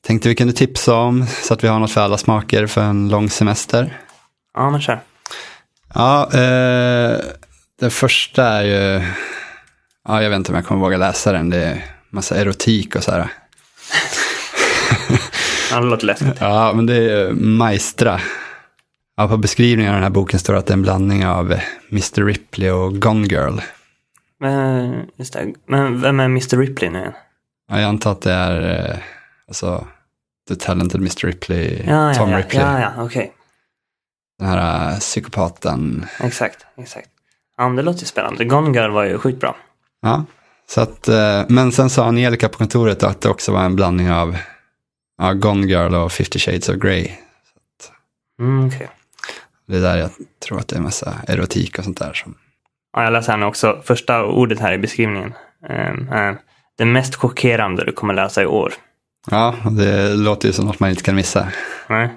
tänkte 0.01 0.29
vi 0.29 0.35
kunde 0.35 0.53
tipsa 0.53 0.95
om 0.95 1.25
så 1.27 1.53
att 1.53 1.63
vi 1.63 1.67
har 1.67 1.79
något 1.79 1.91
för 1.91 2.01
alla 2.01 2.17
smaker 2.17 2.67
för 2.67 2.81
en 2.81 3.09
lång 3.09 3.29
semester. 3.29 3.97
Ja, 4.53 4.69
men 4.69 4.81
kör. 4.81 4.99
Ja, 5.93 6.33
eh, 6.33 7.19
den 7.79 7.91
första 7.91 8.43
är 8.43 8.63
ju 8.63 9.01
Ja, 10.07 10.23
jag 10.23 10.29
vet 10.29 10.37
inte 10.37 10.51
om 10.51 10.55
jag 10.55 10.65
kommer 10.65 10.81
våga 10.81 10.97
läsa 10.97 11.31
den. 11.31 11.49
Det 11.49 11.63
är 11.63 11.85
massa 12.09 12.35
erotik 12.35 12.95
och 12.95 13.03
så 13.03 13.11
här. 13.11 13.27
det 15.71 15.79
låter 15.85 16.05
läskigt. 16.05 16.37
Ja, 16.39 16.73
men 16.75 16.85
det 16.85 16.95
är 16.95 17.31
Maestra. 17.31 18.19
Ja, 19.17 19.27
på 19.27 19.37
beskrivningen 19.37 19.91
av 19.91 19.95
den 19.95 20.03
här 20.03 20.09
boken 20.09 20.39
står 20.39 20.55
att 20.55 20.65
det 20.65 20.71
är 20.71 20.77
en 20.77 20.81
blandning 20.81 21.25
av 21.25 21.53
Mr. 21.91 22.25
Ripley 22.25 22.69
och 22.71 23.01
Gone 23.01 23.27
Girl. 23.27 23.59
Men, 24.39 24.93
just 25.15 25.33
det. 25.33 25.53
Men 25.67 26.01
vem 26.01 26.19
är 26.19 26.25
Mr. 26.25 26.57
Ripley 26.57 26.89
nu 26.89 26.99
igen? 26.99 27.13
Ja, 27.69 27.79
jag 27.81 27.89
antar 27.89 28.11
att 28.11 28.21
det 28.21 28.31
är 28.33 29.03
Alltså, 29.47 29.87
The 30.47 30.55
Talented 30.55 31.01
Mr. 31.01 31.25
Ripley, 31.27 31.83
Ja, 31.87 32.13
Tom 32.13 32.29
ja, 32.29 32.37
ja, 32.39 32.45
Ripley. 32.45 32.61
ja, 32.63 32.79
ja 32.79 33.03
okej. 33.03 33.33
Den 34.39 34.47
här 34.47 34.99
psykopaten. 34.99 36.05
Exakt, 36.19 36.65
exakt. 36.77 37.09
Ja, 37.57 37.67
men 37.67 37.75
det 37.75 37.81
låter 37.81 37.99
ju 37.99 38.05
spännande. 38.05 38.45
Gone 38.45 38.79
Girl 38.79 38.91
var 38.91 39.03
ju 39.03 39.17
sjukt 39.17 39.39
bra. 39.39 39.55
Ja, 40.01 40.25
så 40.67 40.81
att, 40.81 41.07
eh, 41.07 41.43
men 41.49 41.71
sen 41.71 41.89
sa 41.89 42.05
Angelica 42.05 42.49
på 42.49 42.57
kontoret 42.57 43.03
att 43.03 43.21
det 43.21 43.29
också 43.29 43.51
var 43.51 43.63
en 43.63 43.75
blandning 43.75 44.11
av 44.11 44.37
ja, 45.17 45.33
Gone 45.33 45.67
Girl 45.67 45.95
och 45.95 46.11
50 46.11 46.39
Shades 46.39 46.69
of 46.69 46.75
Grey. 46.75 47.11
Mm, 48.39 48.67
okej. 48.67 48.89
Det 49.67 49.77
är 49.77 49.81
där 49.81 49.97
jag 49.97 50.09
tror 50.47 50.59
att 50.59 50.67
det 50.67 50.75
är 50.75 50.81
massa 50.81 51.13
erotik 51.27 51.77
och 51.77 51.83
sånt 51.83 51.99
där. 51.99 52.13
Som, 52.13 52.35
Ja, 52.93 53.03
jag 53.03 53.13
läser 53.13 53.31
här 53.31 53.39
nu 53.39 53.45
också. 53.45 53.81
Första 53.83 54.25
ordet 54.25 54.59
här 54.59 54.73
i 54.73 54.77
beskrivningen. 54.77 55.33
Är 56.09 56.37
det 56.77 56.85
mest 56.85 57.15
chockerande 57.15 57.85
du 57.85 57.91
kommer 57.91 58.13
läsa 58.13 58.41
i 58.41 58.45
år. 58.45 58.73
ja, 59.31 59.55
det 59.71 60.13
låter 60.13 60.47
ju 60.47 60.53
som 60.53 60.65
något 60.65 60.79
man 60.79 60.89
inte 60.89 61.03
kan 61.03 61.15
missa. 61.15 61.47
Nej? 61.87 62.09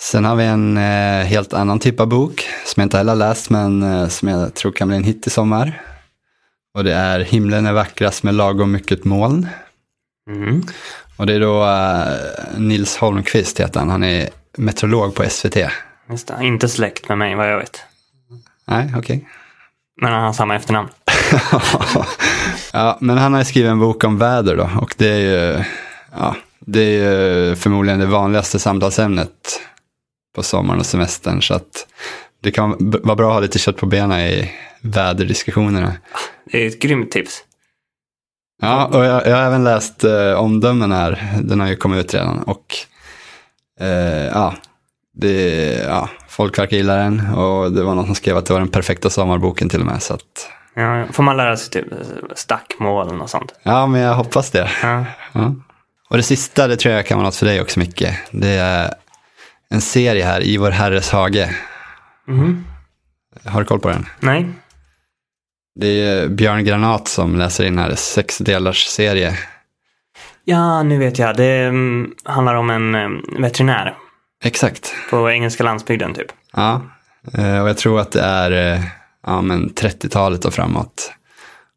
Sen 0.00 0.24
har 0.24 0.36
vi 0.36 0.44
en 0.44 0.76
eh, 0.76 1.26
helt 1.26 1.52
annan 1.52 1.78
typ 1.78 2.00
av 2.00 2.06
bok 2.06 2.48
som 2.64 2.80
jag 2.80 2.84
inte 2.86 2.96
heller 2.96 3.12
har 3.12 3.18
läst 3.18 3.50
men 3.50 3.82
eh, 3.82 4.08
som 4.08 4.28
jag 4.28 4.54
tror 4.54 4.72
kan 4.72 4.88
bli 4.88 4.96
en 4.96 5.04
hit 5.04 5.26
i 5.26 5.30
sommar. 5.30 5.82
Och 6.78 6.84
det 6.84 6.94
är 6.94 7.20
Himlen 7.20 7.66
är 7.66 7.72
vackrast 7.72 8.22
med 8.22 8.34
lagom 8.34 8.72
mycket 8.72 9.04
moln. 9.04 9.48
Mm. 10.30 10.62
Och 11.16 11.26
det 11.26 11.34
är 11.34 11.40
då 11.40 11.66
eh, 11.66 12.60
Nils 12.60 12.96
Holmqvist 12.96 13.60
heter 13.60 13.80
han, 13.80 13.90
han 13.90 14.04
är 14.04 14.28
meteorolog 14.56 15.14
på 15.14 15.24
SVT. 15.30 15.56
Just 16.10 16.28
det. 16.28 16.38
Inte 16.40 16.68
släkt 16.68 17.08
med 17.08 17.18
mig 17.18 17.34
vad 17.34 17.52
jag 17.52 17.58
vet. 17.58 17.82
Nej, 18.64 18.94
okej. 18.96 19.28
Men 20.00 20.12
han 20.12 20.22
har 20.22 20.32
samma 20.32 20.56
efternamn. 20.56 20.88
ja, 22.72 22.98
men 23.00 23.18
han 23.18 23.34
har 23.34 23.44
skrivit 23.44 23.70
en 23.70 23.80
bok 23.80 24.04
om 24.04 24.18
väder 24.18 24.56
då 24.56 24.70
och 24.80 24.94
det 24.98 25.08
är 25.08 25.18
ju, 25.18 25.64
ja, 26.16 26.36
det 26.60 26.80
är 26.80 27.46
ju 27.48 27.56
förmodligen 27.56 28.00
det 28.00 28.06
vanligaste 28.06 28.58
samtalsämnet 28.58 29.60
på 30.34 30.42
sommaren 30.42 30.80
och 30.80 30.86
semestern. 30.86 31.42
Så 31.42 31.54
att 31.54 31.86
det 32.42 32.50
kan 32.50 32.76
vara 33.02 33.16
bra 33.16 33.28
att 33.28 33.34
ha 33.34 33.40
lite 33.40 33.58
kött 33.58 33.76
på 33.76 33.86
benen 33.86 34.20
i 34.20 34.50
väderdiskussionerna. 34.80 35.92
Det 36.52 36.62
är 36.64 36.66
ett 36.68 36.80
grymt 36.80 37.10
tips. 37.10 37.44
Ja, 38.62 38.86
och 38.86 39.04
jag, 39.04 39.26
jag 39.26 39.36
har 39.36 39.42
även 39.42 39.64
läst 39.64 40.04
eh, 40.04 40.32
omdömen 40.32 40.92
här. 40.92 41.32
Den 41.42 41.60
har 41.60 41.68
ju 41.68 41.76
kommit 41.76 42.04
ut 42.04 42.14
redan. 42.14 42.42
Och 42.42 42.74
eh, 43.80 44.26
ja, 44.26 44.54
det, 45.16 45.54
ja, 45.88 46.08
folk 46.28 46.58
verkar 46.58 46.76
gilla 46.76 46.94
den. 46.96 47.34
Och 47.34 47.72
det 47.72 47.82
var 47.82 47.94
någon 47.94 48.06
som 48.06 48.14
skrev 48.14 48.36
att 48.36 48.46
det 48.46 48.52
var 48.52 48.60
den 48.60 48.68
perfekta 48.68 49.10
sommarboken 49.10 49.68
till 49.68 49.80
och 49.80 49.86
med. 49.86 50.02
Så 50.02 50.14
att, 50.14 50.50
Ja, 50.74 51.06
får 51.12 51.22
man 51.22 51.36
lära 51.36 51.56
sig 51.56 51.70
typ 51.70 51.86
stackmålen 52.34 53.20
och 53.20 53.30
sånt? 53.30 53.54
ja, 53.62 53.86
men 53.86 54.00
jag 54.00 54.14
hoppas 54.14 54.50
det. 54.50 54.70
Ja. 54.82 55.04
Ja. 55.32 55.54
Och 56.10 56.16
det 56.16 56.22
sista, 56.22 56.66
det 56.66 56.76
tror 56.76 56.94
jag 56.94 57.06
kan 57.06 57.18
vara 57.18 57.26
något 57.26 57.36
för 57.36 57.46
dig 57.46 57.60
också 57.60 57.78
Micke. 57.80 58.04
Det 58.30 58.48
är 58.50 58.94
en 59.70 59.80
serie 59.80 60.24
här, 60.24 60.40
I 60.42 60.56
vår 60.56 60.70
herres 60.70 61.10
hage. 61.10 61.56
Mhm. 62.28 62.64
Har 63.44 63.60
du 63.60 63.66
koll 63.66 63.80
på 63.80 63.88
den? 63.88 64.06
Nej? 64.20 64.46
Det 65.74 65.86
är 65.86 66.28
Björn 66.28 66.64
Granat 66.64 67.08
som 67.08 67.36
läser 67.36 67.64
in 67.64 67.78
här, 67.78 67.94
sex 67.94 68.38
delars 68.38 68.86
serie. 68.86 69.38
Ja, 70.44 70.82
nu 70.82 70.98
vet 70.98 71.18
jag. 71.18 71.36
Det 71.36 71.64
mm, 71.64 72.14
handlar 72.24 72.54
om 72.54 72.70
en 72.70 72.94
mm, 72.94 73.24
veterinär 73.38 73.94
Exakt. 74.44 74.94
på 75.10 75.30
engelska 75.30 75.64
landsbygden 75.64 76.14
typ. 76.14 76.32
Ja, 76.52 76.82
eh, 77.34 77.62
och 77.62 77.68
jag 77.68 77.76
tror 77.76 78.00
att 78.00 78.12
det 78.12 78.20
är 78.20 78.74
eh, 78.74 78.84
ja, 79.26 79.40
men 79.40 79.70
30-talet 79.70 80.44
och 80.44 80.54
framåt. 80.54 81.12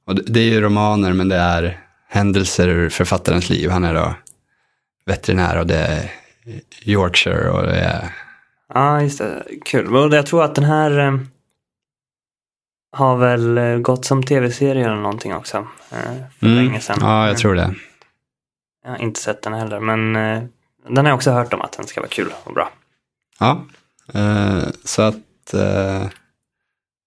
Och 0.07 0.15
det, 0.15 0.21
det 0.25 0.39
är 0.39 0.49
ju 0.49 0.61
romaner, 0.61 1.13
men 1.13 1.29
det 1.29 1.35
är 1.35 1.79
händelser 2.09 2.67
ur 2.67 2.89
författarens 2.89 3.49
liv. 3.49 3.69
Han 3.69 3.83
är 3.83 3.93
då 3.93 4.13
veterinär 5.05 5.59
och 5.59 5.67
det 5.67 5.77
är 5.77 6.11
Yorkshire 6.83 7.49
och 7.49 7.63
det 7.63 7.79
är... 7.79 8.09
Ja, 8.73 9.01
just 9.01 9.17
det. 9.17 9.43
Kul. 9.65 9.95
Och 9.95 10.13
jag 10.13 10.25
tror 10.25 10.43
att 10.43 10.55
den 10.55 10.63
här 10.63 10.99
eh, 10.99 11.19
har 12.91 13.17
väl 13.17 13.57
eh, 13.57 13.77
gått 13.77 14.05
som 14.05 14.23
tv-serie 14.23 14.85
eller 14.85 14.95
någonting 14.95 15.33
också. 15.35 15.57
Eh, 15.91 16.23
för 16.39 16.47
länge 16.47 16.79
sedan. 16.79 16.97
Mm. 16.97 17.09
Ja, 17.09 17.27
jag 17.27 17.37
tror 17.37 17.55
det. 17.55 17.75
Jag 18.83 18.91
har 18.91 18.97
inte 18.97 19.19
sett 19.19 19.41
den 19.41 19.53
heller, 19.53 19.79
men 19.79 20.15
eh, 20.15 20.43
den 20.89 20.97
har 20.97 21.11
jag 21.11 21.15
också 21.15 21.31
hört 21.31 21.53
om 21.53 21.61
att 21.61 21.71
den 21.71 21.87
ska 21.87 22.01
vara 22.01 22.09
kul 22.09 22.33
och 22.43 22.53
bra. 22.53 22.71
Ja, 23.39 23.65
eh, 24.13 24.63
så 24.83 25.01
att 25.01 25.53
eh, 25.53 26.07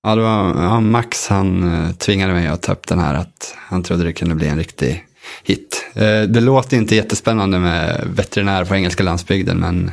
ja, 0.02 0.14
det 0.14 0.22
var 0.22 0.62
ja, 0.62 0.80
Max 0.80 1.28
han 1.28 1.94
tvingade 1.98 2.32
mig 2.32 2.46
att 2.46 2.62
ta 2.62 2.72
upp 2.72 2.86
den 2.86 2.98
här, 2.98 3.14
att 3.14 3.56
han 3.58 3.82
trodde 3.82 4.04
det 4.04 4.12
kunde 4.12 4.34
bli 4.34 4.48
en 4.48 4.58
riktig 4.58 5.06
hit. 5.42 5.86
Det 6.28 6.40
låter 6.40 6.76
inte 6.76 6.96
jättespännande 6.96 7.58
med 7.58 8.06
veterinär 8.16 8.64
på 8.64 8.74
engelska 8.74 9.02
landsbygden, 9.02 9.58
men 9.58 9.92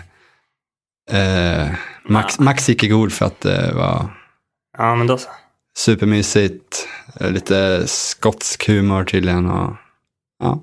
eh, 1.12 1.68
Max, 2.06 2.39
Max 2.39 2.70
gick 2.70 2.84
i 2.84 2.88
god 2.88 3.14
för 3.14 3.26
att 3.26 3.41
det 3.41 3.72
var 3.76 4.10
Ja, 4.78 4.95
men 4.95 5.08
då 5.08 5.18
så. 5.18 5.30
supermysigt, 5.78 6.88
eh, 7.20 7.32
lite 7.32 7.88
skotsk 7.88 8.68
humor 8.68 9.04
tydligen 9.04 9.49
och 9.49 9.76
ja. 10.39 10.62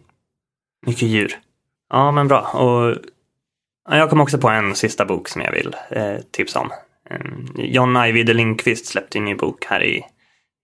Mycket 0.87 1.09
djur. 1.09 1.39
Ja, 1.91 2.11
men 2.13 2.29
bra. 2.29 2.41
Och 2.41 2.97
ja, 3.91 3.97
jag 3.97 4.11
kom 4.11 4.21
också 4.21 4.39
på 4.39 4.49
en 4.49 4.75
sista 4.75 5.05
bok 5.05 5.29
som 5.29 5.43
jag 5.43 5.53
vill 5.53 5.77
eh, 5.91 6.17
tipsa 6.31 6.61
om. 6.61 6.71
Eh, 7.11 7.21
John 7.57 7.97
Ajvide 7.97 8.33
Lindqvist 8.35 8.87
släppte 8.87 9.19
en 9.19 9.25
ny 9.25 9.35
bok 9.35 9.65
här 9.65 9.83
i, 9.85 10.03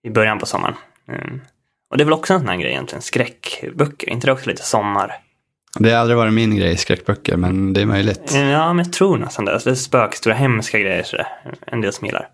i 0.07 0.11
början 0.11 0.39
på 0.39 0.47
sommaren. 0.47 0.75
Eh, 1.09 1.33
och 1.91 1.97
det 1.97 2.03
är 2.03 2.05
väl 2.05 2.13
också 2.15 2.33
en 2.35 2.41
sån 2.41 2.49
här 2.49 2.57
grej 2.57 2.71
egentligen, 2.71 3.03
skräckböcker. 3.03 4.11
inte 4.11 4.27
det 4.27 4.33
också 4.33 4.51
lite 4.51 4.63
sommar? 4.63 5.17
Det 5.79 5.91
har 5.91 5.99
aldrig 5.99 6.17
varit 6.17 6.33
min 6.33 6.57
grej, 6.57 6.77
skräckböcker, 6.77 7.37
men 7.37 7.73
det 7.73 7.81
är 7.81 7.87
möjligt. 7.87 8.33
Ja, 8.35 8.73
men 8.73 8.85
jag 8.85 8.93
tror 8.93 9.19
nästan 9.19 9.45
det. 9.45 9.53
Alltså, 9.53 9.69
det 9.69 9.75
är 9.75 9.77
spökstora, 9.77 10.35
hemska 10.35 10.79
grejer 10.79 11.03
sådär. 11.03 11.27
En 11.67 11.81
del 11.81 11.93
som 11.93 12.07
gillar. 12.07 12.29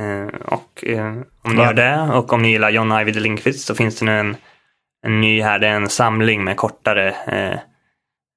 Eh, 0.00 0.40
och 0.44 0.84
eh, 0.84 1.06
om 1.44 1.54
ni 1.54 1.62
gör 1.62 1.74
det 1.74 2.00
och 2.12 2.32
om 2.32 2.42
ni 2.42 2.50
gillar 2.50 2.70
John 2.70 2.92
Ajvide 2.92 3.20
Lindqvist 3.20 3.66
så 3.66 3.74
finns 3.74 3.98
det 3.98 4.04
nu 4.04 4.18
en, 4.18 4.36
en 5.06 5.20
ny 5.20 5.42
här. 5.42 5.58
Det 5.58 5.66
är 5.66 5.74
en 5.74 5.88
samling 5.88 6.44
med 6.44 6.56
kortare 6.56 7.14
eh, 7.26 7.58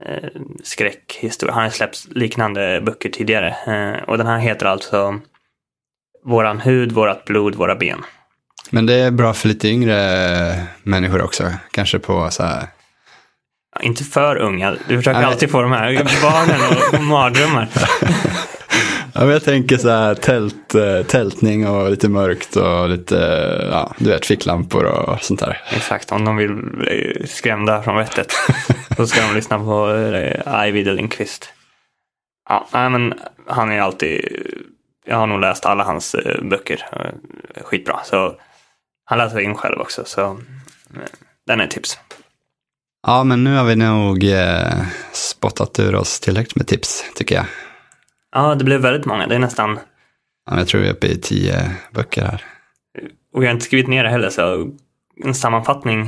eh, 0.09 0.29
skräckhistorier. 0.63 1.53
Han 1.53 1.63
har 1.63 1.69
släppt 1.69 2.07
liknande 2.09 2.81
böcker 2.81 3.09
tidigare. 3.09 3.55
Eh, 3.67 4.03
och 4.03 4.17
den 4.17 4.27
här 4.27 4.37
heter 4.37 4.65
alltså 4.65 5.19
Våran 6.25 6.59
hud, 6.59 6.91
vårat 6.91 7.25
blod, 7.25 7.55
våra 7.55 7.75
ben. 7.75 8.01
Men 8.69 8.85
det 8.85 8.93
är 8.93 9.11
bra 9.11 9.33
för 9.33 9.47
lite 9.47 9.67
yngre 9.67 9.97
människor 10.83 11.21
också, 11.21 11.51
kanske 11.71 11.99
på 11.99 12.29
så 12.31 12.43
här 12.43 12.67
inte 13.81 14.03
för 14.03 14.35
unga. 14.35 14.75
Du 14.87 14.97
försöker 14.97 15.19
Nej. 15.19 15.27
alltid 15.29 15.51
få 15.51 15.61
de 15.61 15.71
här 15.71 15.93
barnen 16.21 16.77
och, 16.93 17.03
mardrömmar. 17.03 17.67
Ja, 19.15 19.31
jag 19.31 19.43
tänker 19.43 19.77
så 19.77 19.89
här 19.89 20.15
tält, 20.15 20.75
eh, 20.75 21.03
tältning 21.03 21.67
och 21.67 21.89
lite 21.89 22.09
mörkt 22.09 22.55
och 22.55 22.89
lite, 22.89 23.15
ja, 23.71 23.93
du 23.97 24.09
vet, 24.09 24.25
ficklampor 24.25 24.83
och 24.85 25.23
sånt 25.23 25.39
där. 25.39 25.61
Exakt, 25.75 26.11
om 26.11 26.25
de 26.25 26.35
vill 26.37 26.53
bli 26.53 27.25
skrämda 27.29 27.81
från 27.83 27.95
vettet. 27.97 28.33
Då 28.97 29.07
ska 29.07 29.21
de 29.27 29.33
lyssna 29.35 29.59
på 29.59 29.93
eh, 29.93 30.41
Ajvide 30.53 30.93
Lindqvist. 30.93 31.49
Ja, 32.49 32.67
men 32.71 33.13
han 33.47 33.71
är 33.71 33.81
alltid... 33.81 34.25
Jag 35.05 35.15
har 35.17 35.27
nog 35.27 35.39
läst 35.39 35.65
alla 35.65 35.83
hans 35.83 36.15
eh, 36.15 36.41
böcker. 36.43 36.87
eh, 36.91 37.63
Skitbra. 37.63 37.99
Så 38.03 38.35
han 39.05 39.17
läser 39.17 39.39
in 39.39 39.55
själv 39.55 39.79
också. 39.81 40.03
Så 40.05 40.21
eh, 40.21 40.37
den 41.47 41.59
är 41.59 41.63
ett 41.63 41.71
tips. 41.71 41.99
Ja, 43.07 43.23
men 43.23 43.43
nu 43.43 43.55
har 43.55 43.63
vi 43.63 43.75
nog 43.75 44.23
eh, 44.23 44.81
spottat 45.11 45.79
ur 45.79 45.95
oss 45.95 46.19
tillräckligt 46.19 46.55
med 46.55 46.67
tips, 46.67 47.03
tycker 47.15 47.35
jag. 47.35 47.45
Ja, 48.31 48.55
det 48.55 48.63
blev 48.63 48.81
väldigt 48.81 49.05
många. 49.05 49.27
Det 49.27 49.35
är 49.35 49.39
nästan... 49.39 49.79
Ja, 50.49 50.57
jag 50.57 50.67
tror 50.67 50.81
vi 50.81 50.87
är 50.87 50.93
uppe 50.93 51.07
i 51.07 51.17
tio 51.17 51.71
böcker 51.91 52.21
här. 52.21 52.45
Och 53.33 53.43
jag 53.43 53.47
har 53.47 53.53
inte 53.53 53.65
skrivit 53.65 53.87
ner 53.87 54.03
det 54.03 54.09
heller, 54.09 54.29
så 54.29 54.71
en 55.23 55.33
sammanfattning 55.33 56.01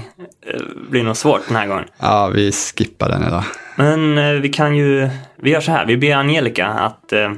eh, 0.48 0.62
blir 0.90 1.04
nog 1.04 1.18
svårt 1.18 1.42
den 1.48 1.56
här 1.56 1.68
gången. 1.68 1.86
Ja, 1.98 2.32
vi 2.34 2.52
skippar 2.52 3.10
den 3.10 3.24
idag. 3.24 3.44
Men 3.76 4.18
eh, 4.18 4.32
vi 4.32 4.50
kan 4.50 4.76
ju, 4.76 5.10
vi 5.36 5.50
gör 5.50 5.62
så 5.62 5.72
här, 5.72 5.86
vi 5.86 5.98
ber 5.98 6.16
Angelica 6.16 6.68
att 6.68 7.14
eh, 7.14 7.32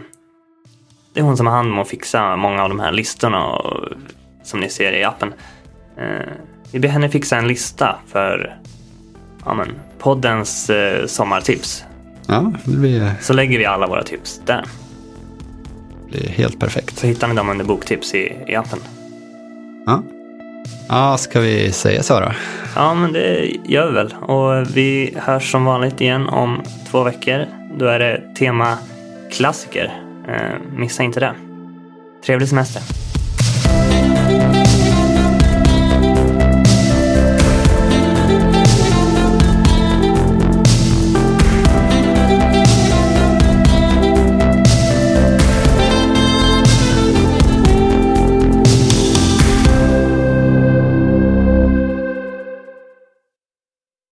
det 1.13 1.19
är 1.19 1.23
hon 1.23 1.37
som 1.37 1.47
har 1.47 1.53
hand 1.53 1.71
om 1.71 1.79
att 1.79 1.89
fixa 1.89 2.35
många 2.35 2.63
av 2.63 2.69
de 2.69 2.79
här 2.79 2.91
listorna 2.91 3.45
och, 3.45 3.89
som 4.43 4.59
ni 4.59 4.69
ser 4.69 4.93
i 4.93 5.03
appen. 5.03 5.33
Vi 6.71 6.79
ber 6.79 6.89
henne 6.89 7.09
fixa 7.09 7.37
en 7.37 7.47
lista 7.47 7.95
för 8.07 8.57
ja, 9.47 9.53
men, 9.53 9.67
poddens 9.99 10.69
eh, 10.69 11.05
sommartips. 11.05 11.83
Ja, 12.27 12.53
det 12.65 12.77
blir, 12.77 13.11
Så 13.21 13.33
lägger 13.33 13.57
vi 13.57 13.65
alla 13.65 13.87
våra 13.87 14.03
tips 14.03 14.41
där. 14.45 14.65
blir 16.09 16.29
helt 16.29 16.59
perfekt. 16.59 16.97
Så 16.97 17.07
hittar 17.07 17.27
ni 17.27 17.35
dem 17.35 17.49
under 17.49 17.65
boktips 17.65 18.13
i, 18.13 18.35
i 18.47 18.55
appen. 18.55 18.79
Ja. 19.85 20.03
ja, 20.89 21.17
ska 21.17 21.39
vi 21.39 21.71
säga 21.71 22.03
så 22.03 22.19
då? 22.19 22.31
Ja, 22.75 22.93
men 22.93 23.13
det 23.13 23.51
gör 23.65 23.87
vi 23.87 23.93
väl. 23.93 24.13
Och 24.21 24.77
vi 24.77 25.13
hörs 25.17 25.51
som 25.51 25.65
vanligt 25.65 26.01
igen 26.01 26.27
om 26.27 26.61
två 26.91 27.03
veckor. 27.03 27.45
Då 27.77 27.85
är 27.85 27.99
det 27.99 28.21
tema 28.37 28.77
klassiker. 29.31 30.01
Eh, 30.27 30.77
missa 30.77 31.03
inte 31.03 31.19
det. 31.19 31.33
Trevlig 32.25 32.49
semester. 32.49 32.81